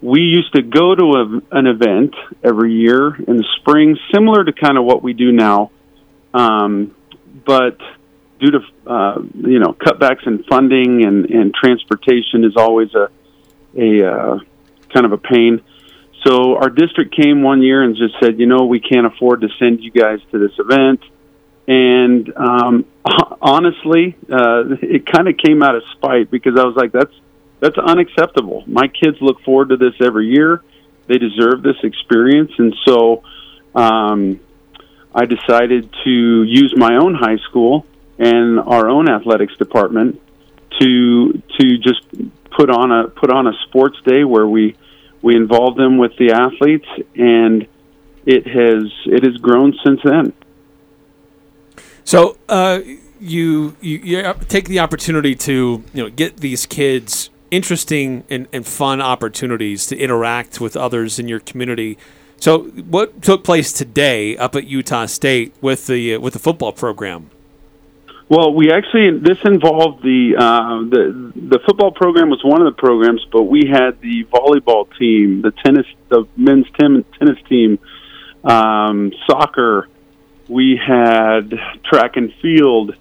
we 0.00 0.20
used 0.20 0.54
to 0.54 0.62
go 0.62 0.94
to 0.94 1.04
a, 1.04 1.56
an 1.58 1.66
event 1.66 2.14
every 2.44 2.72
year 2.74 3.14
in 3.14 3.36
the 3.38 3.46
spring, 3.60 3.96
similar 4.14 4.44
to 4.44 4.52
kind 4.52 4.78
of 4.78 4.84
what 4.84 5.02
we 5.02 5.12
do 5.12 5.32
now, 5.32 5.70
um, 6.34 6.94
but 7.46 7.78
due 8.38 8.50
to 8.50 8.58
uh, 8.86 9.20
you 9.34 9.58
know 9.58 9.72
cutbacks 9.72 10.26
in 10.26 10.44
funding 10.44 11.04
and, 11.04 11.26
and 11.26 11.54
transportation 11.54 12.44
is 12.44 12.56
always 12.56 12.94
a 12.94 13.08
a 13.76 14.06
uh, 14.06 14.38
kind 14.92 15.06
of 15.06 15.12
a 15.12 15.18
pain. 15.18 15.62
So 16.28 16.56
our 16.56 16.68
district 16.68 17.16
came 17.16 17.42
one 17.42 17.62
year 17.62 17.82
and 17.82 17.96
just 17.96 18.14
said, 18.20 18.38
you 18.38 18.46
know, 18.46 18.66
we 18.66 18.80
can't 18.80 19.06
afford 19.06 19.40
to 19.40 19.48
send 19.58 19.80
you 19.80 19.90
guys 19.90 20.20
to 20.30 20.38
this 20.38 20.52
event. 20.58 21.00
And 21.66 22.30
um, 22.36 22.84
honestly, 23.40 24.14
uh, 24.30 24.64
it 24.82 25.06
kind 25.06 25.28
of 25.28 25.38
came 25.38 25.62
out 25.62 25.74
of 25.74 25.82
spite 25.92 26.30
because 26.30 26.58
I 26.58 26.64
was 26.64 26.76
like, 26.76 26.92
that's 26.92 27.14
that's 27.60 27.78
unacceptable. 27.78 28.62
My 28.66 28.88
kids 28.88 29.16
look 29.20 29.40
forward 29.42 29.70
to 29.70 29.76
this 29.76 29.94
every 30.00 30.26
year. 30.26 30.62
They 31.06 31.18
deserve 31.18 31.62
this 31.62 31.76
experience, 31.82 32.52
and 32.58 32.74
so 32.84 33.24
um, 33.74 34.38
I 35.12 35.24
decided 35.24 35.92
to 36.04 36.42
use 36.44 36.74
my 36.76 36.96
own 36.96 37.14
high 37.14 37.38
school 37.48 37.84
and 38.18 38.60
our 38.60 38.88
own 38.88 39.08
athletics 39.08 39.56
department 39.56 40.20
to 40.78 41.42
to 41.58 41.78
just 41.78 42.02
put 42.50 42.70
on 42.70 42.92
a 42.92 43.08
put 43.08 43.30
on 43.30 43.46
a 43.46 43.52
sports 43.66 43.96
day 44.04 44.24
where 44.24 44.46
we 44.46 44.76
we 45.22 45.36
involve 45.36 45.76
them 45.76 45.98
with 45.98 46.16
the 46.18 46.32
athletes 46.32 46.88
and 47.14 47.66
it 48.26 48.46
has 48.46 48.92
it 49.06 49.24
has 49.24 49.36
grown 49.38 49.74
since 49.84 50.00
then. 50.04 50.32
So 52.04 52.36
uh, 52.48 52.80
you, 53.20 53.76
you 53.80 53.98
you 53.98 54.34
take 54.48 54.66
the 54.66 54.78
opportunity 54.80 55.34
to 55.34 55.84
you 55.92 56.02
know 56.02 56.10
get 56.10 56.38
these 56.38 56.66
kids 56.66 57.30
interesting 57.50 58.24
and, 58.28 58.46
and 58.52 58.66
fun 58.66 59.00
opportunities 59.00 59.86
to 59.86 59.96
interact 59.96 60.60
with 60.60 60.76
others 60.76 61.18
in 61.18 61.28
your 61.28 61.40
community. 61.40 61.98
So 62.38 62.64
what 62.64 63.22
took 63.22 63.42
place 63.44 63.72
today 63.72 64.36
up 64.36 64.54
at 64.54 64.64
Utah 64.64 65.06
State 65.06 65.54
with 65.60 65.86
the 65.86 66.14
uh, 66.14 66.20
with 66.20 66.34
the 66.34 66.38
football 66.38 66.72
program? 66.72 67.30
Well, 68.28 68.52
we 68.52 68.70
actually 68.70 69.18
this 69.18 69.38
involved 69.44 70.02
the 70.02 70.36
uh, 70.38 70.80
the 70.90 71.32
the 71.34 71.58
football 71.64 71.92
program 71.92 72.28
was 72.28 72.44
one 72.44 72.60
of 72.60 72.66
the 72.66 72.78
programs, 72.78 73.24
but 73.32 73.44
we 73.44 73.66
had 73.66 74.02
the 74.02 74.24
volleyball 74.24 74.86
team, 74.98 75.40
the 75.40 75.50
tennis, 75.50 75.86
the 76.10 76.28
men's 76.36 76.66
ten, 76.78 77.06
tennis 77.18 77.38
team, 77.48 77.78
um, 78.44 79.12
soccer. 79.26 79.88
We 80.46 80.76
had 80.76 81.54
track 81.84 82.16
and 82.16 82.32
field. 82.42 82.94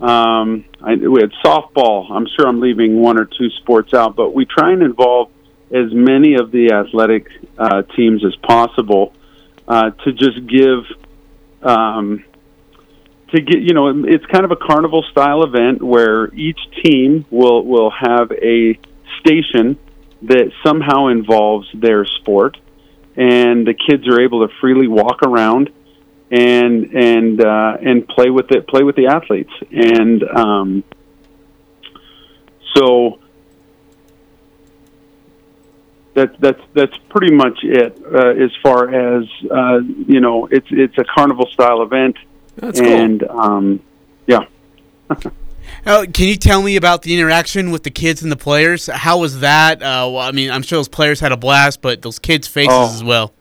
Um, 0.00 0.64
I, 0.82 0.96
we 0.96 1.20
had 1.20 1.32
softball. 1.44 2.10
I'm 2.10 2.26
sure 2.26 2.48
I'm 2.48 2.60
leaving 2.60 3.00
one 3.00 3.18
or 3.18 3.26
two 3.26 3.50
sports 3.50 3.94
out, 3.94 4.16
but 4.16 4.34
we 4.34 4.44
try 4.44 4.72
and 4.72 4.82
involve 4.82 5.30
as 5.70 5.92
many 5.92 6.34
of 6.34 6.50
the 6.50 6.72
athletic 6.72 7.28
uh, 7.56 7.82
teams 7.82 8.24
as 8.24 8.34
possible 8.36 9.12
uh, 9.68 9.90
to 9.90 10.12
just 10.12 10.44
give. 10.48 10.84
Um, 11.62 12.24
to 13.32 13.40
get 13.40 13.60
you 13.60 13.74
know 13.74 14.04
it's 14.04 14.24
kind 14.26 14.44
of 14.44 14.50
a 14.50 14.56
carnival 14.56 15.04
style 15.10 15.42
event 15.42 15.82
where 15.82 16.32
each 16.34 16.58
team 16.82 17.26
will 17.30 17.64
will 17.64 17.90
have 17.90 18.32
a 18.32 18.78
station 19.20 19.78
that 20.22 20.50
somehow 20.64 21.08
involves 21.08 21.68
their 21.74 22.04
sport. 22.04 22.56
And 23.16 23.66
the 23.66 23.74
kids 23.74 24.06
are 24.06 24.20
able 24.20 24.46
to 24.46 24.54
freely 24.60 24.86
walk 24.86 25.22
around 25.22 25.70
and 26.30 26.84
and 26.94 27.44
uh, 27.44 27.76
and 27.80 28.06
play 28.06 28.30
with 28.30 28.50
it 28.50 28.68
play 28.68 28.82
with 28.82 28.96
the 28.96 29.08
athletes. 29.08 29.52
And 29.72 30.22
um, 30.22 30.84
so 32.76 33.18
that's 36.14 36.36
that's 36.38 36.60
that's 36.74 36.96
pretty 37.08 37.34
much 37.34 37.58
it 37.62 38.00
uh, 38.04 38.44
as 38.44 38.50
far 38.62 38.88
as 38.88 39.24
uh, 39.50 39.78
you 40.06 40.20
know 40.20 40.46
it's 40.46 40.68
it's 40.70 40.96
a 40.98 41.04
carnival 41.04 41.46
style 41.52 41.82
event 41.82 42.16
That's 42.58 42.80
and 42.80 43.22
um, 43.24 43.80
yeah. 44.26 44.46
Uh, 45.08 45.14
can 46.12 46.26
you 46.28 46.36
tell 46.36 46.62
me 46.62 46.76
about 46.76 47.02
the 47.02 47.14
interaction 47.14 47.70
with 47.70 47.82
the 47.84 47.90
kids 47.90 48.22
and 48.22 48.32
the 48.32 48.36
players? 48.36 48.86
How 48.86 49.18
was 49.18 49.40
that? 49.40 49.78
Uh, 49.80 50.10
well, 50.10 50.18
I 50.18 50.32
mean, 50.32 50.50
I'm 50.50 50.62
sure 50.62 50.78
those 50.78 50.88
players 50.88 51.20
had 51.20 51.30
a 51.32 51.36
blast, 51.36 51.80
but 51.82 52.02
those 52.02 52.18
kids' 52.18 52.48
faces 52.48 52.72
Oh. 52.72 52.92
as 52.94 53.04
well. 53.04 53.32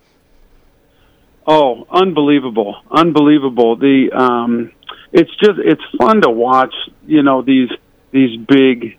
Oh, 1.49 1.87
unbelievable, 1.89 2.75
unbelievable! 2.91 3.77
The 3.77 4.11
um, 4.11 4.73
it's 5.13 5.31
just 5.37 5.57
it's 5.59 5.81
fun 5.97 6.21
to 6.21 6.29
watch. 6.29 6.73
You 7.05 7.23
know 7.23 7.41
these 7.41 7.69
these 8.11 8.37
big, 8.37 8.97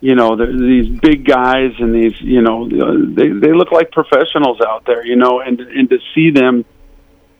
you 0.00 0.14
know 0.14 0.34
the, 0.34 0.46
these 0.46 0.98
big 1.00 1.26
guys 1.26 1.72
and 1.78 1.94
these 1.94 2.18
you 2.22 2.40
know 2.40 2.66
they 2.68 3.28
they 3.28 3.52
look 3.52 3.70
like 3.70 3.92
professionals 3.92 4.62
out 4.66 4.86
there. 4.86 5.04
You 5.04 5.16
know, 5.16 5.40
and 5.40 5.60
and 5.60 5.90
to 5.90 5.98
see 6.14 6.30
them, 6.30 6.64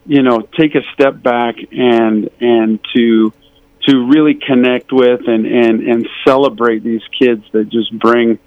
you 0.07 0.23
know, 0.23 0.41
take 0.59 0.75
a 0.75 0.83
step 0.95 1.23
back 1.23 1.57
and 1.71 2.31
and 2.41 2.81
to 2.97 3.33
to 3.89 4.09
really 4.09 4.35
connect 4.35 4.93
with 4.93 5.21
and 5.27 5.47
and 5.47 5.83
and 5.83 6.09
celebrate 6.27 6.83
these 6.83 7.03
kids 7.19 7.45
that 7.53 7.69
just 7.71 7.97
bring 7.99 8.39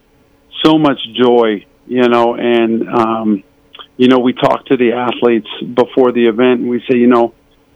so 0.64 0.78
much 0.78 1.00
joy. 1.16 1.66
You 1.86 2.08
know, 2.08 2.36
and 2.36 2.88
um, 2.88 3.44
you 3.98 4.08
know, 4.08 4.20
we 4.20 4.34
talk 4.34 4.66
to 4.68 4.78
the 4.78 4.94
athletes 4.94 5.48
before 5.62 6.12
the 6.12 6.26
event, 6.26 6.62
and 6.62 6.70
we 6.70 6.80
say, 6.90 6.98
you 6.98 7.08
know, 7.08 7.34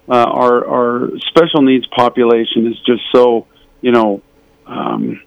uh, 0.09 0.13
our 0.13 0.67
our 0.67 1.09
special 1.28 1.61
needs 1.61 1.86
population 1.88 2.67
is 2.67 2.80
just 2.86 3.01
so, 3.13 3.47
you 3.82 3.91
know, 3.91 4.21
um, 4.65 5.21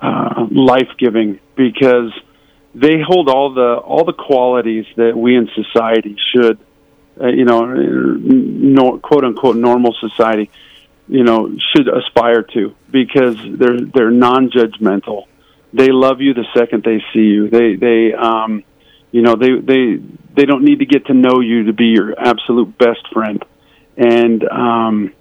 uh, 0.00 0.46
life 0.50 0.88
giving 0.98 1.40
because 1.56 2.12
they 2.74 3.00
hold 3.06 3.28
all 3.28 3.54
the 3.54 3.76
all 3.76 4.04
the 4.04 4.12
qualities 4.12 4.84
that 4.96 5.16
we 5.16 5.36
in 5.36 5.48
society 5.54 6.16
should, 6.34 6.58
uh, 7.20 7.28
you 7.28 7.44
know, 7.44 7.64
no, 7.64 8.98
quote 8.98 9.24
unquote 9.24 9.56
normal 9.56 9.94
society, 10.00 10.50
you 11.08 11.24
know, 11.24 11.56
should 11.74 11.88
aspire 11.88 12.42
to 12.42 12.74
because 12.90 13.36
they're 13.36 13.80
they're 13.80 14.10
non-judgmental. 14.10 15.26
They 15.72 15.88
love 15.90 16.20
you 16.20 16.34
the 16.34 16.46
second 16.56 16.84
they 16.84 17.02
see 17.12 17.20
you. 17.20 17.50
They 17.50 17.76
they 17.76 18.14
um, 18.14 18.64
you 19.14 19.22
know 19.22 19.36
they 19.36 19.60
they 19.60 20.02
they 20.34 20.44
don't 20.44 20.64
need 20.64 20.80
to 20.80 20.86
get 20.86 21.06
to 21.06 21.14
know 21.14 21.38
you 21.40 21.64
to 21.66 21.72
be 21.72 21.86
your 21.86 22.18
absolute 22.18 22.76
best 22.76 23.06
friend 23.12 23.44
and 23.96 24.42
um 24.48 25.14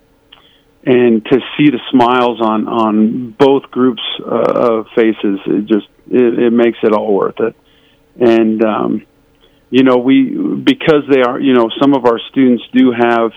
and 0.83 1.23
to 1.23 1.39
see 1.55 1.69
the 1.69 1.79
smiles 1.91 2.41
on 2.41 2.67
on 2.67 3.29
both 3.37 3.69
groups 3.69 4.01
uh, 4.19 4.79
of 4.79 4.87
faces 4.95 5.39
it 5.45 5.65
just 5.67 5.87
it, 6.09 6.39
it 6.39 6.51
makes 6.51 6.79
it 6.81 6.91
all 6.91 7.13
worth 7.13 7.39
it 7.39 7.55
and 8.19 8.63
um 8.63 9.05
you 9.75 9.83
know 9.83 9.97
we 9.97 10.15
because 10.71 11.03
they 11.09 11.21
are 11.21 11.39
you 11.39 11.53
know 11.53 11.69
some 11.81 11.93
of 11.93 12.05
our 12.05 12.19
students 12.29 12.63
do 12.73 12.91
have 12.91 13.31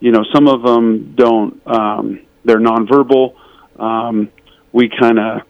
you 0.00 0.12
know 0.12 0.24
some 0.34 0.46
of 0.46 0.62
them 0.62 1.14
don't 1.16 1.60
um 1.66 2.20
they're 2.44 2.60
nonverbal 2.60 3.34
um 3.78 4.30
we 4.72 4.88
kind 4.88 5.18
of 5.18 5.42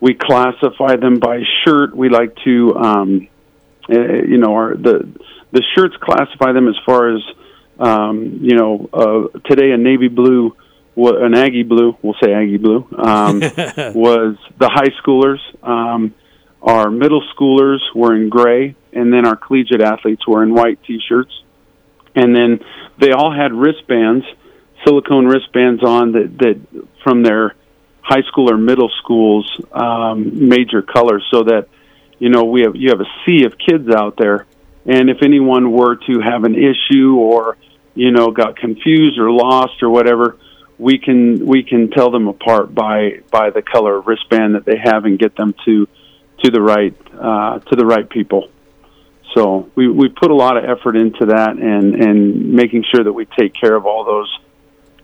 we 0.00 0.14
classify 0.14 0.96
them 0.96 1.18
by 1.18 1.42
shirt 1.64 1.96
we 1.96 2.08
like 2.08 2.34
to 2.44 2.74
um 2.76 3.28
uh, 3.88 4.22
you 4.26 4.38
know, 4.38 4.52
our 4.54 4.76
the 4.76 5.08
the 5.52 5.62
shirts 5.74 5.94
classify 6.00 6.52
them 6.52 6.68
as 6.68 6.74
far 6.84 7.14
as 7.14 7.22
um, 7.78 8.38
you 8.42 8.56
know. 8.56 8.88
Uh, 8.92 9.38
today, 9.48 9.70
a 9.70 9.76
navy 9.76 10.08
blue, 10.08 10.56
an 10.96 11.34
Aggie 11.34 11.62
blue, 11.62 11.96
we'll 12.02 12.16
say 12.22 12.32
Aggie 12.32 12.56
blue, 12.56 12.86
um, 12.98 13.40
was 13.94 14.36
the 14.58 14.68
high 14.68 14.90
schoolers. 15.02 15.38
Um, 15.62 16.14
our 16.62 16.90
middle 16.90 17.22
schoolers 17.36 17.78
were 17.94 18.16
in 18.16 18.28
gray, 18.28 18.74
and 18.96 19.12
then 19.12 19.26
our 19.26 19.36
collegiate 19.36 19.82
athletes 19.82 20.26
were 20.26 20.42
in 20.42 20.54
white 20.54 20.82
T-shirts. 20.84 21.32
And 22.14 22.34
then 22.34 22.60
they 22.98 23.12
all 23.12 23.32
had 23.32 23.52
wristbands, 23.52 24.24
silicone 24.84 25.26
wristbands 25.26 25.82
on 25.82 26.12
that 26.12 26.38
that 26.38 26.86
from 27.04 27.22
their 27.22 27.54
high 28.00 28.22
school 28.22 28.50
or 28.50 28.56
middle 28.56 28.90
school's 29.02 29.50
um, 29.72 30.48
major 30.48 30.80
colors, 30.80 31.26
so 31.30 31.42
that 31.44 31.68
you 32.18 32.30
know 32.30 32.44
we 32.44 32.62
have 32.62 32.74
you 32.74 32.90
have 32.90 33.00
a 33.00 33.10
sea 33.24 33.44
of 33.44 33.52
kids 33.58 33.88
out 33.94 34.16
there 34.16 34.46
and 34.86 35.10
if 35.10 35.18
anyone 35.22 35.72
were 35.72 35.96
to 35.96 36.20
have 36.20 36.44
an 36.44 36.54
issue 36.54 37.16
or 37.16 37.56
you 37.94 38.10
know 38.10 38.30
got 38.30 38.56
confused 38.56 39.18
or 39.18 39.30
lost 39.30 39.82
or 39.82 39.90
whatever 39.90 40.38
we 40.78 40.98
can 40.98 41.44
we 41.44 41.62
can 41.62 41.90
tell 41.90 42.10
them 42.10 42.28
apart 42.28 42.74
by 42.74 43.20
by 43.30 43.50
the 43.50 43.62
color 43.62 44.00
wristband 44.00 44.54
that 44.54 44.64
they 44.64 44.76
have 44.82 45.04
and 45.04 45.18
get 45.18 45.36
them 45.36 45.54
to 45.64 45.86
to 46.42 46.50
the 46.50 46.60
right 46.60 46.96
uh, 47.18 47.58
to 47.58 47.76
the 47.76 47.84
right 47.84 48.08
people 48.08 48.48
so 49.36 49.70
we 49.76 49.86
we 49.88 50.08
put 50.08 50.30
a 50.30 50.34
lot 50.34 50.56
of 50.56 50.64
effort 50.64 50.96
into 50.96 51.26
that 51.26 51.50
and 51.58 51.94
and 51.94 52.52
making 52.52 52.82
sure 52.92 53.04
that 53.04 53.12
we 53.12 53.26
take 53.38 53.52
care 53.54 53.74
of 53.76 53.84
all 53.86 54.04
those 54.04 54.38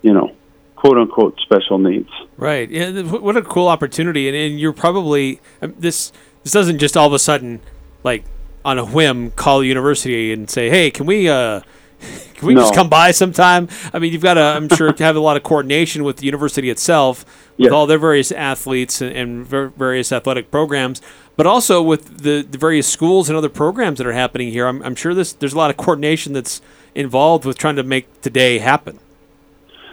you 0.00 0.12
know 0.12 0.34
quote 0.74 0.98
unquote 0.98 1.38
special 1.40 1.78
needs 1.78 2.08
Right. 2.36 2.68
Yeah. 2.68 3.02
What 3.02 3.36
a 3.36 3.42
cool 3.42 3.68
opportunity, 3.68 4.26
and, 4.26 4.36
and 4.36 4.58
you're 4.58 4.72
probably 4.72 5.40
um, 5.60 5.74
this. 5.78 6.10
This 6.42 6.52
doesn't 6.52 6.78
just 6.78 6.96
all 6.96 7.06
of 7.06 7.12
a 7.12 7.20
sudden, 7.20 7.60
like 8.02 8.24
on 8.64 8.80
a 8.80 8.84
whim, 8.84 9.30
call 9.30 9.60
the 9.60 9.66
university 9.68 10.32
and 10.32 10.50
say, 10.50 10.68
"Hey, 10.70 10.90
can 10.90 11.06
we, 11.06 11.28
uh, 11.28 11.60
can 12.34 12.48
we 12.48 12.54
just 12.56 12.74
come 12.74 12.88
by 12.88 13.12
sometime?" 13.12 13.68
I 13.92 14.00
mean, 14.00 14.12
you've 14.12 14.22
got 14.22 14.34
to, 14.34 14.40
I'm 14.40 14.68
sure, 14.70 14.92
to 14.92 15.04
have 15.04 15.14
a 15.14 15.20
lot 15.20 15.36
of 15.36 15.44
coordination 15.44 16.02
with 16.02 16.16
the 16.16 16.26
university 16.26 16.68
itself, 16.68 17.24
with 17.58 17.66
Yes. 17.66 17.72
all 17.72 17.86
their 17.86 17.98
various 17.98 18.32
athletes 18.32 19.00
and, 19.00 19.14
and 19.14 19.46
ver- 19.46 19.68
various 19.68 20.10
athletic 20.10 20.50
programs, 20.50 21.00
but 21.36 21.46
also 21.46 21.82
with 21.82 22.18
the, 22.18 22.42
the 22.48 22.58
various 22.58 22.86
schools 22.86 23.28
and 23.28 23.36
other 23.36 23.48
programs 23.48 23.98
that 23.98 24.06
are 24.06 24.12
happening 24.12 24.50
here. 24.50 24.66
I'm, 24.66 24.82
I'm 24.82 24.94
sure 24.94 25.14
this 25.14 25.32
there's 25.32 25.54
a 25.54 25.58
lot 25.58 25.70
of 25.70 25.76
coordination 25.76 26.32
that's 26.32 26.60
involved 26.94 27.44
with 27.44 27.58
trying 27.58 27.76
to 27.76 27.82
make 27.82 28.20
today 28.20 28.58
happen. 28.58 28.98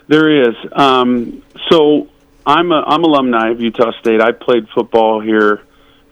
There 0.08 0.50
is. 0.50 0.56
Um, 0.72 1.44
so 1.70 2.10
I'm 2.46 2.72
a, 2.72 2.84
I'm 2.86 3.04
alumni 3.04 3.52
of 3.52 3.62
Utah 3.62 3.92
State. 4.00 4.22
I 4.22 4.32
played 4.32 4.68
football 4.70 5.22
here 5.22 5.62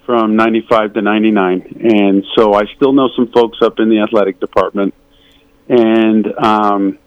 from 0.05 0.36
'95 0.36 0.93
to 0.93 1.01
'99, 1.01 1.82
and 1.91 2.25
so 2.36 2.53
I 2.53 2.65
still 2.75 2.93
know 2.93 3.09
some 3.15 3.28
folks 3.32 3.57
up 3.61 3.80
in 3.80 3.89
the 3.89 3.99
athletic 3.99 4.39
department, 4.39 4.93
and 5.67 6.28
um, 6.38 6.99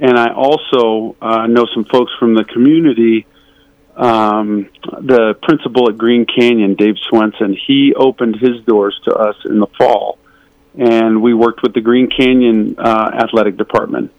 and 0.00 0.18
I 0.18 0.32
also 0.32 1.14
uh, 1.20 1.46
know 1.46 1.66
some 1.74 1.84
folks 1.84 2.12
from 2.18 2.34
the 2.34 2.44
community 2.44 3.26
um, 3.96 4.68
the 4.82 5.34
principal 5.42 5.90
at 5.90 5.98
Green 5.98 6.24
Canyon, 6.26 6.74
Dave 6.74 6.94
Swenson, 7.08 7.56
he 7.66 7.92
opened 7.94 8.36
his 8.36 8.64
doors 8.64 8.98
to 9.04 9.14
us 9.14 9.36
in 9.44 9.58
the 9.58 9.66
fall, 9.78 10.18
and 10.78 11.22
we 11.22 11.34
worked 11.34 11.62
with 11.62 11.74
the 11.74 11.80
Green 11.80 12.08
Canyon 12.08 12.76
uh, 12.78 13.10
athletic 13.14 13.56
department, 13.56 14.12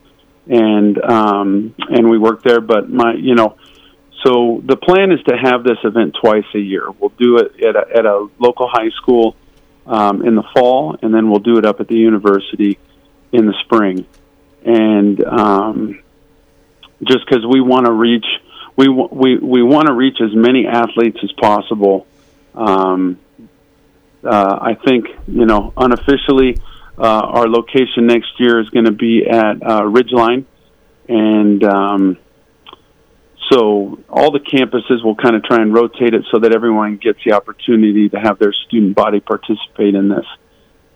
and 0.47 1.01
um, 1.01 1.75
and 1.89 2.09
we 2.09 2.17
worked 2.17 2.43
there. 2.43 2.61
But 2.61 2.89
my, 2.89 3.13
you 3.13 3.35
know, 3.35 3.57
so 4.25 4.61
the 4.63 4.75
plan 4.75 5.11
is 5.11 5.23
to 5.23 5.35
have 5.35 5.63
this 5.63 5.77
event 5.83 6.15
twice 6.21 6.45
a 6.53 6.59
year. 6.59 6.91
We'll 6.91 7.13
do 7.17 7.37
it 7.37 7.63
at 7.63 7.75
a, 7.75 7.97
at 7.97 8.05
a 8.05 8.27
local 8.39 8.67
high 8.69 8.89
school 9.01 9.35
um, 9.87 10.21
in 10.25 10.35
the 10.35 10.43
fall, 10.53 10.97
and 11.01 11.13
then 11.13 11.29
we'll 11.29 11.39
do 11.39 11.57
it 11.57 11.65
up 11.65 11.79
at 11.79 11.87
the 11.87 11.95
university 11.95 12.77
in 13.31 13.45
the 13.45 13.55
spring. 13.63 14.05
And 14.63 15.23
um, 15.23 16.03
just 17.03 17.25
because 17.25 17.45
we 17.45 17.61
want 17.61 17.87
to 17.87 17.91
reach, 17.91 18.25
we 18.75 18.87
we 18.89 19.37
we 19.37 19.63
want 19.63 19.87
to 19.87 19.93
reach 19.93 20.17
as 20.21 20.33
many 20.33 20.67
athletes 20.67 21.17
as 21.23 21.31
possible. 21.33 22.07
Um, 22.55 23.19
uh, 24.23 24.59
I 24.61 24.75
think 24.75 25.07
you 25.27 25.45
know 25.45 25.73
unofficially, 25.75 26.57
uh, 26.97 27.01
our 27.01 27.47
location 27.47 28.07
next 28.07 28.39
year 28.39 28.59
is 28.59 28.69
going 28.69 28.85
to 28.85 28.91
be 28.91 29.25
at 29.27 29.61
uh, 29.61 29.81
Ridgeline, 29.81 30.45
and 31.07 31.63
um, 31.63 32.17
so 33.51 33.99
all 34.09 34.31
the 34.31 34.39
campuses 34.39 35.03
will 35.03 35.15
kind 35.15 35.35
of 35.35 35.43
try 35.43 35.61
and 35.61 35.73
rotate 35.73 36.13
it 36.13 36.23
so 36.31 36.39
that 36.39 36.53
everyone 36.53 36.97
gets 36.97 37.19
the 37.25 37.33
opportunity 37.33 38.07
to 38.09 38.17
have 38.17 38.39
their 38.39 38.53
student 38.53 38.95
body 38.95 39.19
participate 39.19 39.95
in 39.95 40.07
this. 40.07 40.25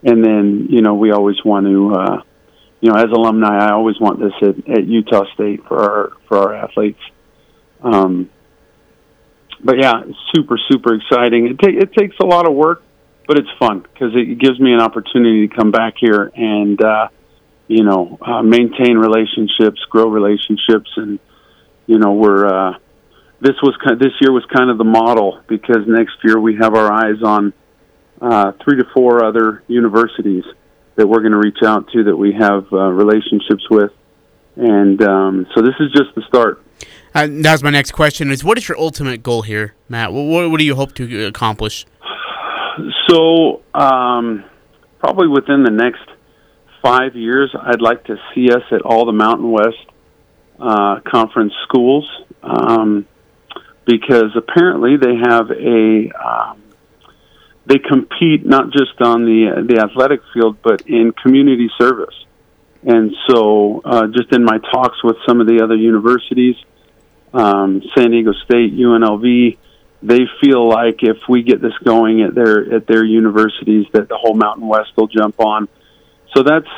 And 0.03 0.23
then, 0.23 0.67
you 0.69 0.81
know, 0.81 0.93
we 0.93 1.11
always 1.11 1.43
want 1.43 1.65
to, 1.65 1.93
uh, 1.95 2.21
you 2.79 2.91
know, 2.91 2.95
as 2.97 3.11
alumni, 3.11 3.57
I 3.57 3.71
always 3.71 3.99
want 3.99 4.19
this 4.19 4.33
at, 4.41 4.69
at 4.69 4.85
Utah 4.85 5.25
State 5.33 5.65
for 5.67 5.79
our 5.79 6.13
for 6.27 6.37
our 6.37 6.55
athletes. 6.55 6.99
Um, 7.85 8.29
but 9.63 9.77
yeah, 9.79 10.03
super 10.33 10.59
super 10.69 10.95
exciting. 10.95 11.47
It, 11.47 11.59
ta- 11.59 11.81
it 11.81 11.93
takes 11.93 12.15
a 12.19 12.25
lot 12.25 12.47
of 12.47 12.53
work, 12.53 12.83
but 13.27 13.37
it's 13.37 13.49
fun 13.59 13.81
because 13.81 14.11
it 14.15 14.39
gives 14.39 14.59
me 14.59 14.73
an 14.73 14.81
opportunity 14.81 15.47
to 15.47 15.55
come 15.55 15.71
back 15.71 15.93
here 15.99 16.31
and, 16.35 16.81
uh, 16.83 17.07
you 17.67 17.83
know, 17.83 18.17
uh, 18.21 18.41
maintain 18.41 18.97
relationships, 18.97 19.79
grow 19.89 20.07
relationships, 20.07 20.89
and 20.97 21.19
you 21.87 21.99
know 21.99 22.13
we're 22.13 22.45
uh, 22.45 22.77
this 23.41 23.55
was 23.61 23.75
kind 23.83 23.99
this 23.99 24.13
year 24.21 24.31
was 24.31 24.45
kind 24.53 24.69
of 24.69 24.77
the 24.77 24.83
model 24.83 25.41
because 25.47 25.87
next 25.87 26.15
year 26.23 26.39
we 26.39 26.55
have 26.55 26.73
our 26.73 26.91
eyes 26.91 27.21
on 27.23 27.53
uh, 28.21 28.51
three 28.63 28.77
to 28.77 28.85
four 28.93 29.23
other 29.23 29.63
universities 29.67 30.43
that 30.95 31.07
we're 31.07 31.19
going 31.19 31.33
to 31.33 31.37
reach 31.37 31.59
out 31.63 31.89
to 31.91 32.05
that 32.05 32.15
we 32.15 32.33
have 32.33 32.65
uh, 32.71 32.89
relationships 32.91 33.69
with, 33.69 33.91
and 34.55 35.01
um, 35.03 35.47
so 35.53 35.61
this 35.61 35.75
is 35.79 35.91
just 35.91 36.15
the 36.15 36.23
start. 36.27 36.64
Uh, 37.15 37.27
that 37.27 37.53
was 37.53 37.63
my 37.63 37.69
next 37.69 37.91
question: 37.91 38.29
Is 38.29 38.43
what 38.43 38.57
is 38.57 38.67
your 38.67 38.77
ultimate 38.77 39.23
goal 39.23 39.41
here, 39.41 39.73
Matt? 39.87 40.11
What, 40.11 40.51
what, 40.51 40.57
do 40.57 40.65
you 40.65 40.75
hope 40.75 40.93
to 40.95 41.25
accomplish? 41.25 41.85
So 43.07 43.63
um, 43.73 44.43
probably 44.99 45.29
within 45.29 45.63
the 45.63 45.71
next 45.71 46.03
five 46.83 47.15
years, 47.15 47.55
I'd 47.57 47.81
like 47.81 48.03
to 48.05 48.17
see 48.33 48.49
us 48.51 48.63
at 48.69 48.81
all 48.81 49.05
the 49.05 49.13
Mountain 49.13 49.49
West 49.49 49.85
uh, 50.59 50.99
conference 51.09 51.53
schools 51.63 52.05
um, 52.43 53.07
because 53.85 54.35
apparently 54.35 54.97
they 54.97 55.15
have 55.15 55.51
a 55.51 56.11
um, 56.21 56.63
they 57.65 57.79
compete 57.79 58.45
not 58.45 58.73
just 58.73 58.99
on 58.99 59.23
the 59.23 59.65
the 59.65 59.79
athletic 59.79 60.19
field 60.33 60.57
but 60.61 60.81
in 60.81 61.13
community 61.13 61.69
service. 61.79 62.13
And 62.87 63.15
so, 63.27 63.81
uh, 63.83 64.05
just 64.07 64.31
in 64.31 64.43
my 64.43 64.59
talks 64.71 65.03
with 65.03 65.15
some 65.25 65.41
of 65.41 65.47
the 65.47 65.63
other 65.63 65.75
universities, 65.75 66.55
um, 67.35 67.81
San 67.95 68.11
Diego 68.11 68.31
State, 68.45 68.73
UNLV, 68.73 69.57
they 70.01 70.21
feel 70.41 70.67
like 70.69 70.99
if 71.01 71.17
we 71.27 71.43
get 71.43 71.61
this 71.61 71.73
going 71.83 72.21
at 72.21 72.35
their 72.35 72.75
at 72.75 72.87
their 72.87 73.03
universities, 73.03 73.87
that 73.93 74.07
the 74.07 74.17
whole 74.17 74.35
Mountain 74.35 74.67
West 74.67 74.91
will 74.95 75.07
jump 75.07 75.39
on. 75.39 75.67
So 76.35 76.43
that's 76.43 76.69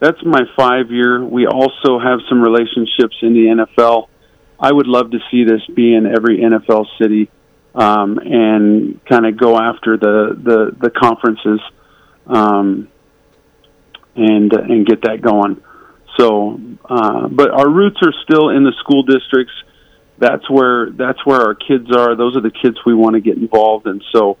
that's 0.00 0.22
my 0.24 0.42
five 0.56 0.90
year. 0.90 1.24
We 1.24 1.46
also 1.46 1.98
have 1.98 2.20
some 2.28 2.42
relationships 2.42 3.16
in 3.22 3.32
the 3.32 3.66
NFL. 3.66 4.08
I 4.60 4.70
would 4.70 4.86
love 4.86 5.10
to 5.12 5.18
see 5.30 5.44
this 5.44 5.62
be 5.74 5.94
in 5.94 6.06
every 6.06 6.38
NFL 6.38 6.86
city 6.98 7.30
um, 7.74 8.18
and 8.18 9.04
kind 9.06 9.26
of 9.26 9.36
go 9.36 9.58
after 9.58 9.96
the 9.96 10.38
the, 10.40 10.76
the 10.78 10.90
conferences 10.90 11.60
um, 12.26 12.88
and 14.14 14.52
and 14.52 14.86
get 14.86 15.02
that 15.02 15.22
going. 15.22 15.62
So, 16.18 16.60
uh, 16.84 17.26
but 17.28 17.50
our 17.50 17.68
roots 17.68 17.96
are 18.02 18.12
still 18.22 18.50
in 18.50 18.62
the 18.62 18.72
school 18.78 19.02
districts. 19.02 19.54
That's 20.18 20.48
where 20.48 20.90
that's 20.90 21.24
where 21.26 21.40
our 21.40 21.54
kids 21.54 21.90
are. 21.94 22.14
Those 22.14 22.36
are 22.36 22.40
the 22.40 22.52
kids 22.52 22.76
we 22.86 22.94
want 22.94 23.14
to 23.14 23.20
get 23.20 23.36
involved, 23.36 23.86
and 23.86 24.02
so, 24.12 24.38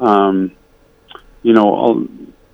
um, 0.00 0.52
you 1.42 1.52
know, 1.52 2.08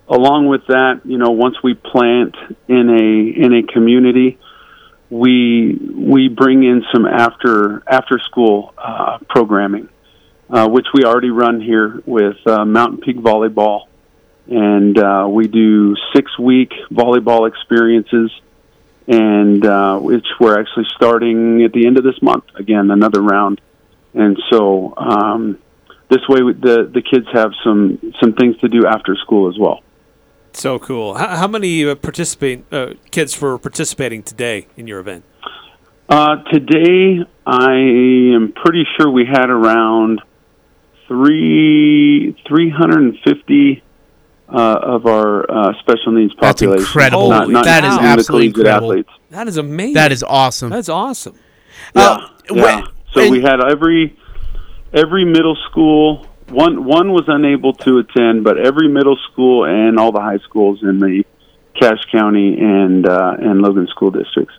along 0.09 0.49
with 0.49 0.67
that, 0.67 1.01
you 1.05 1.17
know, 1.17 1.31
once 1.31 1.57
we 1.63 1.75
plant 1.75 2.35
in 2.69 2.91
a 2.91 3.45
in 3.45 3.55
a 3.55 3.73
community, 3.73 4.39
we 5.09 5.79
we 5.95 6.29
bring 6.29 6.65
in 6.65 6.83
some 6.93 7.07
after 7.07 7.83
after 7.89 8.19
school 8.19 8.75
uh, 8.77 9.19
programming, 9.29 9.89
uh, 10.51 10.69
which 10.69 10.87
we 10.93 11.05
already 11.05 11.31
run 11.31 11.61
here 11.61 12.03
with 12.05 12.37
uh, 12.47 12.65
Mountain 12.65 12.99
Peak 12.99 13.17
Volleyball, 13.17 13.87
and 14.49 14.99
uh, 14.99 15.27
we 15.31 15.47
do 15.49 15.95
six 16.15 16.39
week 16.39 16.73
volleyball 16.93 17.49
experiences, 17.49 18.31
and 19.11 19.67
uh, 19.67 19.99
which 19.99 20.27
we're 20.41 20.59
actually 20.59 20.87
starting 20.97 21.63
at 21.65 21.73
the 21.73 21.87
end 21.87 21.99
of 21.99 22.05
this 22.05 22.21
month 22.23 22.45
again 22.57 22.91
another 22.91 23.21
round, 23.21 23.61
and 24.15 24.39
so. 24.51 24.95
Um, 24.97 25.59
this 26.11 26.27
way, 26.29 26.41
the 26.41 26.91
the 26.93 27.03
kids 27.03 27.27
have 27.33 27.53
some 27.63 28.13
some 28.21 28.33
things 28.33 28.57
to 28.59 28.69
do 28.69 28.85
after 28.85 29.15
school 29.15 29.49
as 29.49 29.57
well. 29.57 29.81
So 30.53 30.81
cool. 30.81 31.15
How, 31.15 31.37
how 31.37 31.47
many 31.47 31.89
uh, 31.89 31.95
participate 31.95 32.65
uh, 32.73 32.95
kids 33.13 33.41
were 33.41 33.57
participating 33.59 34.25
today 34.25 34.67
in 34.77 34.89
your 34.89 34.99
event? 34.99 35.25
Uh, 36.09 36.43
today, 36.51 37.25
I 37.47 37.75
am 38.35 38.53
pretty 38.57 38.85
sure 38.97 39.09
we 39.09 39.25
had 39.25 39.51
around 39.51 40.21
three 41.07 42.37
three 42.49 42.71
hundred 42.71 43.03
and 43.03 43.19
fifty 43.25 43.85
uh, 44.53 44.81
of 44.83 45.07
our 45.07 45.51
uh, 45.51 45.73
special 45.81 46.13
needs 46.13 46.35
population. 46.35 46.71
That's 46.71 46.87
incredible. 46.89 47.29
Not, 47.31 47.49
not 47.51 47.65
that 47.65 47.85
is 47.85 47.91
absolutely 47.99 48.53
collegiate 48.53 48.57
incredible. 48.67 48.93
athletes. 48.93 49.11
That 49.31 49.49
is 49.49 49.57
amazing. 49.57 49.95
That 49.95 50.13
is 50.13 50.23
awesome. 50.23 50.71
That's 50.71 50.89
awesome. 50.89 51.35
Yeah, 51.97 52.03
Uh, 52.03 52.29
yeah. 52.53 52.63
when- 52.77 52.85
so 53.13 53.21
and- 53.23 53.31
we 53.33 53.41
had 53.43 53.61
every 53.65 54.17
every 54.93 55.25
middle 55.25 55.57
school. 55.71 56.27
One 56.49 56.85
one 56.85 57.13
was 57.13 57.25
unable 57.29 57.73
to 57.75 57.99
attend, 57.99 58.43
but 58.45 58.59
every 58.59 58.89
middle 58.89 59.17
school 59.31 59.65
and 59.65 59.99
all 59.99 60.11
the 60.13 60.21
high 60.21 60.39
schools 60.39 60.81
in 60.83 60.99
the 60.99 61.25
Cache 61.81 62.05
County 62.13 62.59
and 62.59 63.09
uh, 63.09 63.37
and 63.39 63.63
Logan 63.63 63.87
school 63.89 64.11
districts. 64.11 64.55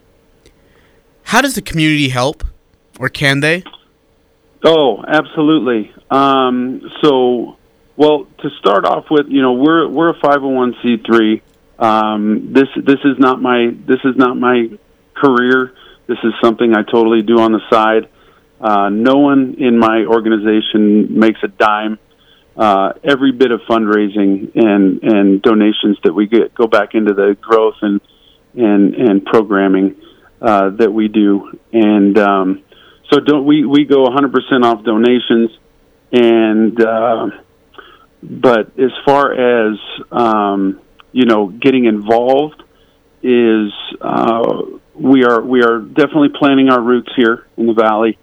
How 1.24 1.42
does 1.42 1.56
the 1.56 1.62
community 1.62 2.10
help, 2.10 2.44
or 3.00 3.10
can 3.10 3.40
they? 3.42 3.64
Oh, 4.64 5.04
absolutely. 5.08 5.92
Um, 6.10 6.82
so, 7.02 7.58
well, 8.02 8.26
to 8.40 8.50
start 8.58 8.84
off 8.84 9.06
with, 9.12 9.28
you 9.30 9.44
know, 9.44 9.54
we're 9.54 9.88
we're 9.88 10.10
a 10.10 10.20
five 10.20 10.42
hundred 10.42 10.56
one 10.56 10.76
c 10.82 10.98
three. 11.06 11.44
Um, 11.78 12.52
this 12.52 12.68
this 12.76 12.98
is 13.06 13.20
not 13.20 13.40
my 13.40 13.70
this 13.86 14.00
is 14.04 14.16
not 14.16 14.36
my 14.38 14.72
career. 15.14 15.72
This 16.08 16.18
is 16.24 16.34
something 16.44 16.74
I 16.76 16.82
totally 16.82 17.22
do 17.22 17.40
on 17.40 17.52
the 17.52 17.62
side. 17.70 18.10
Uh, 18.60 18.90
no 18.90 19.18
one 19.18 19.54
in 19.60 19.78
my 19.78 20.06
organization 20.08 21.20
makes 21.20 21.44
a 21.44 21.48
dime. 21.48 22.00
Uh, 22.58 22.94
every 23.04 23.34
bit 23.34 23.52
of 23.52 23.62
fundraising 23.70 24.52
and 24.56 25.04
and 25.04 25.42
donations 25.44 26.00
that 26.04 26.14
we 26.14 26.26
get 26.26 26.56
go 26.56 26.66
back 26.66 26.96
into 26.96 27.14
the 27.14 27.38
growth 27.40 27.76
and 27.84 28.02
and 28.56 28.96
and 28.96 29.26
programming 29.28 29.96
uh, 30.42 30.72
that 30.72 30.92
we 30.92 31.08
do. 31.08 31.52
And 31.72 32.18
um, 32.18 32.64
so 33.12 33.20
don't 33.20 33.46
we 33.46 33.64
we 33.64 33.86
go 33.86 34.06
100% 34.06 34.64
off 34.64 34.84
donations 34.84 35.52
and 36.12 36.82
uh, 36.82 37.28
but 38.22 38.80
as 38.80 38.92
far 39.06 39.34
as 39.34 39.78
um, 40.12 40.80
you 41.12 41.26
know 41.26 41.48
getting 41.48 41.86
involved 41.86 42.62
is 43.24 43.72
uh, 44.02 44.62
we 44.96 45.24
are 45.24 45.42
we 45.42 45.64
are 45.64 45.80
definitely 45.80 46.30
planting 46.38 46.70
our 46.70 46.82
roots 46.82 47.10
here 47.16 47.46
in 47.58 47.68
the 47.68 47.74
valley. 47.74 48.18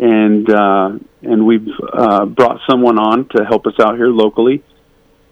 And 0.00 0.48
uh, 0.48 0.90
and 1.22 1.46
we've 1.46 1.68
uh, 1.92 2.26
brought 2.26 2.60
someone 2.68 2.98
on 2.98 3.28
to 3.36 3.44
help 3.44 3.66
us 3.66 3.74
out 3.80 3.96
here 3.96 4.08
locally. 4.08 4.62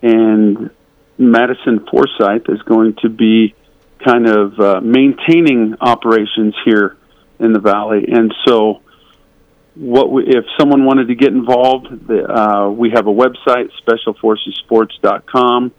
And 0.03 0.71
Madison 1.19 1.87
Forsyth 1.91 2.49
is 2.49 2.61
going 2.63 2.97
to 3.03 3.09
be 3.09 3.55
kind 4.05 4.27
of 4.27 4.59
uh, 4.59 4.81
maintaining 4.81 5.77
operations 5.81 6.55
here 6.65 6.97
in 7.39 7.53
the 7.53 7.61
valley. 7.61 8.07
And 8.09 8.35
so 8.47 8.83
what 9.77 10.11
we, 10.11 10.25
if 10.27 10.45
someone 10.59 10.85
wanted 10.85 11.09
to 11.09 11.15
get 11.15 11.33
involved, 11.33 12.09
the, 12.09 12.25
uh, 12.25 12.71
we 12.71 12.91
have 12.91 13.07
a 13.07 13.13
website, 13.13 13.71
specialforcesports.com. 13.87 15.73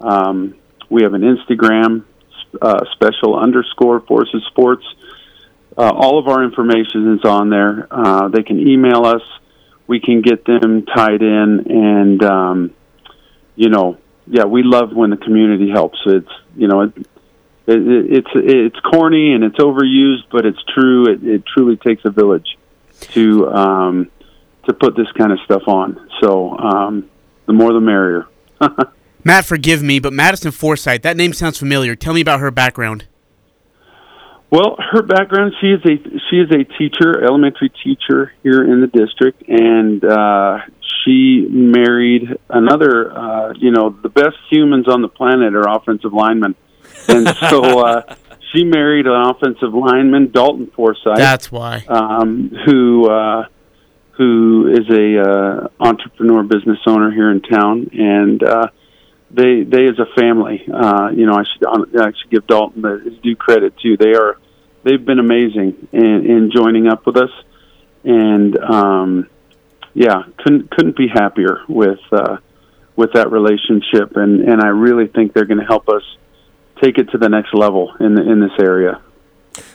Um, 0.00 0.54
we 0.90 1.02
have 1.02 1.14
an 1.14 1.22
Instagram, 1.22 2.04
uh, 2.60 2.84
special 2.92 3.38
underscore 3.38 4.00
forces 4.00 4.44
sports. 4.50 4.84
uh, 5.76 5.90
all 5.94 6.18
of 6.18 6.28
our 6.28 6.44
information 6.44 7.14
is 7.14 7.24
on 7.24 7.48
there. 7.48 7.86
Uh, 7.90 8.28
they 8.28 8.42
can 8.42 8.58
email 8.60 9.06
us. 9.06 9.22
We 9.86 10.00
can 10.00 10.20
get 10.20 10.44
them 10.44 10.84
tied 10.84 11.22
in, 11.22 11.66
and 11.68 12.22
um, 12.22 12.74
you 13.56 13.70
know, 13.70 13.98
yeah, 14.26 14.44
we 14.44 14.62
love 14.62 14.92
when 14.92 15.10
the 15.10 15.16
community 15.16 15.70
helps. 15.70 15.98
It's 16.06 16.30
you 16.54 16.68
know, 16.68 16.82
it, 16.82 16.92
it, 16.96 17.06
it's 17.66 18.30
it's 18.34 18.80
corny 18.80 19.32
and 19.32 19.42
it's 19.42 19.58
overused, 19.58 20.24
but 20.30 20.44
it's 20.46 20.62
true. 20.74 21.06
It, 21.06 21.24
it 21.24 21.44
truly 21.46 21.76
takes 21.76 22.04
a 22.04 22.10
village 22.10 22.56
to 23.00 23.48
um, 23.48 24.10
to 24.66 24.72
put 24.72 24.96
this 24.96 25.10
kind 25.12 25.32
of 25.32 25.38
stuff 25.44 25.62
on. 25.66 26.08
So 26.20 26.56
um, 26.58 27.10
the 27.46 27.52
more 27.52 27.72
the 27.72 27.80
merrier. 27.80 28.26
Matt, 29.24 29.44
forgive 29.44 29.82
me, 29.82 29.98
but 29.98 30.12
Madison 30.12 30.50
Forsyth, 30.50 31.02
that 31.02 31.16
name 31.16 31.32
sounds 31.32 31.58
familiar. 31.58 31.94
Tell 31.94 32.14
me 32.14 32.20
about 32.20 32.40
her 32.40 32.50
background. 32.50 33.06
Well, 34.50 34.76
her 34.92 35.02
background, 35.02 35.52
she 35.60 35.68
is 35.68 35.80
a 35.84 35.96
she 36.28 36.36
is 36.36 36.50
a 36.50 36.64
teacher, 36.76 37.22
elementary 37.22 37.70
teacher 37.84 38.32
here 38.42 38.64
in 38.64 38.80
the 38.80 38.88
district, 38.88 39.44
and 39.48 40.04
uh, 40.04 40.58
she 41.04 41.46
married 41.48 42.36
another. 42.48 43.16
Uh, 43.16 43.52
you 43.56 43.70
know, 43.70 43.90
the 44.02 44.08
best 44.08 44.36
humans 44.50 44.88
on 44.88 45.02
the 45.02 45.08
planet 45.08 45.54
are 45.54 45.68
offensive 45.68 46.12
linemen, 46.12 46.56
and 47.06 47.28
so 47.48 47.78
uh, 47.86 48.14
she 48.52 48.64
married 48.64 49.06
an 49.06 49.12
offensive 49.12 49.74
lineman, 49.74 50.30
Dalton 50.30 50.70
Forsyth. 50.74 51.16
That's 51.16 51.50
why. 51.50 51.84
Um, 51.88 52.50
who 52.66 53.08
uh, 53.08 53.46
who 54.12 54.68
is 54.68 54.88
a 54.90 55.20
uh, 55.20 55.68
entrepreneur, 55.78 56.42
business 56.42 56.78
owner 56.86 57.10
here 57.10 57.30
in 57.30 57.40
town, 57.42 57.90
and 57.92 58.42
uh, 58.42 58.68
they 59.30 59.62
they 59.62 59.86
as 59.86 59.98
a 59.98 60.06
family, 60.20 60.62
uh, 60.72 61.10
you 61.14 61.26
know, 61.26 61.34
I 61.34 61.44
should 61.44 62.00
I 62.00 62.12
should 62.20 62.30
give 62.30 62.46
Dalton 62.46 62.82
the, 62.82 63.00
his 63.04 63.18
due 63.22 63.36
credit 63.36 63.74
too. 63.78 63.96
They 63.96 64.14
are 64.14 64.38
they've 64.82 65.04
been 65.04 65.18
amazing 65.18 65.88
in, 65.92 66.26
in 66.26 66.50
joining 66.54 66.88
up 66.88 67.06
with 67.06 67.16
us, 67.16 67.30
and 68.04 68.58
um, 68.58 69.28
yeah, 69.94 70.24
couldn't 70.38 70.70
couldn't 70.70 70.96
be 70.96 71.08
happier 71.08 71.62
with 71.68 72.00
uh, 72.12 72.38
with 72.96 73.12
that 73.14 73.30
relationship, 73.30 74.16
and 74.16 74.40
and 74.40 74.60
I 74.60 74.68
really 74.68 75.06
think 75.06 75.32
they're 75.32 75.46
going 75.46 75.60
to 75.60 75.66
help 75.66 75.88
us 75.88 76.02
take 76.82 76.98
it 76.98 77.10
to 77.10 77.18
the 77.18 77.28
next 77.28 77.54
level 77.54 77.94
in 78.00 78.14
the, 78.14 78.22
in 78.22 78.40
this 78.40 78.52
area. 78.60 79.00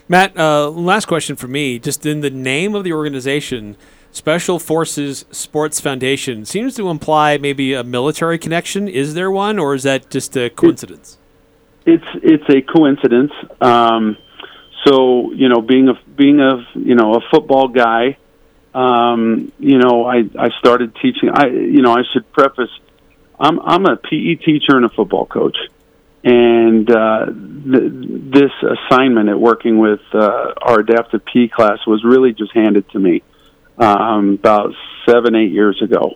Matt, 0.08 0.38
uh, 0.38 0.70
last 0.70 1.06
question 1.06 1.36
for 1.36 1.48
me. 1.48 1.80
Just 1.80 2.06
in 2.06 2.22
the 2.22 2.30
name 2.30 2.76
of 2.76 2.84
the 2.84 2.94
organization, 2.94 3.76
Special 4.12 4.60
Forces 4.60 5.26
Sports 5.32 5.82
Foundation 5.82 6.46
seems 6.46 6.76
to 6.76 6.90
imply 6.90 7.38
maybe 7.38 7.74
a 7.74 7.84
military 7.84 8.38
connection. 8.38 8.88
Is 8.88 9.14
there 9.14 9.30
one, 9.30 9.60
or 9.60 9.74
is 9.74 9.84
that 9.84 10.10
just 10.10 10.38
a 10.38 10.50
coincidence? 10.50 11.18
It's 11.86 12.06
it's 12.24 12.50
a 12.50 12.62
coincidence. 12.62 13.32
Um, 13.60 14.18
so 14.86 15.34
you 15.34 15.50
know, 15.50 15.62
being 15.62 15.90
a 15.90 15.94
being 16.16 16.40
a 16.40 16.66
you 16.76 16.96
know 16.96 17.16
a 17.16 17.22
football 17.30 17.68
guy, 17.68 18.18
um, 18.74 19.52
you 19.60 19.80
know, 19.80 20.06
I 20.06 20.24
I 20.40 20.50
started 20.60 20.96
teaching. 20.96 21.30
I 21.34 21.48
you 21.48 21.82
know 21.82 21.94
I 21.94 22.04
should 22.14 22.32
preface, 22.32 22.72
I'm 23.40 23.60
I'm 23.60 23.86
a 23.86 23.98
PE 23.98 24.36
teacher 24.36 24.78
and 24.78 24.86
a 24.86 24.90
football 24.90 25.26
coach, 25.26 25.58
and 26.26 26.90
uh, 26.92 27.26
th- 27.28 27.92
this 28.34 28.52
assignment 28.62 29.30
at 29.30 29.40
working 29.40 29.80
with 29.80 30.02
uh, 30.14 30.54
our 30.62 30.80
adaptive 30.80 31.24
P 31.26 31.48
class 31.48 31.80
was 31.88 32.04
really 32.04 32.34
just 32.34 32.52
handed 32.54 32.90
to 32.90 33.00
me 33.00 33.24
um, 33.78 34.34
about 34.34 34.74
seven 35.08 35.36
eight 35.36 35.52
years 35.52 35.82
ago, 35.82 36.16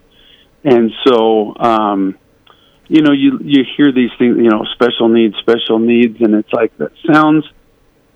and 0.63 0.91
so. 1.05 1.55
Um, 1.57 2.17
you 2.91 3.03
know, 3.03 3.11
you 3.11 3.37
you 3.43 3.63
hear 3.77 3.91
these 3.91 4.09
things, 4.17 4.37
you 4.37 4.49
know, 4.49 4.65
special 4.73 5.09
needs, 5.09 5.35
special 5.37 5.77
needs, 5.77 6.19
and 6.21 6.33
it's 6.33 6.51
like 6.51 6.75
that 6.79 6.89
sounds 7.05 7.45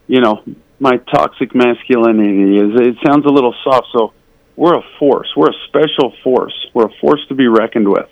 you 0.07 0.21
know, 0.21 0.43
my 0.79 0.97
toxic 0.97 1.55
masculinity 1.55 2.57
is 2.57 2.71
it 2.75 2.95
sounds 3.05 3.25
a 3.25 3.29
little 3.29 3.55
soft. 3.63 3.87
So 3.95 4.13
we're 4.55 4.77
a 4.77 4.83
force. 4.99 5.31
We're 5.35 5.49
a 5.49 5.67
special 5.67 6.13
force. 6.23 6.53
We're 6.73 6.87
a 6.87 6.97
force 6.99 7.21
to 7.29 7.35
be 7.35 7.47
reckoned 7.47 7.87
with, 7.87 8.09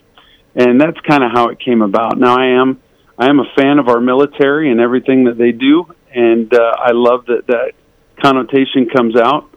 and 0.56 0.80
that's 0.80 1.00
kind 1.02 1.24
of 1.24 1.32
how 1.34 1.50
it 1.50 1.60
came 1.60 1.82
about. 1.82 2.18
Now 2.18 2.38
I 2.38 2.62
am 2.62 2.82
I 3.18 3.30
am 3.30 3.40
a 3.40 3.46
fan 3.56 3.80
of 3.80 3.88
our 3.88 4.00
military 4.02 4.72
and 4.72 4.80
everything 4.80 5.26
that 5.26 5.38
they 5.38 5.52
do, 5.52 5.86
and 6.14 6.54
uh, 6.54 6.58
I 6.78 6.92
love 6.92 7.26
that 7.28 7.48
that 7.48 7.74
connotation 8.22 8.90
comes 8.96 9.16
out. 9.16 9.50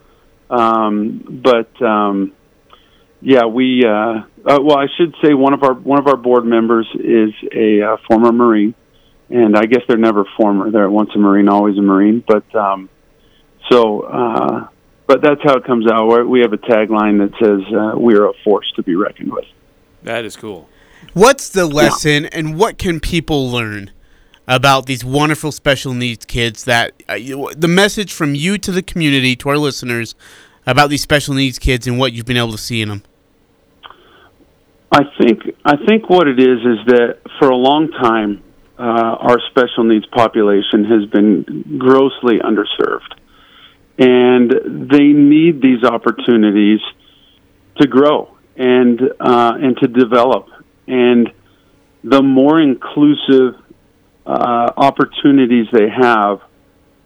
Um, 0.51 1.41
but 1.43 1.83
um, 1.83 2.33
yeah, 3.21 3.47
we 3.47 3.85
uh, 3.87 3.91
uh, 3.91 4.59
well, 4.63 4.79
I 4.79 4.87
should 4.97 5.15
say 5.23 5.35
one 5.35 5.55
of 5.55 5.63
our 5.63 5.75
one 5.75 5.99
of 5.99 6.07
our 6.07 6.17
board 6.17 6.45
members 6.45 6.87
is 6.95 7.33
a 7.53 7.83
uh, 7.83 7.97
former 8.09 8.33
Marine 8.33 8.75
and 9.31 9.57
I 9.57 9.65
guess 9.67 9.81
they're 9.89 9.97
never 9.97 10.25
former. 10.37 10.71
They're 10.71 10.91
once 10.91 11.11
a 11.15 11.19
Marine, 11.19 11.49
always 11.49 11.79
a 11.79 11.83
Marine. 11.83 12.23
But 12.27 12.55
um, 12.55 12.89
so, 13.71 14.03
uh, 14.03 14.69
but 15.07 15.23
that's 15.23 15.41
how 15.43 15.57
it 15.57 15.65
comes 15.65 15.87
out. 15.91 16.25
We 16.29 16.41
have 16.41 16.53
a 16.53 16.59
tagline 16.59 17.19
that 17.19 17.33
says 17.43 17.75
uh, 17.75 17.99
"We 17.99 18.15
are 18.15 18.27
a 18.27 18.33
force 18.45 18.71
to 18.77 18.83
be 18.83 18.95
reckoned 18.95 19.33
with." 19.33 19.47
That 20.03 20.25
is 20.25 20.37
cool. 20.37 20.69
What's 21.13 21.49
the 21.49 21.67
lesson, 21.67 22.25
yeah. 22.25 22.31
and 22.33 22.59
what 22.59 22.79
can 22.79 23.01
people 23.01 23.51
learn 23.51 23.91
about 24.47 24.87
these 24.87 25.05
wonderful 25.05 25.53
special 25.53 25.95
needs 25.95 26.25
kids? 26.25 26.65
That 26.65 26.93
uh, 27.09 27.19
the 27.57 27.69
message 27.69 28.13
from 28.13 28.35
you 28.35 28.59
to 28.59 28.73
the 28.73 28.83
community, 28.83 29.37
to 29.37 29.49
our 29.51 29.59
listeners, 29.59 30.15
about 30.67 30.91
these 30.91 31.03
special 31.03 31.35
needs 31.35 31.59
kids 31.59 31.87
and 31.87 31.99
what 31.99 32.13
you've 32.13 32.27
been 32.27 32.37
able 32.37 32.53
to 32.53 32.59
see 32.59 32.83
in 32.83 32.89
them. 32.89 33.03
I 34.91 35.03
think 35.21 35.41
I 35.65 35.77
think 35.77 36.09
what 36.09 36.29
it 36.29 36.39
is 36.39 36.61
is 36.61 36.87
that 36.87 37.19
for 37.39 37.51
a 37.51 37.57
long 37.57 37.91
time 37.91 38.43
uh, 38.79 38.83
our 38.83 39.39
special 39.51 39.85
needs 39.85 40.07
population 40.07 40.85
has 40.85 41.07
been 41.07 41.79
grossly 41.79 42.39
underserved. 42.39 43.15
And 43.97 44.91
they 44.91 45.13
need 45.13 45.63
these 45.63 45.85
opportunities 45.85 46.81
to 47.81 47.87
grow 47.87 48.37
and 48.57 49.01
uh, 49.21 49.53
and 49.57 49.77
to 49.79 49.87
develop. 49.87 50.49
And 50.87 51.33
the 52.03 52.23
more 52.23 52.61
inclusive 52.61 53.61
uh, 54.27 54.73
opportunities 54.77 55.67
they 55.73 55.89
have, 55.89 56.41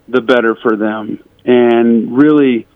the 0.09 0.21
better 0.21 0.57
for 0.63 0.77
them. 0.77 1.23
And 1.45 2.17
really, 2.17 2.67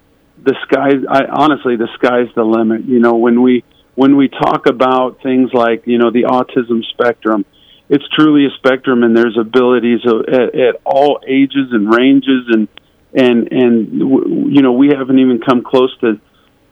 the 0.42 0.55
sky. 0.62 0.90
I, 1.09 1.26
honestly, 1.30 1.76
the 1.76 1.88
sky's 1.94 2.32
the 2.34 2.44
limit. 2.44 2.84
You 2.84 3.00
know, 3.00 3.16
when 3.16 3.42
we 3.42 3.64
when 3.94 4.16
we 4.16 4.28
talk 4.28 4.66
about 4.66 5.22
things 5.22 5.50
like 5.53 5.86
you 5.86 5.98
know 5.98 6.11
the 6.11 6.24
autism 6.24 6.82
spectrum, 6.92 7.44
it's 7.88 8.05
truly 8.16 8.46
a 8.46 8.50
spectrum, 8.57 9.03
and 9.03 9.16
there's 9.16 9.36
abilities 9.38 10.00
at, 10.07 10.55
at 10.55 10.80
all 10.84 11.20
ages 11.26 11.70
and 11.72 11.92
ranges, 11.92 12.46
and 12.48 12.68
and 13.14 13.53
and 13.53 14.55
you 14.55 14.62
know 14.62 14.72
we 14.72 14.88
haven't 14.88 15.18
even 15.18 15.40
come 15.40 15.62
close 15.62 15.94
to 16.00 16.20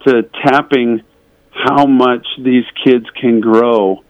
to 0.07 0.23
tapping 0.45 1.03
how 1.53 1.87
much 1.87 2.27
these 2.39 2.65
kids 2.85 3.05
can 3.21 3.41
grow 3.41 4.03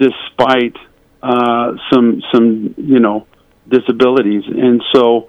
despite 0.00 0.76
uh, 1.22 1.74
some 1.92 2.22
some 2.32 2.74
you 2.78 2.98
know 2.98 3.26
disabilities, 3.68 4.44
and 4.46 4.82
so 4.92 5.28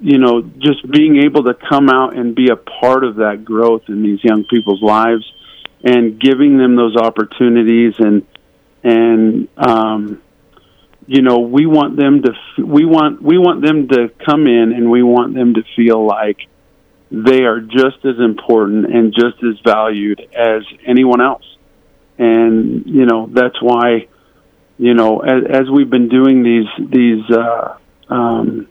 you 0.00 0.18
know 0.18 0.42
just 0.42 0.88
being 0.90 1.22
able 1.24 1.44
to 1.44 1.54
come 1.54 1.88
out 1.90 2.16
and 2.16 2.34
be 2.34 2.48
a 2.48 2.56
part 2.56 3.04
of 3.04 3.16
that 3.16 3.44
growth 3.44 3.82
in 3.88 4.02
these 4.02 4.22
young 4.22 4.44
people's 4.44 4.82
lives 4.82 5.24
and 5.82 6.20
giving 6.20 6.58
them 6.58 6.76
those 6.76 6.96
opportunities 6.96 7.94
and 7.98 8.26
and 8.84 9.48
um, 9.56 10.22
you 11.06 11.22
know 11.22 11.38
we 11.38 11.66
want 11.66 11.96
them 11.96 12.22
to 12.22 12.64
we 12.64 12.84
want 12.84 13.20
we 13.22 13.38
want 13.38 13.62
them 13.62 13.88
to 13.88 14.10
come 14.24 14.46
in 14.46 14.72
and 14.72 14.90
we 14.90 15.02
want 15.02 15.34
them 15.34 15.54
to 15.54 15.62
feel 15.74 16.06
like 16.06 16.38
they 17.10 17.42
are 17.42 17.60
just 17.60 18.04
as 18.04 18.18
important 18.18 18.86
and 18.86 19.14
just 19.14 19.42
as 19.42 19.58
valued 19.64 20.20
as 20.36 20.62
anyone 20.86 21.20
else 21.20 21.55
and 22.18 22.86
you 22.86 23.06
know 23.06 23.28
that's 23.32 23.60
why 23.60 24.08
you 24.78 24.94
know 24.94 25.20
as, 25.20 25.44
as 25.50 25.70
we've 25.70 25.90
been 25.90 26.08
doing 26.08 26.42
these 26.42 26.88
these 26.90 27.30
uh 27.30 27.76
um 28.08 28.68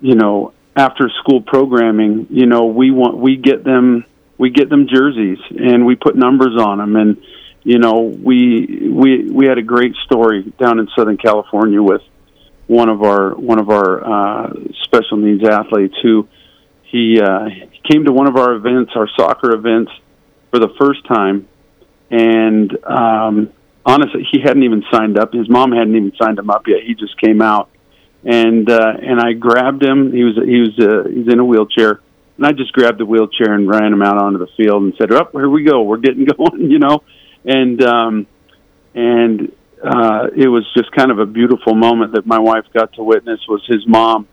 you 0.00 0.14
know 0.14 0.52
after 0.76 1.10
school 1.20 1.40
programming 1.40 2.26
you 2.30 2.46
know 2.46 2.66
we 2.66 2.90
want 2.90 3.16
we 3.16 3.36
get 3.36 3.64
them 3.64 4.04
we 4.38 4.50
get 4.50 4.68
them 4.68 4.86
jerseys 4.88 5.38
and 5.50 5.86
we 5.86 5.94
put 5.94 6.16
numbers 6.16 6.60
on 6.60 6.78
them 6.78 6.96
and 6.96 7.22
you 7.64 7.78
know, 7.78 8.00
we 8.00 8.88
we 8.90 9.30
we 9.30 9.46
had 9.46 9.58
a 9.58 9.62
great 9.62 9.94
story 10.04 10.52
down 10.58 10.78
in 10.80 10.88
Southern 10.96 11.16
California 11.16 11.80
with 11.80 12.02
one 12.66 12.88
of 12.88 13.02
our 13.02 13.34
one 13.34 13.60
of 13.60 13.70
our 13.70 14.46
uh, 14.46 14.52
special 14.82 15.16
needs 15.16 15.44
athletes 15.48 15.94
who 16.02 16.28
he 16.82 17.20
uh, 17.20 17.48
came 17.88 18.04
to 18.04 18.12
one 18.12 18.28
of 18.28 18.36
our 18.36 18.54
events, 18.54 18.92
our 18.96 19.08
soccer 19.16 19.54
events, 19.54 19.92
for 20.50 20.58
the 20.58 20.74
first 20.78 21.06
time, 21.06 21.48
and 22.12 22.70
um, 22.84 23.52
honestly, 23.84 24.24
he 24.30 24.40
hadn't 24.40 24.62
even 24.62 24.84
signed 24.92 25.18
up. 25.18 25.32
His 25.32 25.48
mom 25.48 25.72
hadn't 25.72 25.96
even 25.96 26.12
signed 26.20 26.38
him 26.38 26.50
up 26.50 26.68
yet. 26.68 26.84
He 26.86 26.94
just 26.94 27.20
came 27.20 27.42
out, 27.42 27.70
and 28.24 28.70
uh, 28.70 28.92
and 29.02 29.20
I 29.20 29.32
grabbed 29.32 29.82
him. 29.82 30.12
He 30.12 30.22
was 30.22 30.36
he 30.36 30.60
was 30.60 30.78
uh, 30.78 31.08
he's 31.08 31.32
in 31.32 31.40
a 31.40 31.44
wheelchair, 31.44 32.00
and 32.36 32.46
I 32.46 32.52
just 32.52 32.72
grabbed 32.72 33.00
the 33.00 33.06
wheelchair 33.06 33.52
and 33.52 33.68
ran 33.68 33.92
him 33.92 34.02
out 34.02 34.18
onto 34.18 34.38
the 34.38 34.48
field 34.56 34.84
and 34.84 34.94
said, 34.96 35.12
"Up, 35.12 35.32
oh, 35.34 35.38
here 35.38 35.50
we 35.50 35.64
go. 35.64 35.82
We're 35.82 35.96
getting 35.96 36.24
going," 36.36 36.70
you 36.70 36.78
know 36.78 37.02
and 37.44 37.82
um, 37.82 38.26
and 38.94 39.52
uh, 39.82 40.28
it 40.36 40.48
was 40.48 40.64
just 40.76 40.92
kind 40.92 41.10
of 41.10 41.18
a 41.18 41.26
beautiful 41.26 41.74
moment 41.74 42.12
that 42.12 42.26
my 42.26 42.38
wife 42.38 42.64
got 42.72 42.92
to 42.94 43.02
witness. 43.02 43.40
Was 43.48 43.62
his 43.66 43.86
mom 43.86 44.28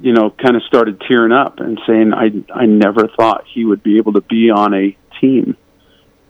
you 0.00 0.12
know, 0.12 0.30
kind 0.30 0.56
of 0.56 0.62
started 0.62 1.00
tearing 1.06 1.32
up 1.32 1.60
and 1.60 1.78
saying, 1.86 2.12
"I 2.12 2.30
I 2.52 2.66
never 2.66 3.08
thought 3.08 3.44
he 3.52 3.64
would 3.64 3.82
be 3.82 3.98
able 3.98 4.14
to 4.14 4.22
be 4.22 4.50
on 4.50 4.74
a 4.74 4.96
team," 5.20 5.56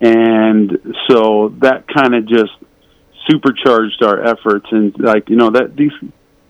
and 0.02 0.96
so 1.08 1.54
that 1.60 1.84
kind 1.86 2.16
of 2.16 2.26
just 2.26 2.50
supercharged 3.30 4.02
our 4.02 4.20
efforts. 4.20 4.66
And 4.72 4.92
like 4.98 5.30
you 5.30 5.36
know 5.36 5.50
that 5.50 5.76
these 5.76 5.92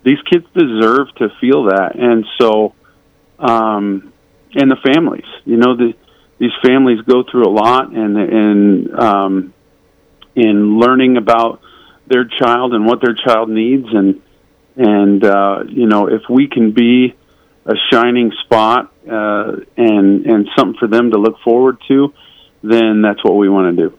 these 0.03 0.20
kids 0.32 0.46
deserve 0.55 1.09
to 1.18 1.28
feel 1.38 1.64
that. 1.64 1.92
And 1.94 2.24
so 2.40 2.74
um 3.38 4.12
and 4.55 4.70
the 4.70 4.76
families 4.84 5.26
you 5.44 5.57
know 5.57 5.76
the 5.76 5.92
these 6.38 6.53
families 6.64 7.00
go 7.03 7.24
through 7.30 7.46
a 7.46 7.53
lot 7.53 7.92
and 7.92 8.16
and 8.16 8.98
um 8.98 9.55
in 10.34 10.78
learning 10.78 11.18
about 11.18 11.61
their 12.07 12.24
child 12.24 12.72
and 12.72 12.86
what 12.86 13.03
their 13.03 13.14
child 13.14 13.50
needs. 13.50 13.86
And 13.92 14.22
and 14.76 15.22
uh 15.22 15.64
you 15.68 15.86
know 15.86 16.07
if 16.07 16.22
we 16.30 16.48
can 16.48 16.72
be 16.72 17.14
a 17.66 17.74
shining 17.92 18.32
spot 18.44 18.94
uh 19.07 19.57
and 19.76 20.24
and 20.24 20.48
something 20.57 20.78
for 20.78 20.88
them 20.88 21.11
to 21.11 21.18
look 21.18 21.36
forward 21.44 21.76
to 21.88 22.14
then 22.62 23.02
that's 23.02 23.22
what 23.24 23.34
we 23.36 23.48
want 23.48 23.76
to 23.76 23.88
do 23.88 23.98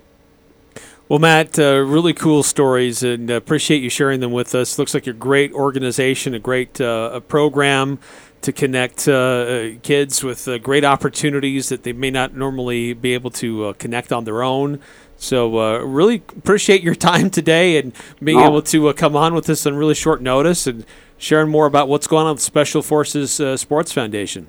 Well, 1.09 1.19
Matt, 1.19 1.59
uh, 1.59 1.79
really 1.79 2.13
cool 2.13 2.43
stories, 2.43 3.03
and 3.03 3.29
uh, 3.29 3.35
appreciate 3.35 3.81
you 3.83 3.89
sharing 3.89 4.19
them 4.21 4.31
with 4.31 4.55
us. 4.55 4.79
Looks 4.79 4.93
like 4.93 5.05
a 5.05 5.13
great 5.13 5.51
organization, 5.53 6.33
a 6.33 6.39
great 6.39 6.79
uh, 6.81 7.11
a 7.13 7.21
program 7.21 7.99
to 8.41 8.51
connect 8.51 9.07
uh, 9.07 9.75
kids 9.83 10.23
with 10.23 10.47
uh, 10.47 10.57
great 10.57 10.83
opportunities 10.83 11.69
that 11.69 11.83
they 11.83 11.93
may 11.93 12.09
not 12.11 12.35
normally 12.35 12.93
be 12.93 13.13
able 13.13 13.29
to 13.31 13.65
uh, 13.67 13.73
connect 13.73 14.11
on 14.11 14.23
their 14.25 14.41
own. 14.43 14.79
So, 15.17 15.59
uh, 15.59 15.79
really 15.79 16.15
appreciate 16.37 16.81
your 16.83 16.95
time 16.95 17.29
today 17.29 17.77
and 17.77 17.93
being 18.23 18.39
Oh. 18.39 18.47
able 18.47 18.61
to 18.63 18.89
uh, 18.89 18.93
come 18.93 19.15
on 19.15 19.33
with 19.35 19.49
us 19.49 19.65
on 19.65 19.75
really 19.75 19.93
short 19.95 20.21
notice 20.21 20.67
and 20.67 20.85
sharing 21.17 21.49
more 21.49 21.65
about 21.67 21.87
what's 21.87 22.07
going 22.07 22.25
on 22.27 22.33
with 22.35 22.41
Special 22.41 22.81
Forces 22.81 23.39
uh, 23.39 23.55
Sports 23.55 23.91
Foundation. 23.93 24.47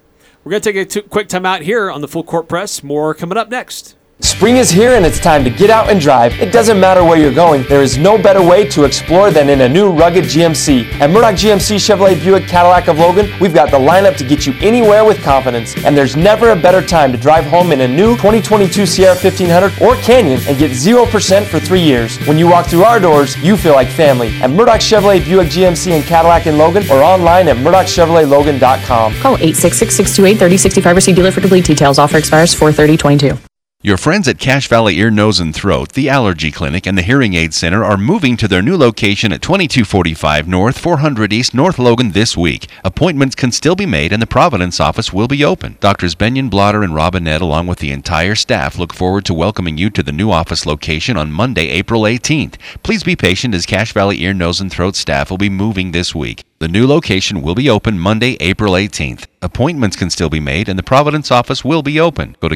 We're 0.44 0.50
going 0.50 0.62
to 0.62 0.74
take 0.74 0.82
a 0.82 0.86
t- 0.86 1.02
quick 1.02 1.28
time 1.28 1.46
out 1.46 1.62
here 1.62 1.90
on 1.90 2.02
the 2.02 2.08
Full 2.08 2.24
Court 2.24 2.48
Press. 2.48 2.84
More 2.84 3.16
coming 3.16 3.38
up 3.38 3.50
next. 3.50 3.95
Spring 4.22 4.58
is 4.58 4.70
here 4.70 4.96
and 4.96 5.06
it's 5.06 5.20
time 5.20 5.44
to 5.44 5.50
get 5.50 5.70
out 5.70 5.90
and 5.90 6.00
drive. 6.00 6.38
It 6.42 6.52
doesn't 6.52 6.80
matter 6.80 7.04
where 7.04 7.18
you're 7.18 7.34
going, 7.34 7.64
there 7.70 7.82
is 7.82 7.98
no 7.98 8.18
better 8.18 8.42
way 8.42 8.68
to 8.70 8.84
explore 8.84 9.32
than 9.32 9.50
in 9.50 9.62
a 9.62 9.70
new 9.70 9.92
rugged 9.92 10.26
GMC. 10.26 10.92
At 11.00 11.10
Murdoch 11.10 11.36
GMC 11.36 11.78
Chevrolet 11.78 12.22
Buick 12.22 12.46
Cadillac 12.48 12.88
of 12.88 13.00
Logan, 13.00 13.30
we've 13.40 13.54
got 13.54 13.72
the 13.72 13.78
lineup 13.78 14.18
to 14.18 14.24
get 14.24 14.46
you 14.46 14.54
anywhere 14.62 15.06
with 15.06 15.24
confidence. 15.24 15.76
And 15.86 15.96
there's 15.96 16.16
never 16.16 16.52
a 16.52 16.56
better 16.56 16.82
time 16.86 17.12
to 17.14 17.18
drive 17.18 17.46
home 17.46 17.72
in 17.72 17.82
a 17.82 17.88
new 17.88 18.16
2022 18.18 18.86
Sierra 18.86 19.16
1500 19.16 19.82
or 19.82 19.96
Canyon 20.02 20.42
and 20.48 20.58
get 20.58 20.72
0% 20.72 21.46
for 21.46 21.60
three 21.60 21.82
years. 21.82 22.18
When 22.28 22.38
you 22.38 22.50
walk 22.50 22.68
through 22.68 22.84
our 22.84 23.00
doors, 23.00 23.38
you 23.42 23.56
feel 23.56 23.74
like 23.74 23.88
family. 23.88 24.30
At 24.42 24.50
Murdoch 24.50 24.82
Chevrolet 24.82 25.24
Buick 25.24 25.48
GMC 25.48 25.94
and 25.94 26.04
Cadillac 26.04 26.46
in 26.46 26.58
Logan 26.58 26.84
or 26.92 27.04
online 27.04 27.48
at 27.48 27.56
MurdochChevroletLogan.com. 27.56 29.16
Call 29.16 29.38
866-628-3065 29.38 30.98
or 30.98 31.00
see 31.00 31.14
dealer 31.14 31.32
for 31.32 31.40
complete 31.40 31.64
details. 31.64 32.00
Offer 32.00 32.18
expires 32.18 32.54
43022. 32.54 33.55
Your 33.86 33.98
friends 33.98 34.28
at 34.28 34.40
Cache 34.40 34.68
Valley 34.68 34.98
Ear, 34.98 35.12
Nose, 35.12 35.40
and 35.40 35.54
Throat, 35.54 35.94
the 35.94 36.10
Allergy 36.10 36.50
Clinic, 36.50 36.88
and 36.88 36.98
the 36.98 37.04
Hearing 37.04 37.36
Aid 37.36 37.54
Center 37.54 37.84
are 37.84 37.98
moving 37.98 38.36
to 38.38 38.48
their 38.48 38.64
new 38.64 38.76
location 38.76 39.32
at 39.32 39.44
2245 39.44 40.48
North, 40.48 40.80
400 40.80 41.32
East, 41.32 41.54
North 41.54 41.78
Logan 41.78 42.14
this 42.14 42.36
week. 42.36 42.68
Appointments 42.84 43.36
can 43.36 43.52
still 43.52 43.76
be 43.76 43.86
made, 43.86 44.12
and 44.12 44.20
the 44.20 44.26
Providence 44.26 44.80
office 44.80 45.14
will 45.14 45.28
be 45.28 45.46
open. 45.46 45.78
Doctors 45.82 46.16
Benyon 46.16 46.50
Blotter 46.50 46.82
and 46.82 46.96
Robinette, 46.96 47.42
along 47.42 47.68
with 47.68 47.78
the 47.78 47.92
entire 47.92 48.34
staff, 48.34 48.80
look 48.80 48.92
forward 48.92 49.24
to 49.26 49.36
welcoming 49.36 49.78
you 49.78 49.92
to 49.92 50.02
the 50.02 50.12
new 50.12 50.32
office 50.32 50.66
location 50.66 51.16
on 51.16 51.32
Monday, 51.32 51.68
April 51.68 52.02
18th. 52.02 52.56
Please 52.82 53.04
be 53.04 53.16
patient 53.16 53.54
as 53.54 53.68
Cache 53.68 53.94
Valley 53.94 54.20
Ear, 54.24 54.34
Nose, 54.34 54.62
and 54.62 54.72
Throat 54.72 54.96
staff 54.96 55.30
will 55.30 55.38
be 55.38 55.48
moving 55.48 55.92
this 55.92 56.16
week. 56.16 56.44
The 56.58 56.70
new 56.70 56.88
location 56.88 57.42
will 57.42 57.54
be 57.54 57.70
open 57.70 58.00
Monday, 58.00 58.38
April 58.40 58.74
18th. 58.74 59.26
Appointments 59.42 59.98
can 59.98 60.10
still 60.10 60.30
be 60.30 60.40
made, 60.40 60.70
and 60.70 60.80
the 60.80 60.84
Providence 60.84 61.30
office 61.30 61.64
will 61.64 61.84
be 61.84 62.00
open. 62.00 62.36
Go 62.40 62.48
to 62.48 62.56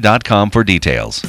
CacheValleyENT.com 0.00 0.50
for 0.50 0.64
details. 0.64 1.22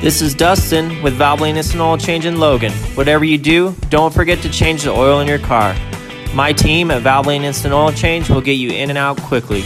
This 0.00 0.22
is 0.22 0.34
Dustin 0.34 1.02
with 1.02 1.18
Valvoline 1.18 1.56
Instant 1.56 1.82
Oil 1.82 1.98
Change 1.98 2.24
in 2.24 2.38
Logan. 2.38 2.72
Whatever 2.94 3.24
you 3.24 3.36
do, 3.36 3.74
don't 3.90 4.14
forget 4.14 4.40
to 4.42 4.48
change 4.48 4.84
the 4.84 4.90
oil 4.90 5.20
in 5.20 5.28
your 5.28 5.38
car. 5.38 5.76
My 6.34 6.52
team 6.52 6.90
at 6.90 7.02
Valvoline 7.02 7.42
Instant 7.42 7.74
Oil 7.74 7.92
Change 7.92 8.30
will 8.30 8.40
get 8.40 8.52
you 8.54 8.70
in 8.70 8.88
and 8.88 8.98
out 8.98 9.18
quickly. 9.18 9.62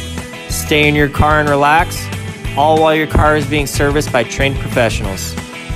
Stay 0.48 0.88
in 0.88 0.94
your 0.94 1.08
car 1.08 1.40
and 1.40 1.48
relax, 1.48 2.04
all 2.56 2.80
while 2.80 2.94
your 2.94 3.06
car 3.06 3.36
is 3.36 3.46
being 3.46 3.66
serviced 3.66 4.12
by 4.12 4.24
trained 4.24 4.56
professionals. 4.56 5.34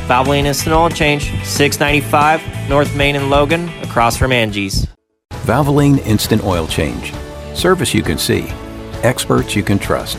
Valvoline 0.09 0.45
Instant 0.47 0.75
Oil 0.75 0.89
Change, 0.89 1.31
695 1.45 2.69
North 2.69 2.97
Main 2.97 3.15
in 3.15 3.31
Logan, 3.31 3.69
across 3.83 4.17
from 4.17 4.33
Angie's. 4.33 4.89
Valvoline 5.31 6.05
Instant 6.05 6.43
Oil 6.43 6.67
Change. 6.67 7.15
Service 7.55 7.95
you 7.95 8.03
can 8.03 8.19
see. 8.19 8.49
Experts 9.05 9.55
you 9.55 9.63
can 9.63 9.79
trust. 9.79 10.19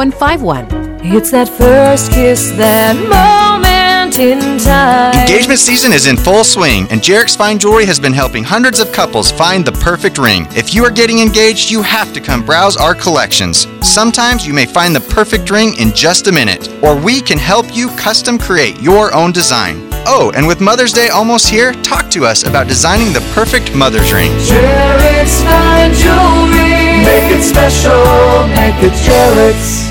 5151. 0.09 1.05
It's 1.15 1.29
that 1.29 1.47
first 1.47 2.11
kiss, 2.11 2.49
that 2.53 2.95
moment 2.97 4.17
in 4.17 4.57
time. 4.57 5.13
Engagement 5.13 5.59
season 5.59 5.93
is 5.93 6.07
in 6.07 6.17
full 6.17 6.43
swing, 6.43 6.87
and 6.89 7.01
Jarek's 7.01 7.35
Fine 7.35 7.59
Jewelry 7.59 7.85
has 7.85 7.99
been 7.99 8.11
helping 8.11 8.43
hundreds 8.43 8.79
of 8.79 8.91
couples 8.91 9.31
find 9.31 9.63
the 9.63 9.71
perfect 9.73 10.17
ring. 10.17 10.47
If 10.55 10.73
you 10.73 10.83
are 10.85 10.89
getting 10.89 11.19
engaged, 11.19 11.69
you 11.69 11.83
have 11.83 12.13
to 12.13 12.19
come 12.19 12.43
browse 12.43 12.77
our 12.77 12.95
collections. 12.95 13.67
Sometimes 13.81 14.47
you 14.47 14.55
may 14.55 14.65
find 14.65 14.95
the 14.95 15.01
perfect 15.01 15.51
ring 15.51 15.75
in 15.77 15.91
just 15.93 16.25
a 16.25 16.31
minute, 16.31 16.67
or 16.81 16.99
we 16.99 17.21
can 17.21 17.37
help 17.37 17.67
you 17.75 17.87
custom 17.95 18.39
create 18.39 18.81
your 18.81 19.13
own 19.13 19.31
design. 19.31 19.87
Oh, 20.07 20.31
and 20.35 20.47
with 20.47 20.61
Mother's 20.61 20.93
Day 20.93 21.09
almost 21.09 21.47
here, 21.47 21.73
talk 21.83 22.09
to 22.09 22.25
us 22.25 22.41
about 22.41 22.67
designing 22.67 23.13
the 23.13 23.21
perfect 23.35 23.75
mother's 23.75 24.11
ring. 24.11 24.31
Jarek's 24.49 25.43
fine 25.43 25.93
jewelry. 25.93 26.71
Make 27.05 27.37
it 27.37 27.43
special, 27.43 28.47
make 28.47 28.81
it 28.81 28.93
Jarek's. 29.05 29.90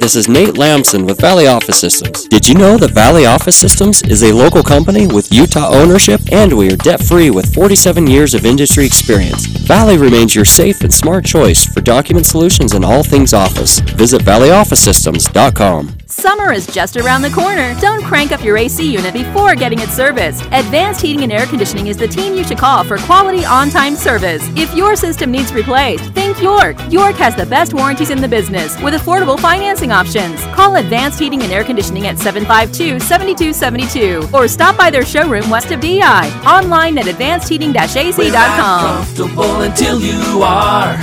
This 0.00 0.16
is 0.16 0.28
Nate 0.28 0.56
Lamson 0.56 1.04
with 1.04 1.20
Valley 1.20 1.46
Office 1.46 1.78
Systems. 1.78 2.24
Did 2.24 2.48
you 2.48 2.54
know 2.54 2.78
that 2.78 2.92
Valley 2.92 3.26
Office 3.26 3.54
Systems 3.54 4.00
is 4.00 4.22
a 4.22 4.32
local 4.32 4.62
company 4.62 5.06
with 5.06 5.30
Utah 5.30 5.68
ownership 5.68 6.22
and 6.32 6.56
we 6.56 6.72
are 6.72 6.76
debt 6.76 7.02
free 7.02 7.28
with 7.28 7.52
47 7.54 8.06
years 8.06 8.32
of 8.32 8.46
industry 8.46 8.86
experience? 8.86 9.44
Valley 9.44 9.98
remains 9.98 10.34
your 10.34 10.46
safe 10.46 10.80
and 10.80 10.92
smart 10.92 11.26
choice 11.26 11.66
for 11.66 11.82
document 11.82 12.24
solutions 12.24 12.72
and 12.72 12.82
all 12.82 13.02
things 13.02 13.34
office. 13.34 13.80
Visit 13.80 14.22
valleyofficesystems.com. 14.22 15.99
Summer 16.10 16.52
is 16.52 16.66
just 16.66 16.96
around 16.96 17.22
the 17.22 17.30
corner. 17.30 17.72
Don't 17.80 18.02
crank 18.02 18.32
up 18.32 18.42
your 18.42 18.58
AC 18.58 18.92
unit 18.92 19.14
before 19.14 19.54
getting 19.54 19.78
it 19.78 19.88
serviced. 19.90 20.42
Advanced 20.46 21.00
Heating 21.00 21.22
and 21.22 21.32
Air 21.32 21.46
Conditioning 21.46 21.86
is 21.86 21.96
the 21.96 22.08
team 22.08 22.34
you 22.34 22.42
should 22.42 22.58
call 22.58 22.82
for 22.82 22.98
quality 22.98 23.44
on 23.44 23.70
time 23.70 23.94
service. 23.94 24.42
If 24.56 24.74
your 24.74 24.96
system 24.96 25.30
needs 25.30 25.52
replaced, 25.52 26.12
think 26.12 26.42
York. 26.42 26.76
York 26.90 27.14
has 27.14 27.36
the 27.36 27.46
best 27.46 27.74
warranties 27.74 28.10
in 28.10 28.20
the 28.20 28.26
business 28.26 28.76
with 28.82 28.94
affordable 28.94 29.38
financing 29.38 29.92
options. 29.92 30.40
Call 30.46 30.76
Advanced 30.76 31.20
Heating 31.20 31.42
and 31.42 31.52
Air 31.52 31.62
Conditioning 31.62 32.08
at 32.08 32.18
752 32.18 32.98
7272 32.98 34.36
or 34.36 34.48
stop 34.48 34.76
by 34.76 34.90
their 34.90 35.04
showroom 35.04 35.48
west 35.48 35.70
of 35.70 35.80
DI. 35.80 36.28
Online 36.44 36.98
at 36.98 37.06
advancedheating 37.06 37.70
ac.com. 37.76 39.04
Comfortable 39.04 39.60
until 39.60 40.00
you 40.00 40.42
are. 40.42 40.94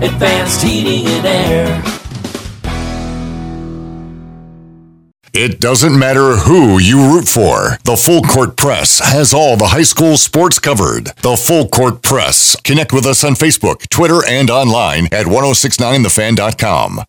Advanced 0.00 0.62
Heating 0.62 1.06
and 1.08 1.26
Air. 1.26 1.93
It 5.36 5.58
doesn't 5.58 5.98
matter 5.98 6.36
who 6.36 6.78
you 6.78 7.12
root 7.12 7.26
for. 7.26 7.76
The 7.82 7.96
Full 7.96 8.22
Court 8.22 8.56
Press 8.56 9.00
has 9.00 9.34
all 9.34 9.56
the 9.56 9.66
high 9.66 9.82
school 9.82 10.16
sports 10.16 10.60
covered. 10.60 11.06
The 11.22 11.36
Full 11.36 11.66
Court 11.66 12.02
Press. 12.02 12.54
Connect 12.62 12.92
with 12.92 13.04
us 13.04 13.24
on 13.24 13.34
Facebook, 13.34 13.88
Twitter, 13.88 14.20
and 14.28 14.48
online 14.48 15.06
at 15.06 15.26
1069thefan.com. 15.26 17.00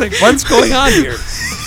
like, 0.00 0.20
what's 0.20 0.42
going 0.42 0.72
on 0.72 0.90
here? 0.90 1.18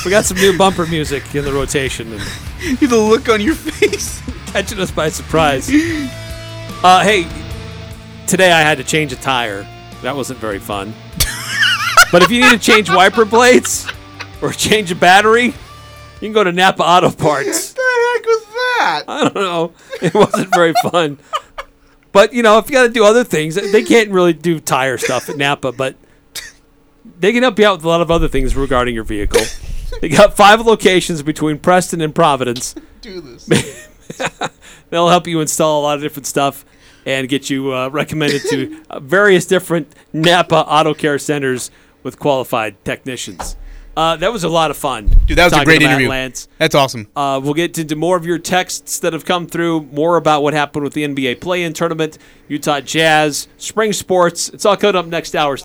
We 0.04 0.12
got 0.12 0.26
some 0.26 0.36
new 0.36 0.58
bumper 0.58 0.86
music 0.86 1.34
in 1.34 1.46
the 1.46 1.54
rotation 1.54 2.12
and 2.12 2.22
the 2.82 2.98
look 2.98 3.30
on 3.30 3.40
your 3.40 3.56
face 3.56 4.22
catching 4.56 4.80
us 4.80 4.90
by 4.90 5.10
surprise. 5.10 5.70
Uh, 6.82 7.04
hey, 7.04 7.28
today 8.26 8.54
I 8.54 8.62
had 8.62 8.78
to 8.78 8.86
change 8.86 9.12
a 9.12 9.18
tire. 9.18 9.68
That 10.02 10.16
wasn't 10.16 10.40
very 10.40 10.60
fun. 10.60 10.94
but 12.10 12.24
if 12.24 12.32
you 12.32 12.40
need 12.40 12.52
to 12.52 12.58
change 12.58 12.90
wiper 12.90 13.26
blades 13.26 13.86
or 14.42 14.54
change 14.54 14.92
a 14.92 14.96
battery, 14.96 15.48
you 15.48 15.54
can 16.22 16.32
go 16.32 16.42
to 16.42 16.54
Napa 16.54 16.82
Auto 16.82 17.12
Parts. 17.12 17.74
What 17.74 17.76
the 17.76 18.14
heck 18.14 18.26
was 18.26 18.46
that? 18.46 19.04
I 19.10 19.24
don't 19.24 19.36
know. 19.36 19.74
It 20.02 20.14
wasn't 20.14 20.56
very 20.56 20.74
fun. 20.84 21.18
But 22.14 22.32
you 22.32 22.42
know, 22.42 22.58
if 22.58 22.70
you 22.70 22.76
got 22.76 22.84
to 22.84 22.94
do 22.94 23.04
other 23.04 23.26
things, 23.26 23.56
they 23.56 23.84
can't 23.84 24.10
really 24.10 24.32
do 24.32 24.62
tire 24.62 24.98
stuff 24.98 25.28
at 25.28 25.36
Napa, 25.36 25.74
but 25.74 25.98
they 27.20 27.34
can 27.34 27.44
help 27.44 27.60
you 27.60 27.66
out 27.68 27.80
with 27.80 27.84
a 27.84 27.90
lot 27.90 28.00
of 28.00 28.10
other 28.10 28.30
things 28.30 28.56
regarding 28.56 28.96
your 28.96 29.04
vehicle. 29.04 29.42
they 30.00 30.08
got 30.08 30.38
five 30.38 30.66
locations 30.66 31.22
between 31.24 31.60
Preston 31.60 32.00
and 32.00 32.16
Providence. 32.16 32.74
Do 33.02 33.20
this. 33.20 33.90
They'll 34.90 35.10
help 35.10 35.28
you 35.28 35.42
install 35.42 35.82
a 35.82 35.84
lot 35.84 35.98
of 35.98 36.02
different 36.02 36.28
stuff 36.28 36.66
and 37.06 37.30
get 37.30 37.50
you 37.50 37.74
uh, 37.74 37.90
recommended 37.90 38.42
to 38.50 38.82
uh, 38.90 39.00
various 39.00 39.46
different 39.46 39.94
Napa 40.14 40.56
Auto 40.56 40.94
Care 40.94 41.20
centers 41.20 41.72
with 42.04 42.20
qualified 42.20 42.84
technicians. 42.84 43.56
Uh, 43.98 44.18
that 44.18 44.32
was 44.34 44.44
a 44.44 44.50
lot 44.50 44.72
of 44.72 44.78
fun. 44.78 45.08
Dude, 45.26 45.38
that 45.38 45.46
was 45.46 45.54
a 45.54 45.64
great 45.64 45.82
interview. 45.82 46.10
Lance. 46.10 46.50
That's 46.58 46.76
awesome. 46.76 47.08
Uh, 47.16 47.40
we'll 47.42 47.54
get 47.54 47.78
into 47.78 47.96
more 47.96 48.18
of 48.18 48.26
your 48.26 48.38
texts 48.38 49.00
that 49.00 49.14
have 49.14 49.24
come 49.24 49.48
through, 49.48 49.84
more 49.84 50.18
about 50.18 50.44
what 50.44 50.54
happened 50.54 50.84
with 50.84 50.94
the 50.94 51.06
NBA 51.08 51.40
play-in 51.40 51.72
tournament, 51.72 52.18
Utah 52.50 52.82
Jazz, 52.82 53.48
spring 53.58 53.94
sports. 53.94 54.50
It's 54.50 54.66
all 54.66 54.76
coming 54.76 54.98
up 54.98 55.06
next 55.06 55.34
hour. 55.34 55.54